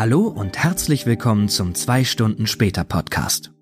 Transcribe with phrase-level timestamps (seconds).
[0.00, 3.52] Hallo und herzlich willkommen zum 2 Stunden später Podcast.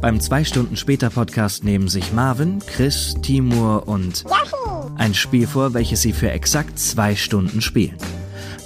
[0.00, 4.24] Beim 2 Stunden später Podcast nehmen sich Marvin, Chris, Timur und
[4.96, 7.96] ein Spiel vor, welches sie für exakt zwei Stunden spielen.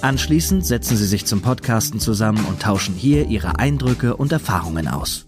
[0.01, 5.27] Anschließend setzen sie sich zum Podcasten zusammen und tauschen hier ihre Eindrücke und Erfahrungen aus.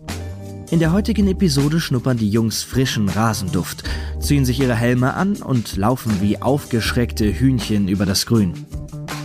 [0.72, 3.84] In der heutigen Episode schnuppern die Jungs frischen Rasenduft,
[4.20, 8.66] ziehen sich ihre Helme an und laufen wie aufgeschreckte Hühnchen über das Grün.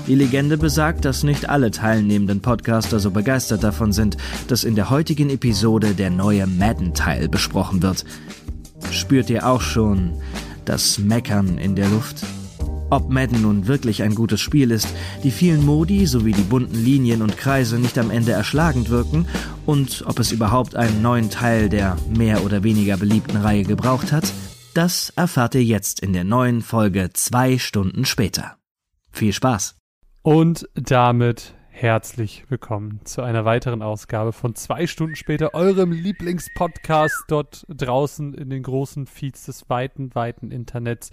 [0.08, 4.16] Die Legende besagt, dass nicht alle teilnehmenden Podcaster so begeistert davon sind,
[4.48, 8.04] dass in der heutigen Episode der neue Madden-Teil besprochen wird.
[8.90, 10.14] Spürt ihr auch schon
[10.64, 12.24] das Meckern in der Luft?
[12.90, 14.88] Ob Madden nun wirklich ein gutes Spiel ist,
[15.22, 19.26] die vielen Modi sowie die bunten Linien und Kreise nicht am Ende erschlagend wirken
[19.66, 24.30] und ob es überhaupt einen neuen Teil der mehr oder weniger beliebten Reihe gebraucht hat,
[24.74, 28.56] das erfahrt ihr jetzt in der neuen Folge zwei Stunden später.
[29.10, 29.81] Viel Spaß!
[30.24, 37.66] Und damit herzlich willkommen zu einer weiteren Ausgabe von zwei Stunden später, eurem Lieblingspodcast dort
[37.68, 41.10] draußen in den großen Feeds des weiten, weiten Internets.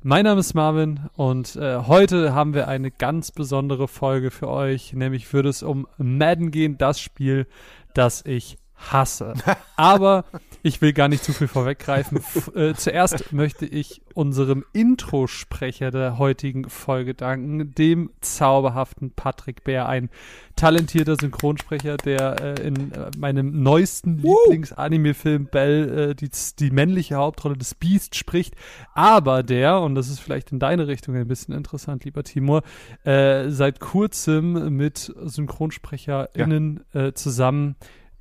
[0.00, 4.92] Mein Name ist Marvin und äh, heute haben wir eine ganz besondere Folge für euch,
[4.92, 7.48] nämlich würde es um Madden gehen, das Spiel,
[7.94, 9.34] das ich hasse.
[9.76, 10.24] Aber
[10.66, 12.20] ich will gar nicht zu viel vorweggreifen.
[12.56, 20.10] Äh, zuerst möchte ich unserem Introsprecher der heutigen Folge danken, dem zauberhaften Patrick Bär, ein
[20.56, 24.36] talentierter Synchronsprecher, der äh, in äh, meinem neuesten uh.
[24.44, 28.54] Lieblings-Anime-Film Bell äh, die, die männliche Hauptrolle des Beast spricht,
[28.94, 32.62] aber der, und das ist vielleicht in deine Richtung ein bisschen interessant, lieber Timur,
[33.04, 37.06] äh, seit kurzem mit SynchronsprecherInnen ja.
[37.06, 37.76] Äh, zusammen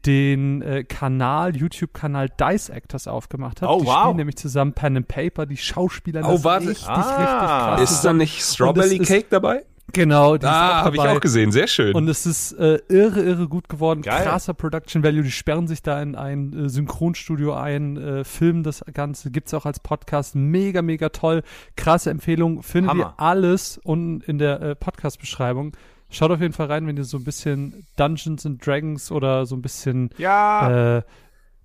[0.06, 3.70] den äh, Kanal, YouTube-Kanal Dice Actors aufgemacht hat.
[3.70, 4.02] Oh, die wow.
[4.02, 6.22] spielen nämlich zusammen Pen and Paper, die Schauspieler.
[6.23, 6.70] Oh, warte.
[6.70, 7.92] Richtig, ah, richtig krass.
[7.92, 9.64] Ist da nicht Strawberry Cake dabei?
[9.94, 11.95] Genau, die ah, habe ich auch gesehen, sehr schön.
[11.95, 14.02] Und es ist äh, irre, irre gut geworden.
[14.02, 14.23] Geil.
[14.23, 15.23] Krasser Production Value.
[15.23, 19.66] Die sperren sich da in ein äh, Synchronstudio ein, äh, filmen das Ganze, gibt's auch
[19.66, 20.36] als Podcast.
[20.36, 21.43] Mega, mega toll.
[21.77, 22.61] Krasse Empfehlung.
[22.64, 23.16] Findet Hammer.
[23.17, 25.72] ihr alles unten in der äh, Podcast-Beschreibung.
[26.15, 29.53] Schaut auf jeden Fall rein, wenn ihr so ein bisschen Dungeons and Dragons oder so
[29.53, 30.99] ein bisschen ja.
[30.99, 31.02] äh,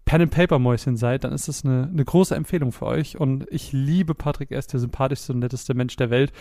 [0.05, 3.17] Pen and Paper Mäuschen seid, dann ist das eine, eine große Empfehlung für euch.
[3.17, 6.33] Und ich liebe Patrick, er ist der sympathischste und netteste Mensch der Welt.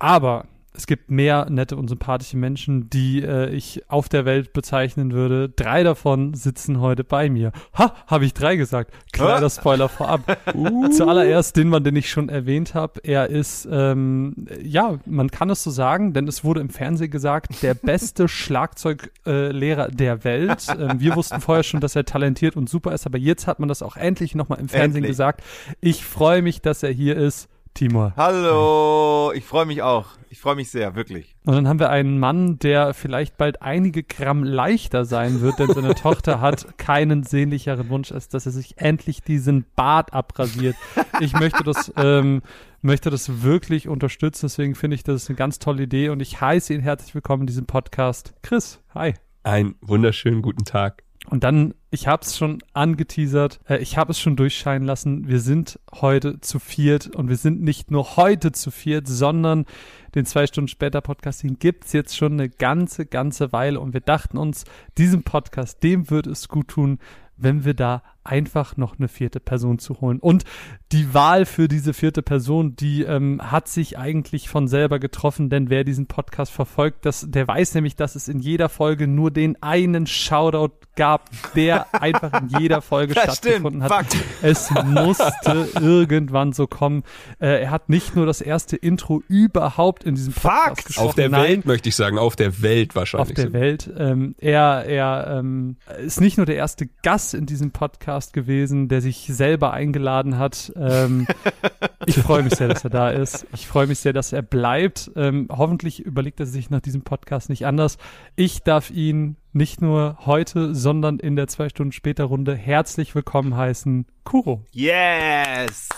[0.00, 0.46] Aber
[0.76, 5.48] es gibt mehr nette und sympathische Menschen, die äh, ich auf der Welt bezeichnen würde.
[5.48, 7.52] Drei davon sitzen heute bei mir.
[7.74, 8.92] Ha, habe ich drei gesagt.
[9.12, 10.38] Kleiner Spoiler vorab.
[10.54, 10.88] Uh.
[10.88, 13.00] Zuallererst den Mann, den ich schon erwähnt habe.
[13.02, 17.62] Er ist, ähm, ja, man kann es so sagen, denn es wurde im Fernsehen gesagt,
[17.62, 20.66] der beste Schlagzeuglehrer äh, der Welt.
[20.78, 23.68] Ähm, wir wussten vorher schon, dass er talentiert und super ist, aber jetzt hat man
[23.68, 25.10] das auch endlich nochmal im Fernsehen Endlich.
[25.10, 25.42] gesagt.
[25.80, 27.48] Ich freue mich, dass er hier ist.
[27.76, 28.14] Timur.
[28.16, 30.06] Hallo, ich freue mich auch.
[30.30, 31.36] Ich freue mich sehr, wirklich.
[31.44, 35.72] Und dann haben wir einen Mann, der vielleicht bald einige Gramm leichter sein wird, denn
[35.72, 40.76] seine Tochter hat keinen sehnlicheren Wunsch, als dass er sich endlich diesen Bart abrasiert.
[41.20, 42.42] Ich möchte das, ähm,
[42.80, 46.40] möchte das wirklich unterstützen, deswegen finde ich, das ist eine ganz tolle Idee und ich
[46.40, 48.34] heiße ihn herzlich willkommen in diesem Podcast.
[48.42, 49.14] Chris, hi.
[49.42, 51.05] Einen wunderschönen guten Tag.
[51.28, 55.40] Und dann, ich habe es schon angeteasert, äh, ich habe es schon durchscheinen lassen, wir
[55.40, 59.66] sind heute zu viert und wir sind nicht nur heute zu viert, sondern
[60.14, 63.80] den zwei Stunden später Podcast, den gibt's jetzt schon eine ganze, ganze Weile.
[63.80, 64.64] Und wir dachten uns,
[64.98, 66.98] diesem Podcast, dem wird es gut tun,
[67.36, 70.18] wenn wir da einfach noch eine vierte Person zu holen.
[70.18, 70.44] Und
[70.92, 75.70] die Wahl für diese vierte Person, die ähm, hat sich eigentlich von selber getroffen, denn
[75.70, 79.62] wer diesen Podcast verfolgt, das, der weiß nämlich, dass es in jeder Folge nur den
[79.62, 83.92] einen Shoutout gab, der einfach in jeder Folge Das stattgefunden stimmt.
[83.92, 84.12] hat.
[84.14, 84.22] Fuck.
[84.42, 87.02] Es musste irgendwann so kommen.
[87.38, 90.86] Äh, er hat nicht nur das erste Intro überhaupt in diesem Podcast Fuck.
[90.86, 91.08] gesprochen.
[91.08, 93.30] Auf der nein, Welt möchte ich sagen, auf der Welt wahrscheinlich.
[93.30, 93.90] auf der Welt.
[93.96, 99.00] Ähm, er er ähm, ist nicht nur der erste Gast in diesem Podcast gewesen, der
[99.00, 100.72] sich selber eingeladen hat.
[100.76, 101.26] Ähm,
[102.06, 103.46] ich freue mich sehr, dass er da ist.
[103.52, 105.10] Ich freue mich sehr, dass er bleibt.
[105.16, 107.98] Ähm, hoffentlich überlegt er sich nach diesem Podcast nicht anders.
[108.34, 113.56] Ich darf ihn nicht nur heute, sondern in der zwei Stunden später Runde herzlich willkommen
[113.56, 114.64] heißen, Kuro.
[114.72, 115.88] Yes.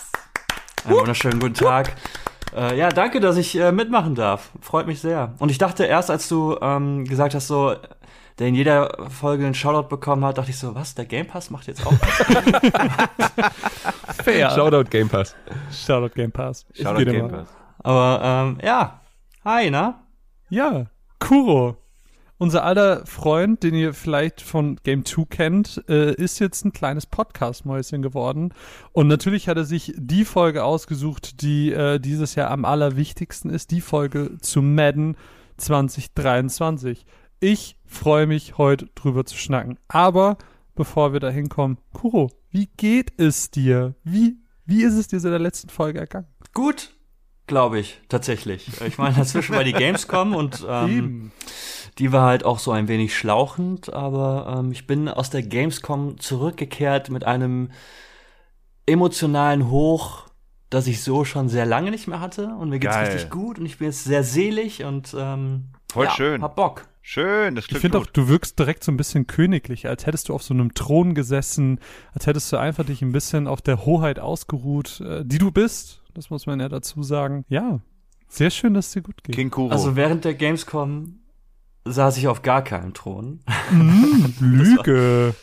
[0.84, 1.94] Einen wunderschönen guten Tag.
[2.56, 4.50] Äh, ja, danke, dass ich äh, mitmachen darf.
[4.60, 5.34] Freut mich sehr.
[5.38, 7.74] Und ich dachte erst, als du ähm, gesagt hast, so,
[8.38, 11.50] der in jeder Folge einen Shoutout bekommen hat, dachte ich so, was, der Game Pass
[11.50, 13.52] macht jetzt auch was?
[14.22, 14.50] Fair.
[14.50, 15.34] Shoutout Game Pass.
[15.72, 16.66] Shoutout Game Pass.
[16.74, 17.28] Shoutout Game.
[17.28, 17.48] Pass.
[17.78, 19.00] Aber ähm, ja,
[19.44, 20.02] hi, na?
[20.50, 20.86] Ja,
[21.18, 21.76] Kuro.
[22.40, 27.04] Unser alter Freund, den ihr vielleicht von Game 2 kennt, äh, ist jetzt ein kleines
[27.06, 28.54] Podcast-Mäuschen geworden.
[28.92, 33.72] Und natürlich hat er sich die Folge ausgesucht, die äh, dieses Jahr am allerwichtigsten ist,
[33.72, 35.16] die Folge zu Madden
[35.56, 37.04] 2023.
[37.40, 39.78] Ich freue mich, heute drüber zu schnacken.
[39.88, 40.38] Aber
[40.74, 43.94] bevor wir da hinkommen, Kuro, wie geht es dir?
[44.04, 46.28] Wie, wie ist es dir seit der letzten Folge ergangen?
[46.54, 46.92] Gut,
[47.46, 48.68] glaube ich, tatsächlich.
[48.86, 51.32] Ich meine, dazwischen war die Gamescom und ähm,
[51.98, 56.18] die war halt auch so ein wenig schlauchend, aber ähm, ich bin aus der Gamescom
[56.20, 57.70] zurückgekehrt mit einem
[58.86, 60.24] emotionalen Hoch,
[60.70, 63.06] das ich so schon sehr lange nicht mehr hatte und mir geht's Geil.
[63.12, 66.42] richtig gut und ich bin jetzt sehr selig und ähm, Voll ja, schön.
[66.42, 66.86] hab Bock.
[67.10, 70.28] Schön, das Ich klingt finde auch, du wirkst direkt so ein bisschen königlich, als hättest
[70.28, 71.80] du auf so einem Thron gesessen,
[72.12, 76.02] als hättest du einfach dich ein bisschen auf der Hoheit ausgeruht, äh, die du bist.
[76.12, 77.46] Das muss man ja dazu sagen.
[77.48, 77.80] Ja,
[78.28, 79.34] sehr schön, dass es dir gut geht.
[79.34, 79.72] King Kuro.
[79.72, 81.20] Also während der Gamescom
[81.86, 83.40] saß ich auf gar keinem Thron.
[83.70, 85.34] Mm, Lüge.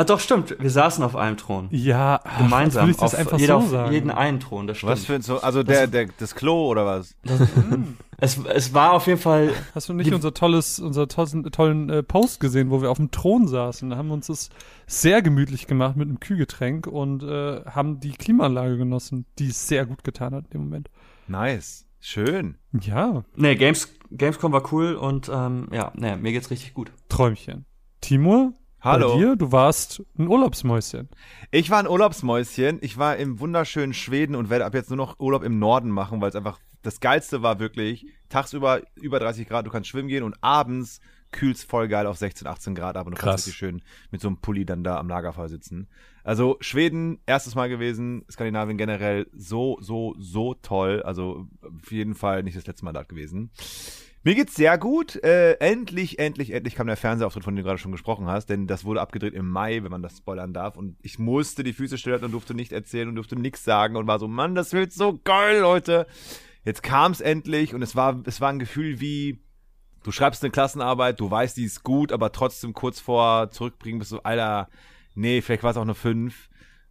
[0.00, 0.56] Ah, doch, stimmt.
[0.58, 1.68] Wir saßen auf einem Thron.
[1.72, 2.84] Ja, ach, Gemeinsam.
[2.84, 3.92] Würde ich das auf einfach jeder so auf sagen.
[3.92, 4.92] jeden einen Thron, das stimmt.
[4.92, 7.14] was für ein so, also der, der, das Klo oder was?
[8.16, 12.02] es, es war auf jeden Fall Hast du nicht unser tolles, unser tollen, tollen äh,
[12.02, 13.90] Post gesehen, wo wir auf dem Thron saßen?
[13.90, 14.48] Da haben wir uns das
[14.86, 19.84] sehr gemütlich gemacht mit einem Kühlgetränk und äh, haben die Klimaanlage genossen, die es sehr
[19.84, 20.88] gut getan hat in dem Moment.
[21.28, 21.84] Nice.
[22.00, 22.56] Schön.
[22.72, 26.90] Ja, Nee, Games, Gamescom war cool und ähm, ja, nee, mir geht's richtig gut.
[27.10, 27.66] Träumchen.
[28.00, 29.12] Timur, Hallo.
[29.12, 31.08] bei dir, du warst ein Urlaubsmäuschen.
[31.50, 32.78] Ich war ein Urlaubsmäuschen.
[32.80, 36.20] Ich war im wunderschönen Schweden und werde ab jetzt nur noch Urlaub im Norden machen,
[36.20, 38.06] weil es einfach das Geilste war wirklich.
[38.30, 41.00] Tagsüber über 30 Grad, du kannst schwimmen gehen und abends
[41.32, 43.24] kühlt's voll geil auf 16, 18 Grad, aber du Krass.
[43.24, 45.88] kannst richtig schön mit so einem Pulli dann da am Lagerfeuer sitzen.
[46.24, 51.02] Also Schweden, erstes Mal gewesen, Skandinavien generell so, so, so toll.
[51.02, 53.50] Also auf jeden Fall nicht das letzte Mal dort gewesen.
[54.22, 55.16] Mir geht's sehr gut.
[55.24, 58.66] Äh, endlich, endlich, endlich kam der Fernsehauftritt, von dem du gerade schon gesprochen hast, denn
[58.66, 60.76] das wurde abgedreht im Mai, wenn man das spoilern darf.
[60.76, 64.06] Und ich musste die Füße stillhalten und durfte nicht erzählen und durfte nichts sagen und
[64.06, 66.06] war so, Mann, das wird so geil, Leute.
[66.64, 69.42] Jetzt kam's endlich und es war, es war ein Gefühl wie,
[70.02, 74.12] du schreibst eine Klassenarbeit, du weißt, die ist gut, aber trotzdem kurz vor zurückbringen bist
[74.12, 74.68] du, Alter,
[75.14, 76.49] nee, vielleicht war es auch eine 5.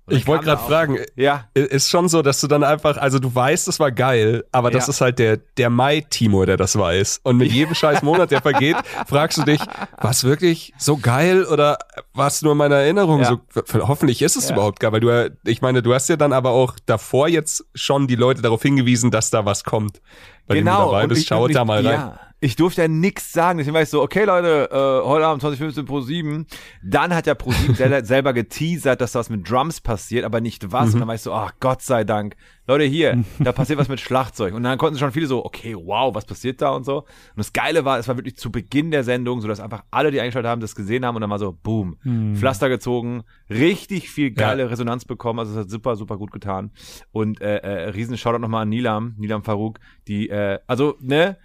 [0.09, 3.67] Ich wollte gerade fragen, Ja, ist schon so, dass du dann einfach, also du weißt,
[3.67, 4.91] es war geil, aber das Ja.
[4.91, 7.21] ist halt der, der Mai-Timo, der das weiß.
[7.23, 8.75] Und mit jedem scheiß Monat, der vergeht,
[9.07, 9.61] fragst du dich,
[10.01, 11.77] war es wirklich so geil oder
[12.13, 13.37] war es nur in meiner Erinnerung Ja.
[13.53, 13.79] so?
[13.87, 16.75] Hoffentlich ist es überhaupt geil, weil du, ich meine, du hast ja dann aber auch
[16.85, 20.01] davor jetzt schon die Leute darauf hingewiesen, dass da was kommt.
[20.47, 21.07] Bei dem du dabei Genau.
[21.09, 22.11] bist, schaut da mal rein.
[22.41, 22.45] Ja.
[22.45, 25.85] Ich durfte ja nichts sagen, deswegen war ich so, okay Leute, äh, heute Abend 2015
[25.85, 26.47] Pro 7.
[26.83, 30.71] Dann hat ja Pro 7 selber, selber geteasert, dass was mit Drums passiert, aber nicht
[30.71, 30.89] was.
[30.89, 30.93] Mhm.
[30.93, 32.35] Und dann war ich so, ach Gott sei Dank.
[32.69, 34.53] Leute, hier, da passiert was mit Schlagzeug.
[34.53, 36.99] Und dann konnten schon viele so, okay, wow, was passiert da und so.
[36.99, 40.11] Und das Geile war, es war wirklich zu Beginn der Sendung, so dass einfach alle,
[40.11, 41.97] die eingeschaltet haben, das gesehen haben und dann war so, boom,
[42.35, 45.39] Pflaster gezogen, richtig viel geile Resonanz bekommen.
[45.39, 46.69] Also es hat super, super gut getan.
[47.11, 51.37] Und äh, äh, riesen Shoutout nochmal an Nilam, Nilam Farouk, die, äh, also, ne,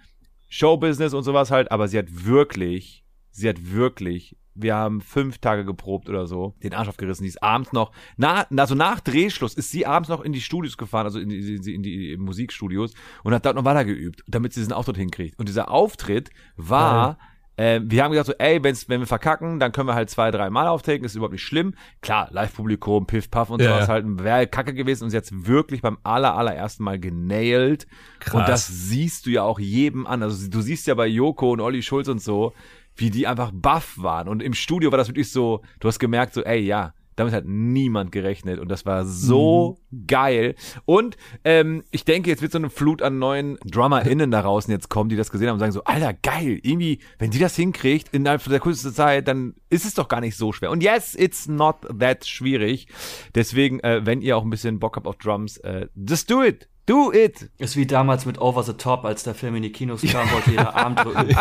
[0.55, 5.65] Showbusiness und sowas halt, aber sie hat wirklich, sie hat wirklich, wir haben fünf Tage
[5.65, 7.23] geprobt oder so, den Arsch aufgerissen.
[7.23, 10.77] Die ist abends noch, na, also nach Drehschluss ist sie abends noch in die Studios
[10.77, 12.93] gefahren, also in die, in die, in die Musikstudios
[13.25, 15.37] und hat dort noch weiter geübt, damit sie diesen Auftritt hinkriegt.
[15.37, 17.17] Und dieser Auftritt war,
[17.57, 20.31] äh, wir haben gesagt so, ey, wenn's, wenn wir verkacken, dann können wir halt zwei,
[20.31, 21.73] drei Mal auftreten, ist überhaupt nicht schlimm.
[22.01, 25.81] Klar, Live-Publikum, Piff, Puff und Ja, sowas halt, wäre kacke gewesen und sie hat's wirklich
[25.81, 27.87] beim aller, allerersten Mal genailt.
[28.19, 28.33] Krass.
[28.33, 30.23] Und das siehst du ja auch jedem an.
[30.23, 32.53] Also du siehst ja bei Joko und Olli Schulz und so,
[32.95, 34.27] wie die einfach baff waren.
[34.27, 37.45] Und im Studio war das wirklich so, du hast gemerkt so, ey, ja, damit hat
[37.45, 40.55] niemand gerechnet und das war so geil.
[40.85, 44.89] Und ähm, ich denke, jetzt wird so eine Flut an neuen DrummerInnen da draußen jetzt
[44.89, 48.09] kommen, die das gesehen haben und sagen so, Alter, geil, irgendwie, wenn die das hinkriegt
[48.11, 50.71] innerhalb der kürzesten Zeit, dann ist es doch gar nicht so schwer.
[50.71, 52.87] Und yes, it's not that schwierig.
[53.33, 56.67] Deswegen, äh, wenn ihr auch ein bisschen Bock habt auf Drums, äh, just do it.
[56.85, 57.49] Do it.
[57.57, 60.51] Ist wie damals mit Over the Top, als der Film in die Kinos kam, wollte
[60.51, 61.35] jeder Arm drücken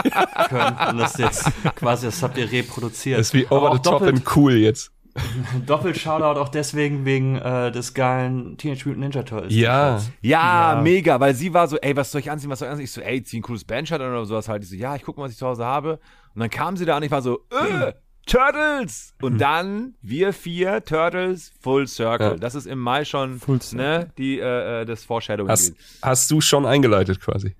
[0.48, 0.76] können.
[0.90, 3.18] Und das jetzt quasi, das habt ihr reproduziert.
[3.18, 4.93] Das ist wie over the top doppelt, and cool jetzt.
[5.66, 9.54] doppelt Shoutout auch deswegen wegen äh, des geilen Teenage Mutant Ninja Turtles.
[9.54, 10.00] Ja.
[10.22, 10.80] Ja, Ja.
[10.82, 12.84] mega, weil sie war so, ey, was soll ich anziehen, was soll ich anziehen?
[12.84, 14.62] Ich so, ey, zieh ein cooles Bandshirt an oder sowas halt.
[14.64, 16.00] Ich so, ja, ich guck mal, was ich zu Hause habe.
[16.34, 17.92] Und dann kam sie da und ich war so, äh,
[18.26, 19.14] Turtles!
[19.20, 22.26] Und dann, wir vier, Turtles, Full Circle.
[22.30, 22.36] Ja.
[22.36, 23.86] Das ist im Mai schon, Full Circle.
[23.86, 25.50] ne, die, äh, äh, das Foreshadowing.
[25.50, 27.54] Hast, hast du schon eingeleitet quasi?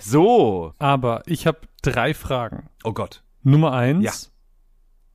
[0.00, 0.74] So.
[0.78, 2.68] Aber ich habe drei Fragen.
[2.84, 3.22] Oh Gott.
[3.42, 4.04] Nummer eins.
[4.04, 4.12] Ja.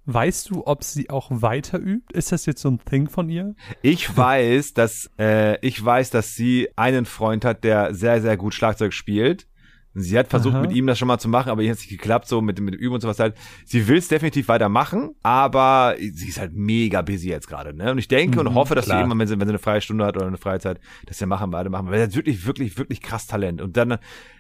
[0.10, 2.18] Weißt du, ob sie auch weiter übt?
[2.18, 3.56] Ist das jetzt so ein Thing von ihr?
[3.82, 8.54] Ich weiß, dass, äh, ich weiß, dass sie einen Freund hat, der sehr, sehr gut
[8.54, 9.48] Schlagzeug spielt.
[9.94, 10.62] Sie hat versucht, Aha.
[10.62, 12.62] mit ihm das schon mal zu machen, aber ihr hat es nicht geklappt, so mit,
[12.62, 13.36] mit Üben und sowas halt.
[13.66, 17.92] Sie will es definitiv weitermachen, aber sie ist halt mega busy jetzt gerade, ne?
[17.92, 19.02] Und ich denke und hoffe, dass sie klar.
[19.02, 21.52] irgendwann, wenn sie, wenn sie eine freie Stunde hat oder eine Freizeit, das ja machen,
[21.52, 21.88] beide machen.
[21.88, 23.60] Weil sie hat wirklich, wirklich, wirklich krass Talent.
[23.60, 23.98] Und dann,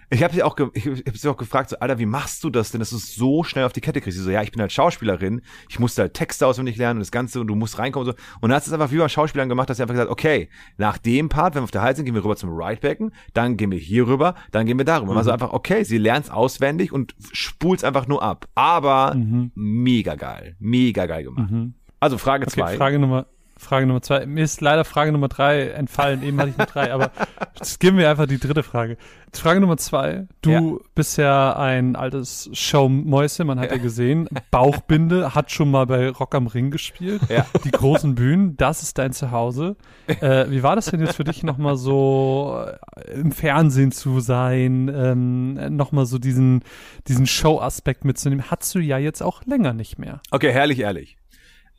[0.09, 2.49] Ich habe sie auch, ge ich hab sie auch gefragt, so, Alter, wie machst du
[2.49, 4.17] das denn, dass du es so schnell auf die Kette kriegst?
[4.17, 7.11] Sie so, ja, ich bin halt Schauspielerin, ich musste halt Texte auswendig lernen und das
[7.11, 8.23] Ganze und du musst reinkommen und so.
[8.39, 10.97] Und dann hat es einfach wie bei Schauspielern gemacht, dass sie einfach gesagt, okay, nach
[10.97, 13.69] dem Part, wenn wir auf der Hals sind, gehen wir rüber zum Right-Becken, dann gehen
[13.69, 15.11] wir hier rüber, dann gehen wir darüber.
[15.11, 15.17] Mhm.
[15.17, 18.47] Also einfach, okay, sie lernt es auswendig und spult es einfach nur ab.
[18.55, 19.51] Aber mhm.
[19.55, 21.51] mega geil, mega geil gemacht.
[21.51, 21.73] Mhm.
[21.99, 22.77] Also Frage okay, zwei.
[22.77, 23.25] Frage Nummer,
[23.57, 24.25] Frage Nummer zwei.
[24.25, 26.23] Mir ist leider Frage Nummer drei entfallen.
[26.23, 27.11] Eben hatte ich nur drei, aber
[27.55, 28.97] jetzt geben wir einfach die dritte Frage.
[29.33, 30.27] Frage Nummer zwei.
[30.41, 30.61] Du ja.
[30.95, 33.77] bist ja ein altes Showmäuse, man hat ja.
[33.77, 34.27] ja gesehen.
[34.51, 37.21] Bauchbinde, hat schon mal bei Rock am Ring gespielt.
[37.29, 37.45] Ja.
[37.63, 39.75] Die großen Bühnen, das ist dein Zuhause.
[40.07, 42.63] Äh, wie war das denn jetzt für dich nochmal so
[42.95, 46.63] äh, im Fernsehen zu sein, ähm, nochmal so diesen,
[47.07, 48.49] diesen Show-Aspekt mitzunehmen?
[48.49, 50.21] Hattest du ja jetzt auch länger nicht mehr.
[50.31, 51.17] Okay, herrlich, ehrlich.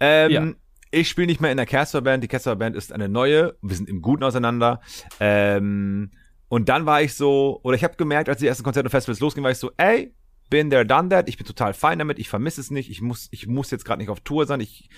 [0.01, 0.47] Ähm, ja
[0.91, 2.25] ich spiele nicht mehr in der Casper Band.
[2.25, 3.57] Die Casper Band ist eine neue.
[3.63, 4.81] Wir sind im Guten auseinander.
[5.21, 6.11] Ähm,
[6.49, 9.21] und dann war ich so, oder ich habe gemerkt, als die ersten Konzerte und Festivals
[9.21, 10.15] losgingen, war ich so, ey,
[10.51, 11.29] bin there, done that.
[11.29, 12.19] Ich bin total fein damit.
[12.19, 12.91] Ich vermisse es nicht.
[12.91, 14.61] Ich muss, ich muss jetzt gerade nicht auf Tour sein.
[14.61, 14.89] Ich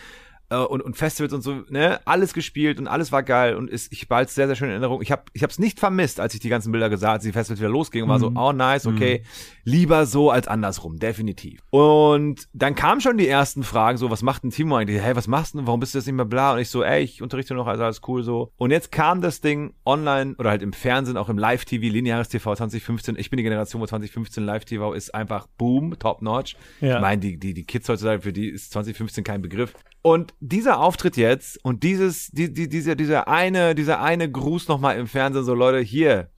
[0.50, 3.92] äh, und, und Festivals und so, ne, alles gespielt und alles war geil und ist,
[3.92, 5.00] ich war sehr, sehr schöne Erinnerung.
[5.00, 7.60] Ich habe ich hab's nicht vermisst, als ich die ganzen Bilder gesah, als die Festivals
[7.60, 8.36] wieder losgingen, war so, mhm.
[8.36, 9.70] oh nice, okay, mhm.
[9.70, 11.60] lieber so als andersrum, definitiv.
[11.70, 15.00] Und dann kamen schon die ersten Fragen, so, was macht ein Timo eigentlich?
[15.00, 15.66] Hey, was machst du?
[15.66, 16.52] Warum bist du jetzt nicht mehr bla?
[16.52, 18.52] Und ich so, ey, ich unterrichte noch, also alles cool so.
[18.56, 22.54] Und jetzt kam das Ding online oder halt im Fernsehen, auch im Live-TV, lineares TV
[22.54, 23.16] 2015.
[23.16, 26.56] Ich bin die Generation, wo 2015 Live-TV ist einfach boom, top notch.
[26.80, 26.96] Ja.
[26.96, 29.74] Ich meine, die, die, die Kids heutzutage, für die ist 2015 kein Begriff.
[30.02, 34.98] Und dieser Auftritt jetzt und dieses, die, die, dieser, dieser eine, dieser eine Gruß nochmal
[34.98, 36.30] im Fernsehen, so Leute, hier,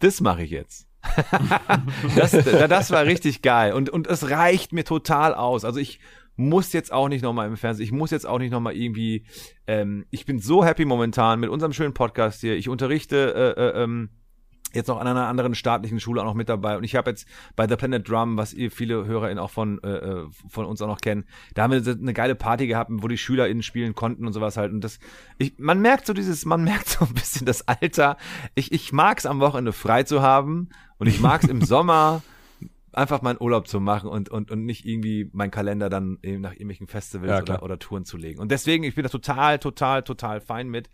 [0.00, 0.88] das mache ich jetzt.
[2.16, 3.72] das, das war richtig geil.
[3.72, 5.64] Und, und es reicht mir total aus.
[5.64, 6.00] Also ich
[6.36, 9.24] muss jetzt auch nicht nochmal im Fernsehen, ich muss jetzt auch nicht nochmal irgendwie,
[9.66, 12.56] ähm, ich bin so happy momentan mit unserem schönen Podcast hier.
[12.56, 14.10] Ich unterrichte äh, äh, ähm,
[14.74, 16.76] jetzt noch an einer anderen staatlichen Schule auch noch mit dabei.
[16.76, 17.26] Und ich habe jetzt
[17.56, 20.86] bei The Planet Drum, was ihr viele HörerInnen auch von, äh, äh, von uns auch
[20.86, 24.32] noch kennen, da haben wir eine geile Party gehabt, wo die SchülerInnen spielen konnten und
[24.32, 24.72] sowas halt.
[24.72, 24.98] Und das,
[25.38, 28.16] ich, man merkt so dieses, man merkt so ein bisschen das Alter.
[28.54, 32.22] Ich, ich mag es am Wochenende frei zu haben und ich mag es im Sommer
[32.94, 36.52] einfach meinen Urlaub zu machen und, und, und nicht irgendwie meinen Kalender dann eben nach
[36.52, 38.40] irgendwelchen Festivals ja, oder, oder Touren zu legen.
[38.40, 40.90] Und deswegen, ich bin da total, total, total fein mit.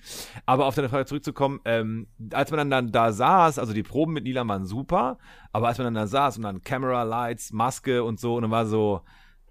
[0.47, 4.13] Aber auf deine Frage zurückzukommen, ähm, als man dann, dann da saß, also die Proben
[4.13, 5.19] mit Nila waren super,
[5.53, 8.51] aber als man dann da saß und dann Camera, Lights, Maske und so, und dann
[8.51, 9.03] war so,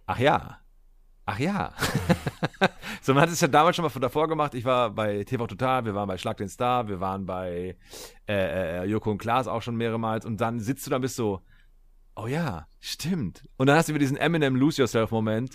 [0.05, 0.59] ach ja,
[1.31, 1.73] Ach ja.
[3.03, 4.55] so, man hat es ja damals schon mal von davor gemacht.
[4.55, 7.77] Ich war bei TV Total, wir waren bei Schlag den Star, wir waren bei
[8.27, 10.25] äh, äh, Joko und Klaas auch schon mehrmals.
[10.25, 11.41] Und dann sitzt du da bist so,
[12.15, 13.43] oh ja, stimmt.
[13.57, 15.51] Und dann hast du wieder diesen Eminem Lose Yourself Moment.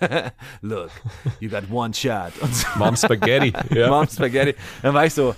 [0.60, 0.90] Look,
[1.40, 2.32] you got one shot.
[2.50, 2.66] So.
[2.78, 3.52] Mom Spaghetti.
[3.74, 3.88] Ja.
[3.90, 4.54] Mom Spaghetti.
[4.82, 5.34] Dann war ich so,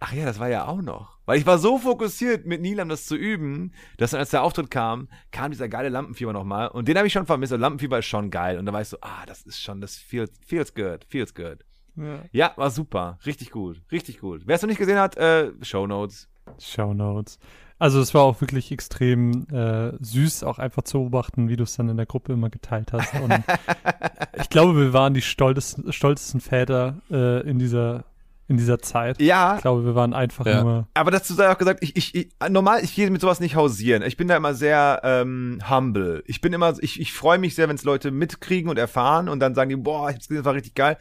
[0.00, 1.18] ach ja, das war ja auch noch.
[1.24, 4.70] Weil ich war so fokussiert, mit Nilam das zu üben, dass dann, als der Auftritt
[4.70, 6.68] kam, kam dieser geile Lampenfieber nochmal.
[6.68, 7.52] Und den habe ich schon vermisst.
[7.52, 8.58] Und Lampenfieber ist schon geil.
[8.58, 11.64] Und da war ich so, ah, das ist schon, das feels, feels good, feels good.
[11.96, 12.20] Ja.
[12.32, 13.18] ja, war super.
[13.26, 13.82] Richtig gut.
[13.92, 14.42] Richtig gut.
[14.46, 16.28] Wer es noch nicht gesehen hat, äh, Show Notes.
[16.58, 17.38] Show Notes.
[17.82, 21.74] Also es war auch wirklich extrem äh, süß, auch einfach zu beobachten, wie du es
[21.74, 23.12] dann in der Gruppe immer geteilt hast.
[23.14, 23.32] Und
[24.40, 28.04] ich glaube, wir waren die stolzesten, stolzesten Väter äh, in dieser
[28.46, 29.20] in dieser Zeit.
[29.20, 29.56] Ja.
[29.56, 30.62] Ich glaube, wir waren einfach ja.
[30.62, 30.86] nur.
[30.94, 34.02] Aber dazu sei auch gesagt, ich, ich, ich normal, ich gehe mit sowas nicht hausieren.
[34.02, 36.22] Ich bin da immer sehr ähm, humble.
[36.26, 39.40] Ich bin immer, ich, ich freue mich sehr, wenn es Leute mitkriegen und erfahren und
[39.40, 40.98] dann sagen die, boah, ich hab's gesehen, das war richtig geil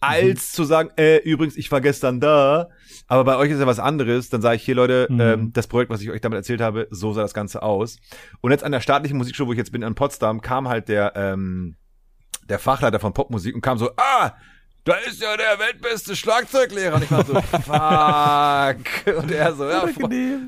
[0.00, 0.54] als mhm.
[0.56, 2.68] zu sagen, äh, übrigens, ich war gestern da,
[3.06, 5.20] aber bei euch ist ja was anderes, dann sage ich hier, Leute, mhm.
[5.20, 7.98] ähm, das Projekt, was ich euch damit erzählt habe, so sah das Ganze aus.
[8.40, 11.12] Und jetzt an der staatlichen Musikschule, wo ich jetzt bin, in Potsdam, kam halt der,
[11.16, 11.76] ähm,
[12.48, 14.32] der Fachleiter von Popmusik und kam so, ah,
[14.86, 16.94] da ist ja der weltbeste Schlagzeuglehrer.
[16.94, 19.16] Und ich war so, fuck.
[19.18, 19.88] Und er so, ja,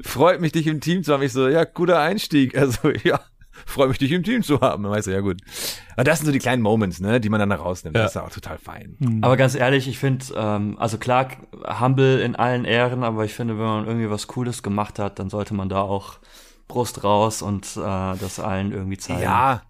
[0.05, 1.23] freut mich, dich im Team zu haben.
[1.23, 2.57] Ich so, ja, guter Einstieg.
[2.57, 3.21] Also, ja,
[3.69, 4.83] freue mich, dich im Team zu haben.
[4.83, 5.41] Dann weißt du, ja gut.
[5.95, 7.97] Aber das sind so die kleinen Moments, ne, die man dann rausnimmt.
[7.97, 8.03] Ja.
[8.03, 8.97] Das ist auch total fein.
[8.99, 9.23] Mhm.
[9.23, 11.29] Aber ganz ehrlich, ich finde, ähm, also klar,
[11.81, 15.31] humble in allen Ehren, aber ich finde, wenn man irgendwie was Cooles gemacht hat, dann
[15.31, 16.19] sollte man da auch
[16.67, 19.23] Brust raus und äh, das allen irgendwie zeigen.
[19.23, 19.63] Ja,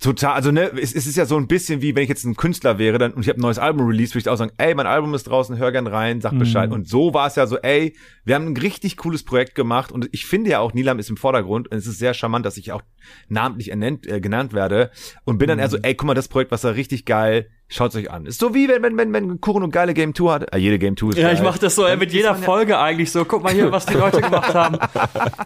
[0.00, 2.36] Total, also ne, es, es ist ja so ein bisschen wie, wenn ich jetzt ein
[2.36, 4.72] Künstler wäre dann, und ich habe ein neues Album released, würde ich auch sagen, ey,
[4.74, 6.68] mein Album ist draußen, hör gern rein, sag Bescheid.
[6.68, 6.76] Mhm.
[6.76, 10.08] Und so war es ja so, ey, wir haben ein richtig cooles Projekt gemacht und
[10.12, 12.70] ich finde ja auch, Nilam ist im Vordergrund und es ist sehr charmant, dass ich
[12.70, 12.82] auch
[13.28, 14.92] namentlich ernennt, äh, genannt werde
[15.24, 15.84] und bin dann eher so, mhm.
[15.84, 18.24] ey, guck mal, das Projekt, was da richtig geil, Schaut's euch an.
[18.24, 20.54] Ist so wie wenn, wenn, wenn, wenn Kuchen und geile Game Tour hat.
[20.54, 21.34] Ah, jede Game Tour ist Ja, geil.
[21.34, 23.26] ich mach das so ey, mit jeder Folge ja eigentlich so.
[23.26, 24.78] Guck mal hier, was die Leute gemacht haben.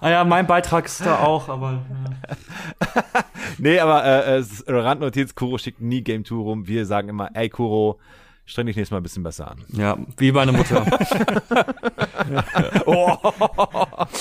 [0.00, 1.82] Naja, ah mein Beitrag ist da auch, aber.
[1.82, 3.24] Ja.
[3.58, 6.68] nee, aber äh, äh Randnotiz, Kuro schickt nie Game Tour rum.
[6.68, 7.98] Wir sagen immer, ey Kuro,
[8.44, 9.58] streng dich nächstes Mal ein bisschen besser an.
[9.68, 10.84] Ja, wie meine Mutter.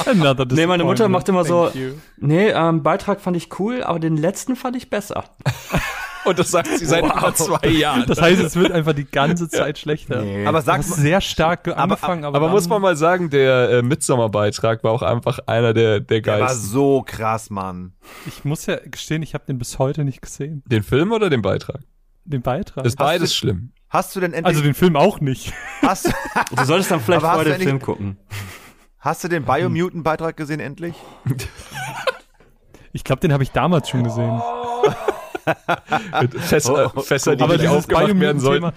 [0.06, 1.72] Another nee, meine Mutter macht immer so,
[2.18, 5.24] nee, ähm, Beitrag fand ich cool, aber den letzten fand ich besser.
[6.24, 8.06] Und das sagt sie seit über zwei Jahren.
[8.06, 10.22] Das heißt, es wird einfach die ganze Zeit schlechter.
[10.22, 10.46] Nee.
[10.46, 13.32] Aber Du sag mal, sehr stark ge- angefangen, aber, Aber dann, muss man mal sagen,
[13.32, 16.70] der äh, Midsommer-Beitrag war auch einfach einer der, der der war geilsten.
[16.70, 17.94] so krass, Mann.
[18.28, 21.42] ich muss ja gestehen, ich habe den bis heute nicht gesehen, Den Film oder den
[21.42, 21.80] Beitrag?
[22.24, 22.86] den Beitrag.
[22.86, 23.72] Ist beides schlimm.
[23.91, 25.53] Hast du denn endlich, also den Film auch nicht.
[25.81, 26.05] hast,
[26.55, 28.17] du- solltest dann vielleicht vorher den Film gucken.
[29.00, 30.95] hast du den Biomutant-Beitrag gesehen endlich?
[32.93, 34.41] Ich glaube, den habe ich damals schon gesehen.
[34.83, 34.95] Mit
[36.39, 38.72] Fässer, Oh, oh, Fässer die Aber nicht aufgemacht werden sollen.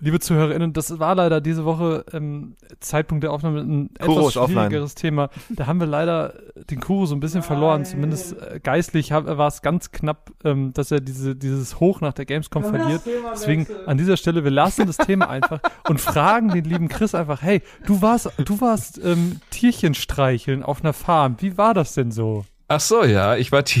[0.00, 4.36] Liebe ZuhörerInnen, das war leider diese Woche ähm, Zeitpunkt der Aufnahme ein Kuro etwas ist
[4.36, 4.56] offline.
[4.58, 5.28] schwierigeres Thema.
[5.50, 6.34] Da haben wir leider
[6.70, 10.72] den Kuro so ein bisschen verloren, zumindest äh, geistlich hab- war es ganz knapp, ähm,
[10.72, 13.02] dass er diese, dieses Hoch nach der Gamescom verliert.
[13.32, 17.42] Deswegen an dieser Stelle, wir lassen das Thema einfach und fragen den lieben Chris einfach,
[17.42, 21.36] hey, du warst, du warst ähm, Tierchen streicheln auf einer Farm.
[21.40, 22.44] Wie war das denn so?
[22.68, 23.64] Ach so, ja, ich war.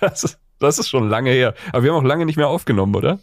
[0.00, 1.54] Das ist, das ist schon lange her.
[1.72, 3.18] Aber wir haben auch lange nicht mehr aufgenommen, oder?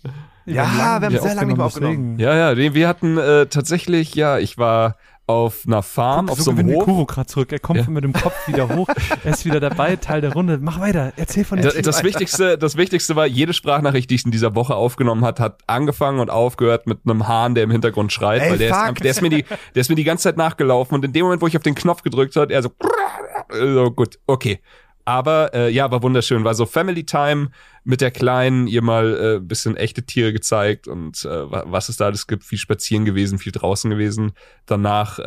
[0.45, 0.63] Ja,
[1.01, 2.17] wir haben sehr lange nicht mehr aufgenommen.
[2.17, 2.19] deswegen.
[2.19, 4.95] Ja, ja, wir hatten äh, tatsächlich, ja, ich war
[5.29, 6.85] auf einer Farm, auf so einem gewinnt der Hof.
[6.85, 7.51] Kuro gerade zurück.
[7.51, 7.89] Er kommt Ja.
[7.89, 8.87] mit dem Kopf wieder hoch.
[9.25, 10.57] Er ist wieder dabei, Teil der Runde.
[10.61, 11.11] Mach weiter.
[11.17, 14.55] Erzähl von der Das, das Wichtigste, das Wichtigste war, jede Sprachnachricht, die ich in dieser
[14.55, 18.51] Woche aufgenommen hat, hat angefangen und aufgehört mit einem Hahn, der im Hintergrund schreit, Ey,
[18.51, 18.95] weil der ist, fuck.
[19.01, 19.43] der ist mir die,
[19.75, 21.75] der ist mir die ganze Zeit nachgelaufen und in dem Moment, wo ich auf den
[21.75, 22.69] Knopf gedrückt hat, er so,
[23.51, 24.61] so gut, okay.
[25.07, 26.43] Aber äh, ja, war wunderschön.
[26.43, 27.51] War so Family Time
[27.85, 31.95] mit der Kleinen, ihr mal äh, bisschen echte Tiere gezeigt und äh, wa- was es
[31.95, 32.43] da alles gibt.
[32.43, 34.33] Viel spazieren gewesen, viel draußen gewesen.
[34.65, 35.23] Danach, äh,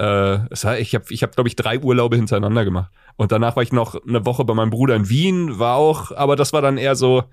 [0.51, 2.93] war, ich habe, ich hab, glaube ich, drei Urlaube hintereinander gemacht.
[3.17, 6.37] Und danach war ich noch eine Woche bei meinem Bruder in Wien, war auch, aber
[6.37, 7.25] das war dann eher so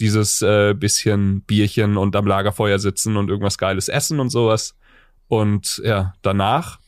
[0.00, 4.74] dieses äh, bisschen Bierchen und am Lagerfeuer sitzen und irgendwas Geiles essen und sowas.
[5.28, 6.80] Und ja, danach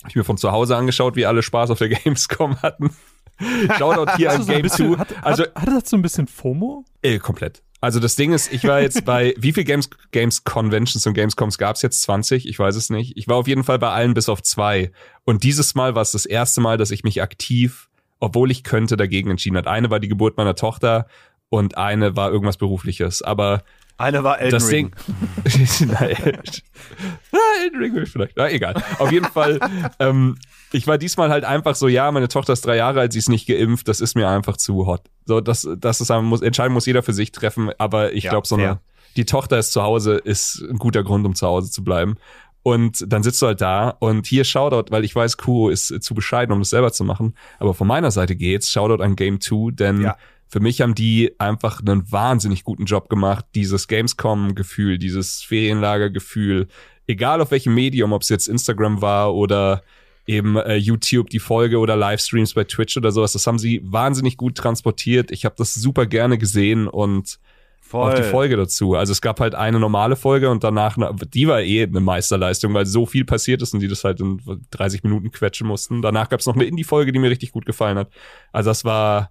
[0.00, 2.88] habe ich mir von zu Hause angeschaut, wie alle Spaß auf der Gamescom hatten.
[3.78, 4.98] Shoutout hier an so ein Game bisschen, 2.
[4.98, 6.84] hat, Also hat, hatte das so ein bisschen FOMO?
[7.02, 7.62] äh, komplett.
[7.80, 11.58] Also das Ding ist, ich war jetzt bei, wie viel Games, Games Conventions und Gamescoms
[11.58, 12.02] gab es jetzt?
[12.02, 12.48] 20?
[12.48, 13.16] Ich weiß es nicht.
[13.16, 14.90] Ich war auf jeden Fall bei allen bis auf zwei.
[15.24, 18.96] Und dieses Mal war es das erste Mal, dass ich mich aktiv, obwohl ich könnte,
[18.96, 19.66] dagegen entschieden hat.
[19.66, 21.06] Eine war die Geburt meiner Tochter
[21.50, 23.20] und eine war irgendwas Berufliches.
[23.22, 23.62] Aber
[23.98, 24.92] Eine war Elden das Ring.
[25.46, 25.88] Ding.
[25.88, 26.16] Nein.
[27.32, 28.36] Ah, Elden Ring vielleicht.
[28.36, 28.74] Na, egal.
[28.98, 29.58] Auf jeden Fall,
[29.98, 30.36] ähm,
[30.72, 33.28] ich war diesmal halt einfach so, ja, meine Tochter ist drei Jahre alt, sie ist
[33.28, 35.02] nicht geimpft, das ist mir einfach zu hot.
[35.24, 38.46] So, das, das ist muss, Entscheidung muss jeder für sich treffen, aber ich Ja, glaube,
[38.46, 38.70] so fair.
[38.72, 38.80] eine,
[39.16, 42.16] die Tochter ist zu Hause, ist ein guter Grund, um zu Hause zu bleiben.
[42.62, 46.14] Und dann sitzt du halt da und hier Shoutout, weil ich weiß, Kuro ist zu
[46.14, 47.34] bescheiden, um das selber zu machen.
[47.60, 48.70] Aber von meiner Seite geht's.
[48.70, 50.16] Shoutout an Game 2, denn Ja.
[50.48, 53.44] Für mich haben die einfach einen wahnsinnig guten Job gemacht.
[53.54, 56.68] Dieses Gamescom-Gefühl, dieses Ferienlager-Gefühl,
[57.06, 59.82] egal auf welchem Medium, ob es jetzt Instagram war oder
[60.26, 64.36] eben äh, YouTube, die Folge oder Livestreams bei Twitch oder sowas, das haben sie wahnsinnig
[64.36, 65.30] gut transportiert.
[65.30, 67.38] Ich habe das super gerne gesehen und
[67.80, 68.10] Voll.
[68.10, 68.94] auch die Folge dazu.
[68.96, 72.74] Also es gab halt eine normale Folge und danach, eine- die war eh eine Meisterleistung,
[72.74, 76.02] weil so viel passiert ist und die das halt in 30 Minuten quetschen mussten.
[76.02, 78.10] Danach gab es noch eine Indie-Folge, die mir richtig gut gefallen hat.
[78.52, 79.30] Also das war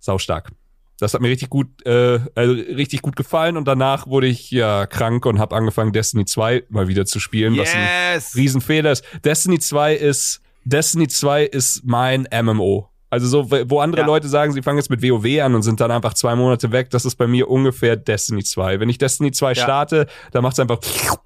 [0.00, 0.50] saustark.
[0.98, 4.84] Das hat mir richtig gut, äh, also richtig gut gefallen und danach wurde ich ja
[4.86, 8.34] krank und habe angefangen Destiny 2 mal wieder zu spielen, was ein Yes!
[8.36, 9.04] Riesenfehler ist.
[9.24, 12.86] Destiny 2 ist, Destiny 2 ist mein MMO.
[13.08, 14.06] Also so, wo andere Ja.
[14.06, 16.90] Leute sagen, sie fangen jetzt mit WoW an und sind dann einfach zwei Monate weg,
[16.90, 18.78] das ist bei mir ungefähr Destiny 2.
[18.78, 19.54] Wenn ich Destiny 2 Ja.
[19.54, 20.78] starte, dann macht's einfach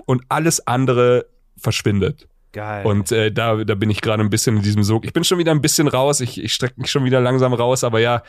[0.06, 1.26] und alles andere
[1.58, 2.28] verschwindet.
[2.54, 2.86] Geil.
[2.86, 5.04] Und äh, da, da bin ich gerade ein bisschen in diesem Sog.
[5.04, 7.82] Ich bin schon wieder ein bisschen raus, ich, ich strecke mich schon wieder langsam raus,
[7.84, 8.22] aber ja,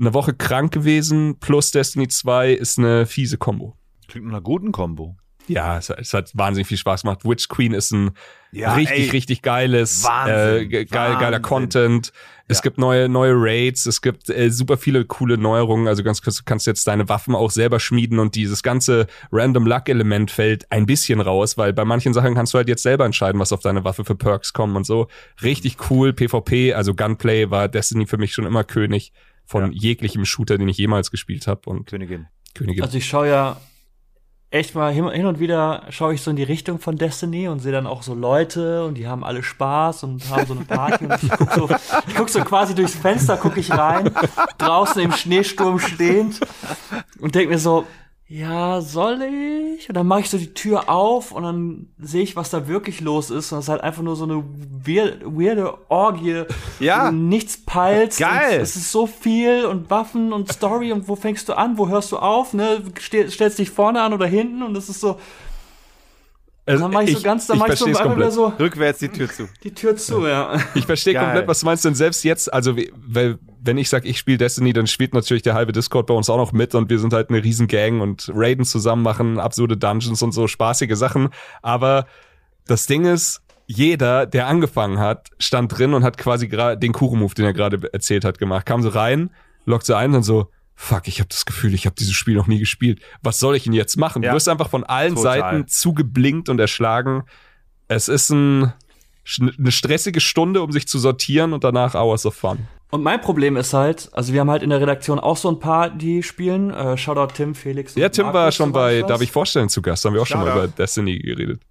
[0.00, 3.76] eine Woche krank gewesen plus Destiny 2 ist eine fiese Kombo.
[4.08, 5.16] Klingt nach einer guten Kombo.
[5.48, 7.24] Ja, es, es hat wahnsinnig viel Spaß gemacht.
[7.24, 8.12] Witch Queen ist ein
[8.52, 9.10] Ja, richtig, ey.
[9.10, 11.42] richtig geiles, Wahnsinn, äh, ge- geil, geiler Wahnsinn.
[11.42, 12.12] Content.
[12.48, 12.62] Es Ja.
[12.62, 15.86] gibt neue, neue Raids, es gibt äh, super viele coole Neuerungen.
[15.88, 19.66] Also ganz kurz, du kannst jetzt deine Waffen auch selber schmieden und dieses ganze Random
[19.66, 23.04] Luck Element fällt ein bisschen raus, weil bei manchen Sachen kannst du halt jetzt selber
[23.06, 25.08] entscheiden, was auf deine Waffe für Perks kommen und so.
[25.42, 26.12] Richtig cool.
[26.12, 29.12] PvP, also Gunplay war Destiny für mich schon immer König
[29.44, 29.78] von Ja.
[29.78, 32.26] jeglichem Shooter, den ich jemals gespielt habe und Königin.
[32.54, 32.82] Königin.
[32.82, 33.60] Also ich schaue ja
[34.52, 37.72] echt mal hin, und wieder schaue ich so in die Richtung von Destiny und sehe
[37.72, 41.22] dann auch so Leute und die haben alle Spaß und haben so eine Party und
[41.22, 41.68] ich guck so,
[42.16, 44.10] guck so quasi durchs Fenster, guck ich rein,
[44.58, 46.40] draußen im Schneesturm stehend
[47.18, 47.86] und denk mir so,
[48.28, 49.88] ja, soll ich?
[49.88, 53.02] Und dann mache ich so die Tür auf und dann sehe ich, was da wirklich
[53.02, 53.52] los ist.
[53.52, 54.42] Und das ist halt einfach nur so eine
[54.86, 56.44] weird, weirde Orgie.
[56.80, 57.12] Ja.
[57.12, 58.18] Nichts peilst.
[58.18, 58.56] Geil.
[58.56, 61.88] Und es ist so viel und Waffen und Story und wo fängst du an, wo
[61.88, 62.82] hörst du auf, ne?
[62.98, 65.18] Ste stellst dich vorne an oder hinten und es ist so.
[66.64, 68.32] Also, dann mach ich, so ganz, dann mach ich so einfach wieder komplett.
[68.32, 69.48] so Rückwärts die Tür zu.
[69.64, 70.56] die Tür zu, ja.
[70.74, 74.18] Ich verstehe komplett, was du meinst, denn selbst jetzt, also weil wenn ich sage, ich
[74.18, 76.98] spiele Destiny, dann spielt natürlich der halbe Discord bei uns auch noch mit und wir
[76.98, 81.28] sind halt eine riesen Gang und raiden zusammen, machen absurde Dungeons und so spaßige Sachen.
[81.62, 82.06] Aber
[82.66, 87.34] das Ding ist, jeder, der angefangen hat, stand drin und hat quasi gerade den Kuro-Move,
[87.34, 88.66] den er gerade erzählt hat, gemacht.
[88.66, 89.30] Kam so rein,
[89.64, 92.34] lockt so ein und dann so, fuck, ich habe das Gefühl, ich habe dieses Spiel
[92.34, 93.00] noch nie gespielt.
[93.22, 94.22] Was soll ich denn jetzt machen?
[94.22, 94.30] Ja.
[94.30, 95.38] Du wirst einfach von allen Total.
[95.38, 97.22] Seiten zugeblinkt und erschlagen.
[97.86, 98.72] Es ist ein,
[99.38, 102.66] eine stressige Stunde, um sich zu sortieren und danach Hours of Fun.
[102.94, 105.58] Und mein Problem ist halt, also wir haben halt in der Redaktion auch so ein
[105.58, 106.70] paar, die spielen.
[106.70, 107.94] Äh, Shoutout Tim, Felix.
[107.94, 109.08] Ja, Tim war Markus, schon soweit bei weiß.
[109.08, 110.64] Darf ich vorstellen zu Gast, haben wir auch schon mal Shoutout.
[110.64, 111.62] über Destiny geredet.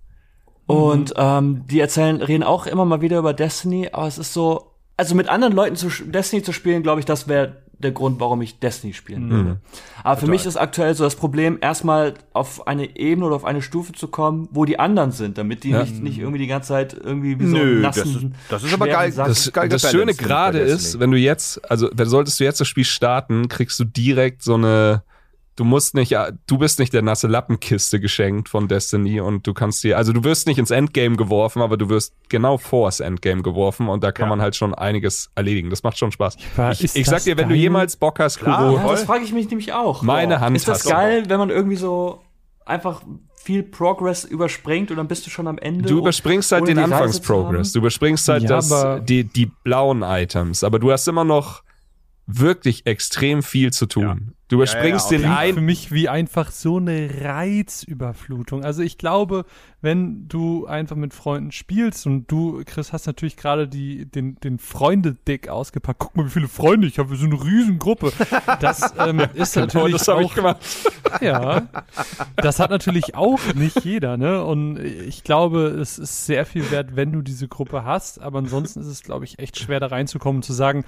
[0.65, 4.71] Und ähm, die erzählen, reden auch immer mal wieder über Destiny, aber es ist so,
[4.97, 8.41] also mit anderen Leuten zu Destiny zu spielen, glaube ich, das wäre der Grund, warum
[8.41, 9.57] ich Destiny spielen würde.
[10.03, 13.61] Aber für mich ist aktuell so das Problem, erstmal auf eine Ebene oder auf eine
[13.61, 15.81] Stufe zu kommen, wo die anderen sind, damit die Ja.
[15.81, 18.63] nicht, nicht irgendwie die ganze Zeit irgendwie wie so Nö, einen das nassen, ist- das
[18.63, 19.11] ist aber geil.
[19.11, 22.59] Sack- Das geil das Schöne gerade ist, wenn du jetzt, also wenn solltest du jetzt
[22.59, 25.03] das Spiel starten, kriegst du direkt so eine,
[25.55, 29.53] du musst nicht, ja, du bist nicht der nasse Lappenkiste geschenkt von Destiny und du
[29.53, 32.99] kannst dir, also du wirst nicht ins Endgame geworfen, aber du wirst genau vor das
[32.99, 34.29] Endgame geworfen und da kann Ja.
[34.29, 35.69] man halt schon einiges erledigen.
[35.69, 36.37] Das macht schon Spaß.
[36.55, 37.61] war- Ich, ich sag dir, wenn du geil?
[37.63, 38.69] jemals Bock hast, Klar.
[38.69, 40.01] Kuro, Ja, das frage ich mich nämlich auch.
[40.03, 40.89] Meine Hand Ist das hast du.
[40.91, 42.21] geil, wenn man irgendwie so
[42.65, 43.01] einfach
[43.35, 45.89] viel Progress überspringt und dann bist du schon am Ende?
[45.89, 47.71] Du überspringst halt den Anfangsprogress.
[47.73, 48.71] Du überspringst halt Ja, das,
[49.05, 50.63] die, die blauen Items.
[50.63, 51.63] Aber du hast immer noch
[52.39, 54.03] wirklich extrem viel zu tun.
[54.03, 54.17] Ja.
[54.47, 55.65] Du überspringst Ja, ja, den Klingt für einen.
[55.65, 58.65] mich wie einfach so eine Reizüberflutung.
[58.65, 59.45] Also ich glaube,
[59.81, 64.59] wenn du einfach mit Freunden spielst und du, Chris, hast natürlich gerade die, den, den
[64.59, 65.99] Freunde-Dick ausgepackt.
[65.99, 67.11] Guck mal, wie viele Freunde ich habe.
[67.11, 68.11] Wir sind eine Riesengruppe.
[68.59, 70.57] Das ähm, ist natürlich das habe auch, ich gemacht.
[71.21, 71.69] ja,
[72.35, 74.43] das hat natürlich auch nicht jeder, ne?
[74.43, 78.19] Und ich glaube, es ist sehr viel wert, wenn du diese Gruppe hast.
[78.21, 80.83] Aber ansonsten ist es, glaube ich, echt schwer da reinzukommen und zu sagen,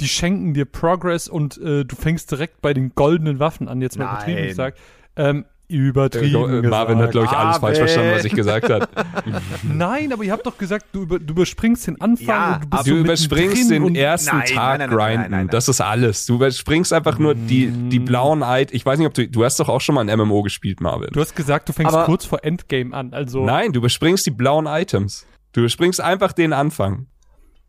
[0.00, 3.98] die schenken dir Progress und äh, du fängst direkt bei den goldenen Waffen an, jetzt
[3.98, 4.14] mal Nein.
[4.16, 4.78] übertrieben gesagt.
[5.16, 7.76] Ähm, übertrieben Äh, Marvin hat, glaube ich, alles falsch Marvin.
[7.78, 8.86] verstanden, was ich gesagt habe.
[9.62, 12.68] Nein, aber ihr habt doch gesagt, du, über, du überspringst den Anfang Ja, und du
[12.68, 15.20] bist aber so Du überspringst den ersten Nein, Tag nein, nein, nein, nein, grinden.
[15.22, 15.48] nein, nein.
[15.48, 16.26] Das ist alles.
[16.26, 18.74] Du überspringst einfach nur die, die blauen Eid.
[18.74, 21.08] Ich weiß nicht, ob du, du hast doch auch schon mal ein MMO gespielt, Marvin.
[21.12, 23.12] Du hast gesagt, du fängst Aber- kurz vor Endgame an.
[23.14, 25.26] Also Nein, du überspringst die blauen Items.
[25.52, 27.06] Du überspringst einfach den Anfang.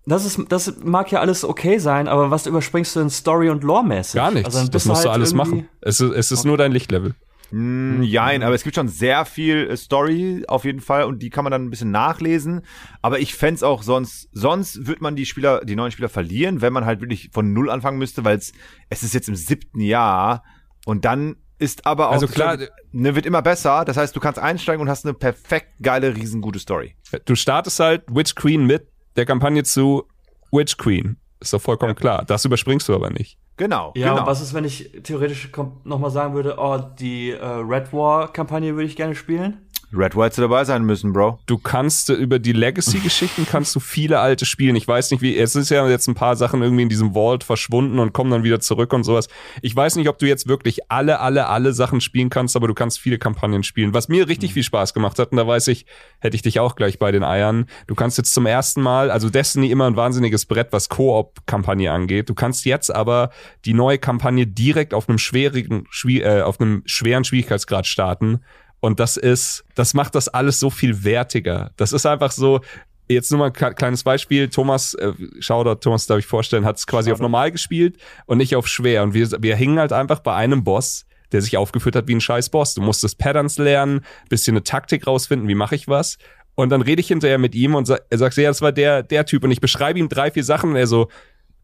[0.08, 3.64] Das ist, das mag ja alles okay sein, aber was überspringst du in Story und
[3.64, 4.16] Lore-mäßig?
[4.16, 4.56] Gar nichts.
[4.56, 5.70] Also das musst du halt alles irgendwie- machen.
[5.82, 7.16] Es ist, es ist nur dein Lichtlevel.
[7.52, 11.30] Mm, Jein, aber es gibt schon sehr viel äh, Story auf jeden Fall und die
[11.30, 12.62] kann man dann ein bisschen nachlesen.
[13.02, 16.74] Aber ich fänd's auch sonst, sonst wird man die Spieler, die neuen Spieler verlieren, wenn
[16.74, 18.52] man halt wirklich von Null anfangen müsste, weil es,
[18.90, 20.44] es ist jetzt im siebten Jahr
[20.86, 22.58] und dann ist aber auch, Also klar,
[22.92, 23.86] ne, wird immer besser.
[23.86, 26.96] Das heißt, du kannst einsteigen und hast eine perfekt geile, riesengute Story.
[27.26, 30.04] Du startest halt Witch Queen mit der Kampagne zu
[30.52, 31.18] Witch Queen.
[31.40, 32.24] Ist doch vollkommen klar.
[32.26, 33.38] Das überspringst du aber nicht.
[33.58, 34.22] Genau, Ja, genau.
[34.22, 35.50] und was ist, wenn ich theoretisch
[35.86, 39.65] nochmal sagen würde, oh, die äh, Red War-Kampagne würde ich gerne spielen?
[39.98, 41.40] Red White dabei sein müssen, Bro.
[41.46, 44.76] Du kannst äh, über die Legacy-Geschichten kannst du viele alte spielen.
[44.76, 47.44] Ich weiß nicht, wie, es ist ja jetzt ein paar Sachen irgendwie in diesem Vault
[47.44, 49.28] verschwunden und kommen dann wieder zurück und sowas.
[49.62, 52.74] Ich weiß nicht, ob du jetzt wirklich alle, alle, alle Sachen spielen kannst, aber du
[52.74, 53.94] kannst viele Kampagnen spielen.
[53.94, 55.86] Was mir richtig viel Spaß gemacht hat, und da weiß ich,
[56.20, 57.66] hätte ich dich auch gleich bei den Eiern.
[57.88, 62.30] Du kannst jetzt zum ersten Mal, also Destiny immer ein wahnsinniges Brett, was Koop-Kampagne angeht.
[62.30, 63.30] Du kannst jetzt aber
[63.66, 68.42] die neue Kampagne direkt auf einem schwierigen, schwi- äh, auf einem schweren Schwierigkeitsgrad starten.
[68.86, 71.72] Und das ist, das macht das alles so viel wertiger.
[71.76, 72.62] Das ist einfach so,
[73.08, 74.48] jetzt nur mal ein kle- kleines Beispiel.
[74.48, 78.56] Thomas, äh, Shoutout, Thomas darf ich vorstellen, hat es quasi auf normal gespielt und nicht
[78.56, 79.02] auf schwer.
[79.02, 82.22] Und wir, wir hingen halt einfach bei einem Boss, der sich aufgeführt hat wie ein
[82.22, 82.76] scheiß Boss.
[82.76, 86.20] Du musstest Patterns lernen, bisschen eine Taktik rausfinden, wie mache ich was.
[86.54, 89.02] Und dann rede ich hinterher mit ihm und sa er sagt, ja, das war der,
[89.02, 89.44] der Typ.
[89.44, 91.10] Und ich beschreibe ihm drei, vier Sachen und er so,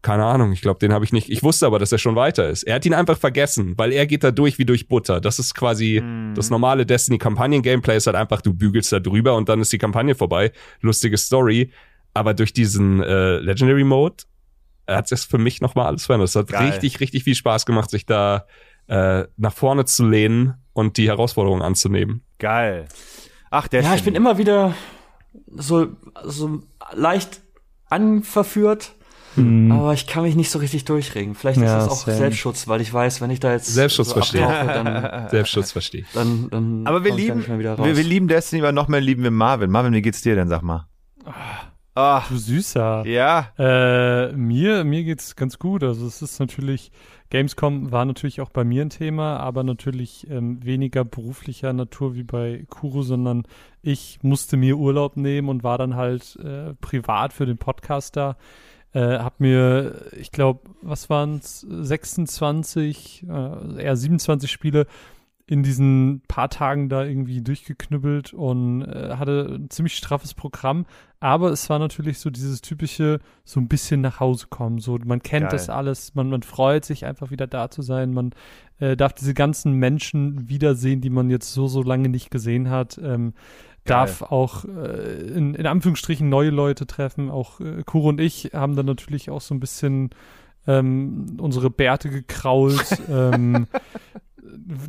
[0.02, 1.30] keine Ahnung, ich glaube, den habe ich nicht.
[1.30, 2.64] Ich wusste aber, dass er schon weiter ist.
[2.64, 5.20] Er hat ihn einfach vergessen, weil er geht da durch wie durch Butter.
[5.20, 6.02] Das ist quasi
[6.34, 10.14] das normale Destiny-Kampagnen-Gameplay ist halt einfach, du bügelst da drüber und dann ist die Kampagne
[10.14, 10.52] vorbei.
[10.80, 11.72] Lustige Story.
[12.14, 14.24] Aber durch diesen äh, Legendary Mode
[14.86, 16.28] hat es für mich nochmal alles verändert.
[16.28, 16.70] Es hat Geil.
[16.70, 18.46] richtig, richtig viel Spaß gemacht, sich da
[18.88, 22.22] äh, nach vorne zu lehnen und die Herausforderung anzunehmen.
[22.38, 22.86] Geil.
[23.50, 24.74] Ach, der Ja, ich bin immer wieder
[25.46, 25.88] so,
[26.24, 26.62] so
[26.92, 27.40] leicht
[27.88, 28.94] anverführt,
[29.36, 31.34] aber ich kann mich nicht so richtig durchregen.
[31.34, 32.16] Vielleicht Ja, ist es auch same.
[32.16, 34.42] Selbstschutz, weil ich weiß, wenn ich da jetzt Selbstschutz so verstehe.
[34.42, 36.06] dann, Selbstschutz verstehe ich.
[36.12, 39.70] dann, dann Aber wir lieben, wir, wir lieben Destiny, aber noch mehr lieben wir Marvin.
[39.70, 40.86] Marvin, wie geht's dir denn, sag mal?
[41.94, 43.06] Ach, Du Süßer.
[43.06, 43.48] ja.
[43.58, 45.82] Äh, mir, mir geht's ganz gut.
[45.84, 46.90] Also es ist natürlich,
[47.28, 52.22] Gamescom war natürlich auch bei mir ein Thema, aber natürlich ähm, weniger beruflicher Natur wie
[52.22, 53.42] bei Kuro, sondern
[53.82, 58.36] ich musste mir Urlaub nehmen und war dann halt äh, privat für den Podcast da.
[58.94, 64.86] Äh, hab mir, ich glaube, was waren's, 26, äh, eher 27 Spiele
[65.46, 70.86] in diesen paar Tagen da irgendwie durchgeknüppelt und äh, hatte ein ziemlich straffes Programm.
[71.20, 74.78] Aber es war natürlich so dieses typische, so ein bisschen nach Hause kommen.
[74.78, 75.50] So, man kennt Geil.
[75.50, 78.12] das alles, man, man freut sich einfach wieder da zu sein.
[78.12, 78.30] Man
[78.78, 82.98] äh, darf diese ganzen Menschen wiedersehen, die man jetzt so, so lange nicht gesehen hat.
[83.02, 83.34] Ähm,
[83.84, 87.30] darf auch äh, in, in Anführungsstrichen neue Leute treffen.
[87.30, 90.10] Auch äh, Kuro und ich haben dann natürlich auch so ein bisschen
[90.66, 93.02] ähm, unsere Bärte gekrault.
[93.08, 93.66] ähm,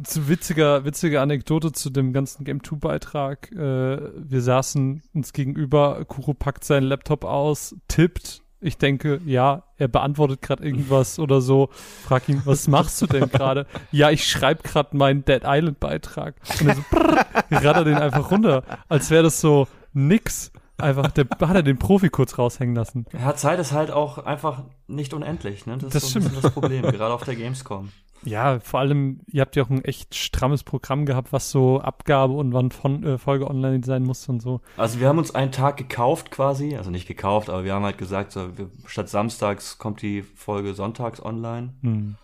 [0.03, 3.51] zu witziger, witzige Anekdote zu dem ganzen Game 2 Beitrag.
[3.51, 8.42] Äh, wir saßen uns gegenüber, Kuro packt seinen Laptop aus, tippt.
[8.63, 11.69] Ich denke, ja, er beantwortet gerade irgendwas oder so.
[12.06, 13.65] Frag ihn, was machst du denn gerade?
[13.91, 16.36] ja, ich schreibe gerade meinen Dead Island Beitrag.
[16.60, 20.52] Und er so, brrr, rattert den einfach runter, als wäre das so nix.
[20.84, 23.06] Einfach, der hat er den Profi kurz raushängen lassen.
[23.13, 25.78] Ja, Zeit ist halt auch einfach nicht unendlich, ne?
[25.78, 27.89] Das, Das ist so ein bisschen das Problem, gerade auf der Gamescom.
[28.26, 32.34] Ja, vor allem, ihr habt ja auch ein echt strammes Programm gehabt, was so Abgabe
[32.34, 34.62] und wann von, äh, Folge online sein muss und so.
[34.78, 37.98] Also wir haben uns einen Tag gekauft quasi, also nicht gekauft, aber wir haben halt
[37.98, 41.74] gesagt, so, wir, statt samstags kommt die Folge sonntags online.
[41.82, 42.15] Hm.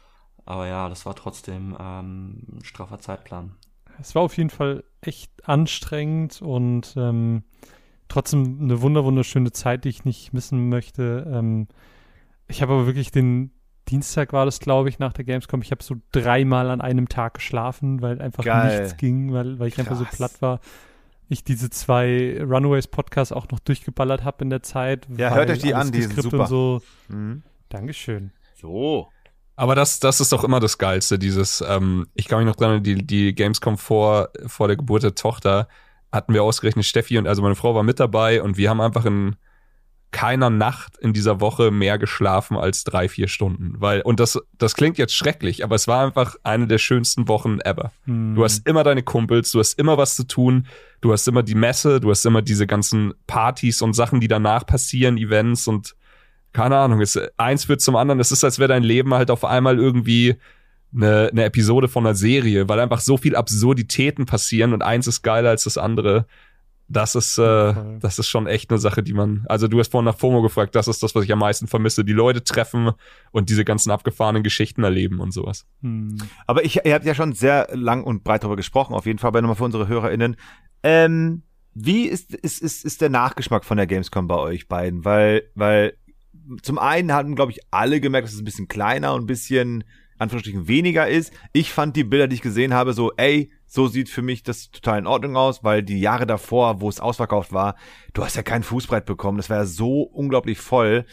[0.45, 3.55] Aber ja, das war trotzdem ähm, ein straffer Zeitplan.
[4.01, 7.43] Es war auf jeden Fall echt anstrengend und ähm,
[8.09, 11.25] trotzdem eine wunder wunderschöne Zeit, die ich nicht missen möchte.
[11.31, 11.67] Ähm,
[12.47, 13.51] ich habe aber wirklich den
[13.87, 15.61] Dienstag war das, glaube ich, nach der Gamescom.
[15.61, 18.81] Ich habe so dreimal an einem Tag geschlafen, weil einfach Geil.
[18.81, 20.15] nichts ging, weil, weil ich einfach so Krass.
[20.15, 20.59] platt war.
[21.27, 25.07] Ich diese zwei Runaways Podcasts auch noch durchgeballert habe in der Zeit.
[25.15, 26.41] Ja, hört euch die an, die sind super.
[26.41, 26.81] Und so.
[27.07, 27.43] Mhm.
[27.69, 28.31] Dankeschön.
[28.55, 29.07] So.
[29.55, 32.81] Aber das, das ist doch immer das Geilste, dieses, ähm, ich kann mich noch dran,
[32.81, 35.67] die, die Gamescom vor, vor der Geburt der Tochter
[36.11, 39.05] hatten wir ausgerechnet Steffi und also meine Frau war mit dabei und wir haben einfach
[39.05, 39.35] in
[40.11, 43.75] keiner Nacht in dieser Woche mehr geschlafen als drei, vier Stunden.
[43.77, 47.59] Weil, und das, das klingt jetzt schrecklich, aber es war einfach eine der schönsten Wochen
[47.59, 47.91] ever.
[48.05, 48.33] Hm.
[48.35, 50.65] Du hast immer deine Kumpels, du hast immer was zu tun,
[51.01, 54.65] du hast immer die Messe, du hast immer diese ganzen Partys und Sachen, die danach
[54.65, 55.95] passieren, Events und
[56.53, 58.19] keine Ahnung, es, eins wird zum anderen.
[58.19, 60.37] Es ist, als wäre dein Leben halt auf einmal irgendwie
[60.93, 65.21] eine, eine Episode von einer Serie, weil einfach so viel Absurditäten passieren und eins ist
[65.21, 66.25] geiler als das andere.
[66.91, 70.05] Das ist, äh, das ist schon echt eine Sache, die man, also du hast vorhin
[70.05, 72.03] nach FOMO gefragt, das ist das, was ich am meisten vermisse.
[72.03, 72.91] Die Leute treffen
[73.31, 75.67] und diese ganzen abgefahrenen Geschichten erleben und sowas.
[75.83, 76.17] Hm.
[76.47, 79.27] Aber ich, ihr habt ja schon sehr lang und breit darüber gesprochen, auf jeden Fall,
[79.27, 80.35] aber nochmal für unsere HörerInnen.
[80.81, 81.43] Ähm,
[81.75, 85.05] wie ist, ist, ist, ist der Nachgeschmack von der Gamescom bei euch beiden?
[85.05, 85.93] Weil, weil
[86.63, 89.83] zum einen hatten, glaube ich, alle gemerkt, dass es ein bisschen kleiner und ein bisschen,
[90.19, 91.33] Anführungsstrichen, weniger ist.
[91.53, 94.71] Ich fand die Bilder, die ich gesehen habe, so, ey, so sieht für mich das
[94.71, 97.75] total in Ordnung aus, weil die Jahre davor, wo es ausverkauft war,
[98.13, 99.37] du hast ja kein Fußbrett bekommen.
[99.37, 101.05] Das war ja so unglaublich voll.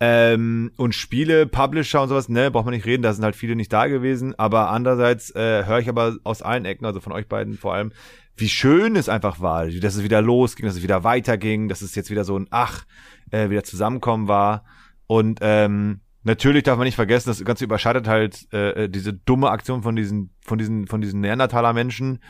[0.00, 3.54] Ähm, und Spiele, Publisher und sowas, ne, braucht man nicht reden, da sind halt viele
[3.54, 4.34] nicht da gewesen.
[4.38, 7.92] Aber andererseits äh, höre ich aber aus allen Ecken, also von euch beiden vor allem,
[8.36, 11.94] wie schön es einfach war, dass es wieder losging, dass es wieder weiterging, dass es
[11.94, 12.86] jetzt wieder so ein Ach,
[13.30, 14.64] äh, wieder zusammenkommen war.
[15.06, 19.82] Und ähm, natürlich darf man nicht vergessen, das Ganze überschattet halt äh, diese dumme Aktion
[19.82, 22.20] von diesen, von diesen, von diesen Neandertaler Menschen,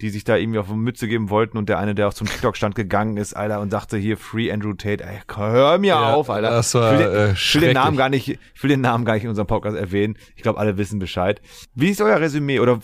[0.00, 2.26] die sich da irgendwie auf eine Mütze geben wollten und der eine, der auch zum
[2.28, 6.30] TikTok-Stand gegangen ist, Alter, und sagte hier Free Andrew Tate, ey, hör mir Ja, auf,
[6.30, 6.50] Alter.
[6.50, 8.80] das war, ich will, den, äh, ich will den Namen gar nicht, ich will den
[8.80, 10.16] Namen gar nicht in unserem Podcast erwähnen.
[10.36, 11.40] Ich glaube, alle wissen Bescheid.
[11.74, 12.80] Wie ist euer Resümee oder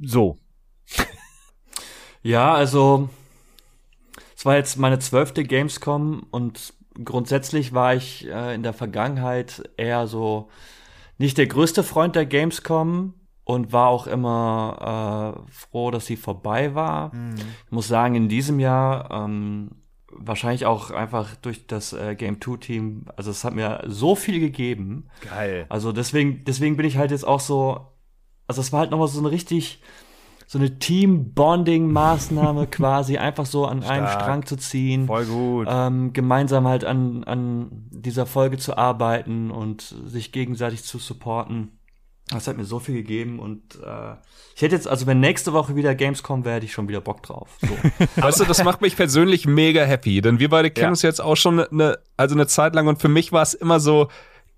[0.00, 0.38] so?
[2.22, 3.08] Ja, also
[4.36, 10.06] es war jetzt meine zwölfte Gamescom und grundsätzlich war ich äh, in der Vergangenheit eher
[10.06, 10.48] so
[11.18, 16.74] nicht der größte Freund der Gamescom und war auch immer äh, froh, dass sie vorbei
[16.74, 17.12] war.
[17.66, 19.70] Ich muss sagen, in diesem Jahr ähm,
[20.16, 24.40] wahrscheinlich auch einfach durch das äh, Game 2 Team, also es hat mir so viel
[24.40, 25.08] gegeben.
[25.20, 25.66] Geil.
[25.68, 27.86] Also deswegen, deswegen bin ich halt jetzt auch so,
[28.46, 29.82] also es war halt nochmal so eine richtig,
[30.46, 34.22] so eine Team-Bonding-Maßnahme quasi, einfach so an einem Stark.
[34.22, 35.68] Strang zu ziehen, Voll gut.
[35.70, 41.78] ähm, gemeinsam halt an, an dieser Folge zu arbeiten und sich gegenseitig zu supporten.
[42.30, 44.14] Das hat mir so viel gegeben und äh,
[44.56, 47.22] ich hätte jetzt, also wenn nächste Woche wieder Gamescom wäre, hätte ich schon wieder Bock
[47.22, 47.58] drauf.
[47.60, 47.68] So.
[48.22, 50.90] Weißt du, das macht mich persönlich mega happy, denn wir beide kennen Ja.
[50.90, 53.78] uns jetzt auch schon eine, also eine Zeit lang und für mich war es immer
[53.78, 54.08] so,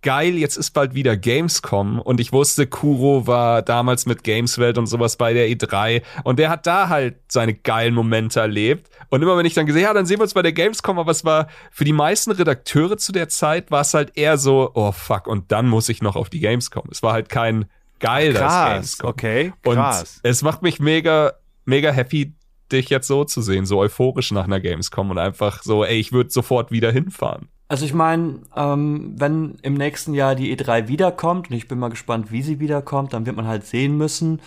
[0.03, 4.87] geil, jetzt ist bald wieder Gamescom und ich wusste, Kuro war damals mit Gameswelt und
[4.87, 9.37] sowas bei der E3 und der hat da halt seine geilen Momente erlebt und immer
[9.37, 11.49] wenn ich dann gesehen, ja, dann sehen wir uns bei der Gamescom, aber es war
[11.73, 15.51] für die meisten Redakteure zu der Zeit war es halt eher so, oh fuck, und
[15.51, 16.85] dann muss ich noch auf die Gamescom.
[16.91, 17.67] Es war halt kein
[17.99, 19.11] geil, Krass, Gamescom.
[19.11, 20.21] okay, krass.
[20.23, 21.33] Und es macht mich mega,
[21.65, 22.35] mega happy,
[22.71, 26.13] dich jetzt so zu sehen, so euphorisch nach einer Gamescom und einfach so, ey, ich
[26.13, 27.49] würde sofort wieder hinfahren.
[27.69, 31.89] Also ich meine, ähm, wenn im nächsten Jahr die E3 wiederkommt, und ich bin mal
[31.89, 34.41] gespannt, wie sie wiederkommt, dann wird man halt sehen müssen.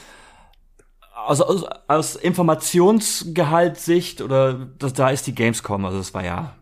[1.28, 6.56] Also aus, aus Informationsgehaltssicht oder das, da ist die Gamescom, also das war ja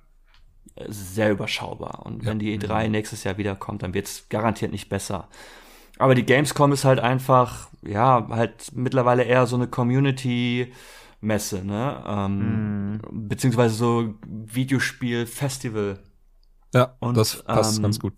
[0.88, 2.06] sehr überschaubar.
[2.06, 5.28] Und wenn die E3 nächstes Jahr wiederkommt, dann wird es garantiert nicht besser.
[6.00, 12.04] Aber die Gamescom ist halt einfach, ja, halt mittlerweile eher so eine Community-Messe, ne?
[12.08, 16.00] Ähm, Beziehungsweise so Videospiel-Festival.
[16.73, 18.13] Ja, Und, das passt ähm, ganz gut.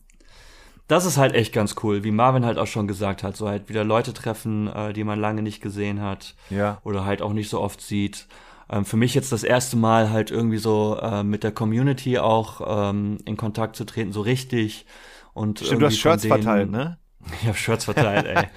[0.88, 3.70] Das ist halt echt ganz cool, wie Marvin halt auch schon gesagt hat, so halt
[3.70, 6.80] wieder Leute treffen, äh, die man lange nicht gesehen hat Ja.
[6.84, 8.28] oder halt auch nicht so oft sieht.
[8.72, 12.90] Ähm, für mich jetzt das erste Mal halt irgendwie so äh, mit der Community auch
[12.92, 14.86] ähm, in Kontakt zu treten, so richtig.
[15.34, 16.98] Und Stimmt, du hast Shirts denen- verteilt, ne?
[17.42, 18.48] Ich hab Shirts verteilt, ey.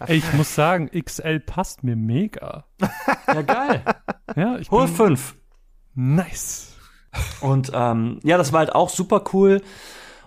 [0.06, 2.64] Ey, ich muss sagen, XL passt mir mega.
[3.28, 3.82] Ja, geil.
[4.36, 5.36] Ja, ich Hol bin fünf.
[5.94, 6.74] nice.
[7.40, 9.62] Und ähm, ja, das war halt auch super cool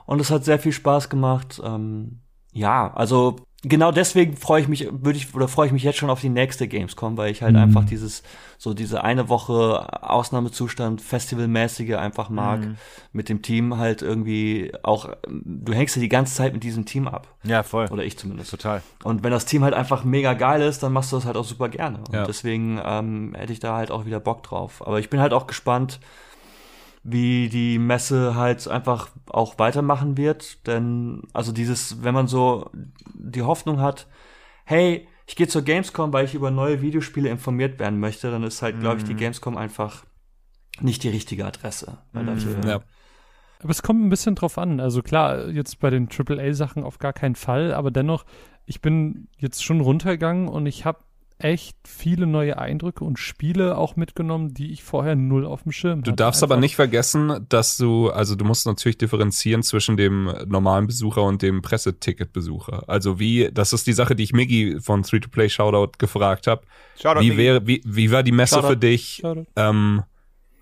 [0.06, 1.62] und es hat sehr viel Spaß gemacht.
[1.64, 2.20] Ähm,
[2.54, 6.10] ja, also genau deswegen freue ich mich, würde ich oder freue ich mich jetzt schon
[6.10, 7.62] auf die nächste Gamescom, weil ich halt Mhm.
[7.62, 8.24] einfach dieses
[8.58, 12.60] so diese eine Woche Ausnahmezustand Festivalmäßige einfach mag
[13.14, 17.08] mit dem Team halt irgendwie auch du hängst ja die ganze Zeit mit diesem Team
[17.08, 17.88] ab Ja, voll.
[17.92, 18.52] oder ich zumindest.
[18.52, 18.82] Total.
[19.04, 21.46] Und wenn das Team halt einfach mega geil ist, dann machst du das halt auch
[21.46, 22.00] super gerne.
[22.00, 22.26] Und Ja.
[22.26, 24.86] deswegen ähm, hätte ich da halt auch wieder Bock drauf.
[24.86, 26.00] Aber ich bin halt auch gespannt,
[27.04, 30.66] wie die Messe halt einfach auch weitermachen wird.
[30.68, 32.70] Denn, also dieses, wenn man so
[33.14, 34.08] die Hoffnung hat,
[34.66, 38.62] hey, ich gehe zur Gamescom, weil ich über neue Videospiele informiert werden möchte, dann ist
[38.62, 40.06] halt, glaube ich, die Gamescom einfach
[40.80, 42.00] nicht die richtige Adresse.
[42.14, 42.82] Dafür, Ja.
[43.60, 44.80] Aber es kommt ein bisschen drauf an.
[44.80, 48.26] Also klar, jetzt bei den AAA-Sachen auf gar keinen Fall, aber dennoch,
[48.66, 51.00] ich bin jetzt schon runtergegangen und ich habe
[51.44, 56.04] echt viele neue Eindrücke und Spiele auch mitgenommen, die ich vorher null auf dem Schirm
[56.04, 56.16] Du hatte.
[56.18, 60.88] darfst aber Einfach- nicht vergessen, dass du, also du musst natürlich differenzieren zwischen dem normalen
[60.88, 62.84] Besucher und dem Presseticketbesucher.
[62.88, 66.62] Also wie, das ist die Sache, die ich Miggy von 3-to-Play Shoutout gefragt habe.
[67.02, 68.68] Shoutout, Wie wäre, wie, wie war die Messe Shoutout.
[68.70, 69.46] für dich Shoutout.
[69.56, 70.04] ähm,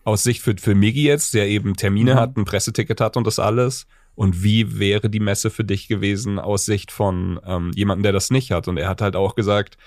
[0.04, 2.20] aus Sicht für, für Miggy jetzt, der eben Termine Mhm.
[2.20, 3.86] hat, ein Presseticket hat und das alles?
[4.16, 8.32] Und wie wäre die Messe für dich gewesen aus Sicht von ähm, jemandem, der das
[8.32, 8.68] nicht hat?
[8.68, 9.78] Und er hat halt auch gesagt,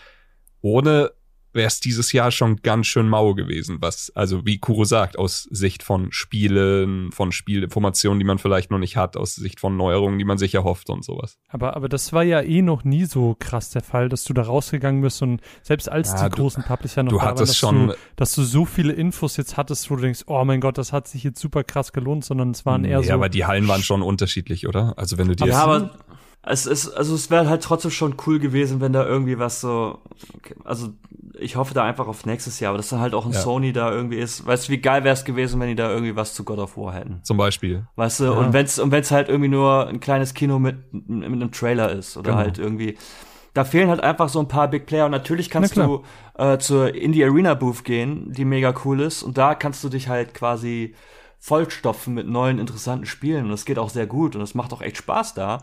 [0.62, 1.11] ohne
[1.55, 5.42] wäre es dieses Jahr schon ganz schön mau gewesen, was, also wie Kuro sagt, aus
[5.51, 10.18] Sicht von Spielen, von Spielinformationen, die man vielleicht noch nicht hat, aus Sicht von Neuerungen,
[10.18, 11.37] die man sich erhofft und sowas.
[11.48, 14.40] Aber, aber das war ja eh noch nie so krass der Fall, dass du da
[14.44, 17.51] rausgegangen bist und selbst als Ja, die du- großen Publisher noch du da waren, hattest
[17.51, 20.62] dass, schon- du, dass du so viele Infos jetzt hattest, wo du denkst, oh mein
[20.62, 23.12] Gott, das hat sich jetzt super krass gelohnt, sondern es waren eher ja, so.
[23.12, 24.94] aber die Hallen waren schon unterschiedlich, oder?
[24.96, 25.90] Also wenn du dir Ja, aber
[26.44, 30.00] es ist, also es wäre halt trotzdem schon cool gewesen, wenn da irgendwie was so,
[30.37, 30.88] okay, also
[31.38, 33.40] ich hoffe da einfach auf nächstes Jahr, aber dass dann halt auch ein Ja.
[33.40, 34.44] Sony da irgendwie ist.
[34.46, 36.76] Weißt du, wie geil wäre es gewesen, wenn die da irgendwie was zu God of
[36.76, 37.20] War hätten?
[37.22, 37.87] zum Beispiel.
[37.96, 41.50] Weißt du, und wenn's, und wenn's halt irgendwie nur ein kleines Kino mit, mit einem
[41.52, 42.42] Trailer ist oder Genau.
[42.42, 42.96] halt irgendwie,
[43.55, 46.02] da fehlen halt einfach so ein paar Big Player und natürlich kannst Na du
[46.38, 50.09] äh, zur Indie Arena Booth gehen, die mega cool ist und da kannst du dich
[50.09, 50.94] halt quasi
[51.38, 54.81] vollstopfen mit neuen interessanten Spielen und das geht auch sehr gut und das macht auch
[54.83, 55.59] echt Spaß da.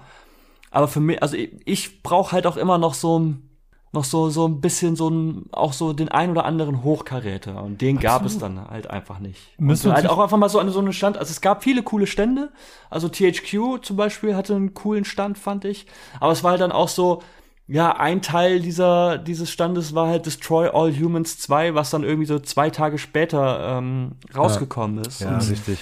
[0.72, 3.50] Aber für mich, also ich, ich brauche halt auch immer noch so ein
[3.92, 7.82] noch so so ein bisschen so ein auch so den ein oder anderen Hochkaräter und
[7.82, 9.40] den gab es dann halt einfach nicht.
[9.60, 11.82] Müssen und halt auch einfach mal so an so einen Stand, also es gab viele
[11.82, 12.52] coole Stände,
[12.92, 15.88] also THQ zum Beispiel hatte einen coolen Stand, fand ich,
[16.20, 17.24] aber es war halt dann auch so
[17.70, 22.26] ja, ein Teil dieser, dieses Standes war halt Destroy All Humans 2, was dann irgendwie
[22.26, 25.22] so zwei Tage später ähm, rausgekommen ist.
[25.22, 25.78] Ja, Und richtig.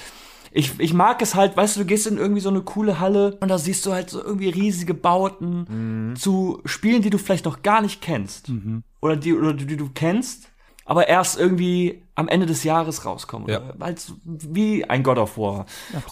[0.52, 3.38] Ich, ich mag es halt, weißt du, du gehst in irgendwie so eine coole Halle
[3.42, 7.62] und da siehst du halt so irgendwie riesige Bauten zu Spielen, die du vielleicht noch
[7.64, 8.52] gar nicht kennst.
[9.02, 10.50] Oder die, oder die, die du kennst,
[10.86, 13.48] aber erst irgendwie am Ende des Jahres rauskommen.
[13.50, 13.62] Ja.
[13.96, 15.66] So wie ein God of War.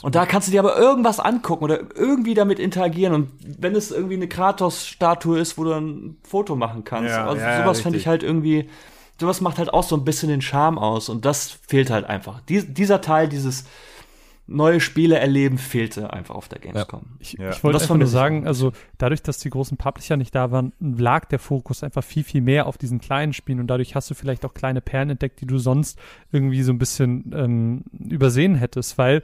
[0.03, 3.13] Und da kannst du dir aber irgendwas angucken oder irgendwie damit interagieren.
[3.13, 7.09] Und wenn es irgendwie eine Kratos-Statue ist, wo du ein Foto machen kannst.
[7.09, 8.69] Ja, also ja, sowas fände ich halt irgendwie,
[9.19, 11.09] sowas macht halt auch so ein bisschen den Charme aus.
[11.09, 12.41] Und das fehlt halt einfach.
[12.41, 13.65] Dies, dieser Teil, dieses
[14.47, 17.17] neue Spiele erleben, fehlte einfach auf der Gamescom.
[17.19, 17.49] Ich, Ja.
[17.49, 20.71] ich wollte Das einfach nur sagen, also dadurch, dass die großen Publisher nicht da waren,
[20.79, 24.13] lag der Fokus einfach viel, viel mehr auf diesen kleinen Spielen und dadurch hast du
[24.13, 25.99] vielleicht auch kleine Perlen entdeckt, die du sonst
[26.31, 29.23] irgendwie so ein bisschen ähm, übersehen hättest, weil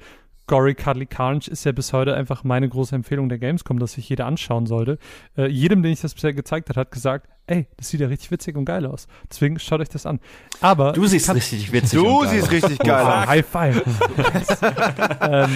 [0.51, 4.09] Gory Cuddly Carnage ist ja bis heute einfach meine große Empfehlung der Gamescom, dass sich
[4.09, 4.97] jeder anschauen sollte.
[5.37, 8.31] Äh, jedem, den ich das bisher gezeigt hat, hat gesagt, ey, das sieht ja richtig
[8.31, 9.07] witzig und geil aus.
[9.29, 10.19] Deswegen schaut euch das an.
[10.59, 12.51] Aber Du siehst richtig witzig Du und geil siehst aus.
[12.51, 13.27] richtig geil Ah, aus.
[13.27, 13.81] High five.
[15.21, 15.49] ähm,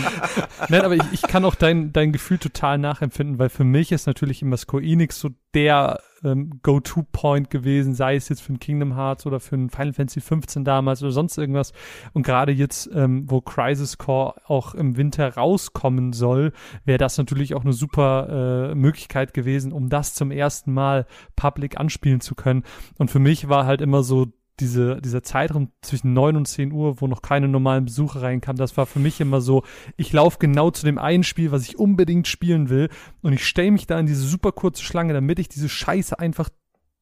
[0.69, 4.07] nein, aber ich, ich kann auch dein, dein Gefühl total nachempfinden, weil für mich ist
[4.07, 8.95] natürlich immer Square Enix so der ähm, Go-To-Point gewesen, sei es jetzt für ein Kingdom
[8.95, 11.71] Hearts oder für ein Final Fantasy 15 damals oder sonst irgendwas.
[12.13, 16.51] Und gerade jetzt, ähm, wo Crisis Core auch im Winter rauskommen soll,
[16.83, 21.05] wäre das natürlich auch eine super äh, Möglichkeit gewesen, um das zum ersten Mal
[21.35, 22.63] public anspielen zu können.
[22.97, 24.27] Und für mich war halt immer so
[24.59, 28.77] diese, dieser Zeitraum zwischen 9 und 10 Uhr, wo noch keine normalen Besucher reinkamen, das
[28.77, 29.63] war für mich immer so,
[29.97, 32.89] ich laufe genau zu dem einen Spiel, was ich unbedingt spielen will
[33.21, 36.49] und ich stelle mich da in diese super kurze Schlange, damit ich diese Scheiße einfach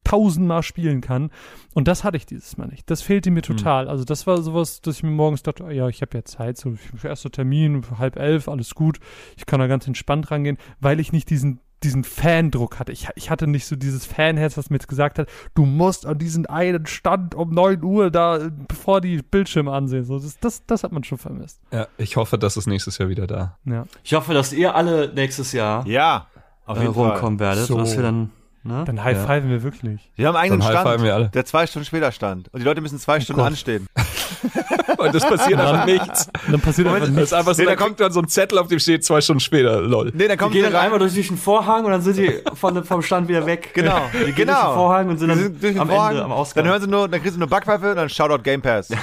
[0.04, 1.30] tausendmal spielen kann.
[1.72, 2.88] Und das hatte ich dieses Mal nicht.
[2.90, 3.88] Das fehlte mir total.
[3.88, 6.58] Also das war sowas, dass ich mir morgens dachte, oh ja, ich habe ja Zeit,
[6.58, 9.00] so erster Termin, halb elf, alles gut.
[9.36, 12.90] Ich kann da ganz entspannt rangehen, weil ich nicht diesen diesen Fandruck hatte.
[12.92, 16.18] Ich, ich hatte nicht so dieses Fanherz, was mir jetzt gesagt hat, du musst an
[16.18, 20.04] diesen einen Stand um 9 Uhr da, bevor die Bildschirme ansehen.
[20.04, 21.60] So, das, das, das hat man schon vermisst.
[21.70, 23.58] Ja, ich hoffe, das ist nächstes Jahr wieder da.
[23.64, 23.84] Ja.
[24.02, 26.26] Ich hoffe, dass ihr alle nächstes Jahr Ja,
[26.66, 27.10] auf äh, jeden Fall.
[27.10, 27.66] rumkommen werdet.
[27.66, 27.74] So.
[27.74, 28.30] Und dass wir dann,
[28.62, 28.84] ne?
[28.86, 30.10] Dann high-fiven wir wirklich.
[30.16, 31.24] Wir haben einen eigenen Dann high-fiven wir alle.
[31.24, 32.48] Stand, der zwei Stunden später stand.
[32.52, 33.48] Und die Leute müssen zwei Stunden Gott.
[33.48, 33.86] anstehen.
[34.98, 36.28] Und das passiert einfach nichts.
[36.50, 37.22] Dann passiert einfach nichts.
[37.22, 39.20] ist einfach so, Nee, da kommt- kommt dann so ein Zettel, auf dem steht zwei
[39.20, 40.12] Stunden später, lol.
[40.14, 40.84] Nee, dann Die kommen gehen sie dann rein.
[40.92, 43.70] einmal durch den Vorhang und dann sind die von, vom Stand wieder weg.
[43.74, 44.74] Genau, Die gehen durch den genau.
[44.74, 46.64] Vorhang und sind Die dann sind durch den am Vorhang, Ende, am Ausgang.
[46.64, 48.88] Dann hören sie nur, dann kriegst du nur Backpfeife und dann Shoutout Game Pass.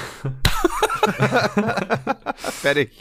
[2.61, 2.91] Fertig.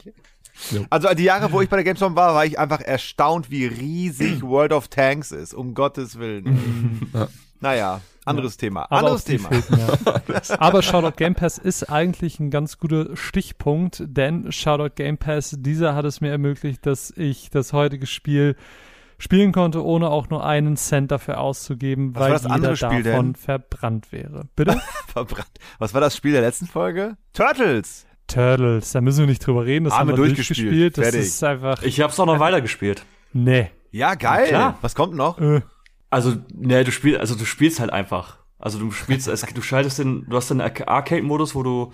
[0.70, 0.84] Jo.
[0.90, 4.42] Also die Jahre, wo ich bei der Gamescom war, war ich einfach erstaunt, wie riesig
[4.46, 5.54] World of Tanks ist.
[5.54, 7.10] Um Gottes Willen.
[7.60, 8.84] Naja, anderes Thema.
[8.84, 9.48] Aber Anderes Thema.
[9.48, 10.58] fehlten, ja.
[10.58, 15.94] Aber Shoutout Game Pass ist eigentlich ein ganz guter Stichpunkt, denn Shoutout Game Pass, dieser
[15.94, 18.56] hat es mir ermöglicht, dass ich das heutige Spiel
[19.18, 23.02] spielen konnte, ohne auch nur einen Cent dafür auszugeben, Was weil das jeder andere Spiel
[23.02, 23.34] davon denn?
[23.34, 24.48] verbrannt wäre.
[24.56, 24.80] Bitte?
[25.08, 25.50] Verbrannt.
[25.78, 27.16] Was war das Spiel der letzten Folge?
[27.34, 28.06] Turtles.
[28.28, 30.68] Turtles, da müssen wir nicht drüber reden, das Haben haben, wir durchgespielt.
[30.70, 30.98] durchgespielt.
[30.98, 31.20] Das Fertig.
[31.20, 33.04] ist einfach, Ich hab's auch noch weitergespielt.
[33.32, 33.70] nee.
[33.92, 34.46] Ja, geil.
[34.46, 34.78] Klar.
[34.82, 35.38] Was kommt noch?
[35.40, 35.62] Äh,
[36.10, 38.38] Also, ne, du spielst, also du spielst halt einfach.
[38.58, 41.92] Also du spielst, es, du schaltest den, du hast den Arca- Arcade-Modus, wo du,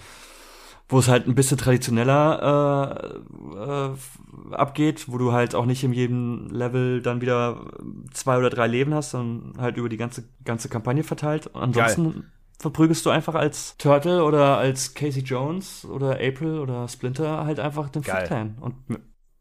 [0.89, 3.13] wo es halt ein bisschen traditioneller
[3.55, 7.67] äh, äh, abgeht, wo du halt auch nicht in jedem Level dann wieder
[8.13, 11.55] zwei oder drei Leben hast, sondern halt über die ganze ganze Kampagne verteilt.
[11.55, 17.61] Ansonsten verprügelst du einfach als Turtle oder als Casey Jones oder April oder Splinter halt
[17.61, 18.27] einfach den Geil.
[18.27, 18.57] Clan.
[18.61, 18.75] Und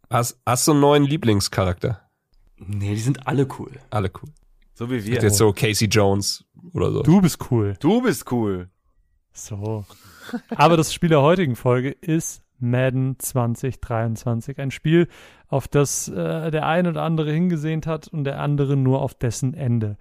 [0.09, 2.01] Hast, hast du einen neuen Lieblingscharakter?
[2.57, 3.71] nee, die sind alle cool.
[3.91, 4.29] Alle cool.
[4.75, 5.21] So wie wir.
[5.21, 7.01] jetzt so Casey Jones oder so.
[7.01, 7.75] du bist cool.
[7.79, 8.69] Du bist cool.
[9.31, 9.85] So.
[10.49, 14.59] Aber das Spiel der heutigen Folge ist Madden 2023.
[14.59, 15.07] Ein Spiel,
[15.47, 19.53] auf das äh, der eine oder andere hingesehnt hat und der andere nur auf dessen
[19.53, 19.97] Ende.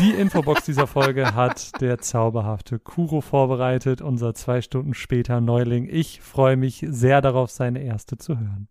[0.00, 5.88] Die Infobox dieser Folge hat der zauberhafte Kuro vorbereitet, unser zwei Stunden später Neuling.
[5.88, 8.66] Ich freue mich sehr darauf, seine erste zu hören.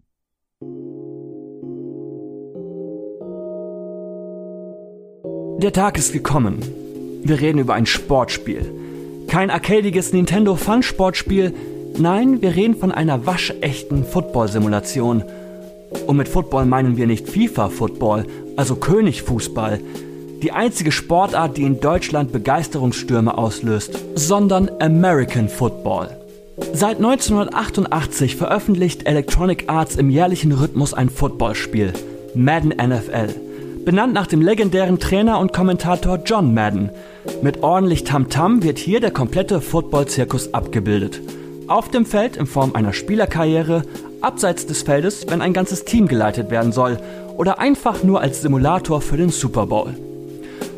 [5.61, 6.61] Der Tag ist gekommen.
[7.21, 8.71] Wir reden über ein Sportspiel.
[9.27, 11.53] Kein arcadiges Nintendo Fun Sportspiel.
[11.97, 15.21] Nein, wir reden von einer waschechten Football-Simulation.
[16.07, 19.81] Und mit Football meinen wir nicht FIFA-Football, also König-Fußball.
[20.41, 26.15] Die einzige Sportart, die in Deutschland Begeisterungsstürme auslöst, sondern American Football.
[26.71, 31.91] Seit 1988 veröffentlicht Electronic Arts im jährlichen Rhythmus ein Footballspiel,
[32.33, 33.48] Madden NFL.
[33.89, 36.91] Benannt nach dem legendären Trainer und Kommentator John Madden.
[37.41, 41.19] Mit ordentlich Tamtam wird hier der komplette Football-Zirkus abgebildet.
[41.65, 43.81] Auf dem Feld in Form einer Spielerkarriere,
[44.21, 46.99] abseits des Feldes, wenn ein ganzes Team geleitet werden soll
[47.35, 49.95] oder einfach nur als Simulator für den Super Bowl.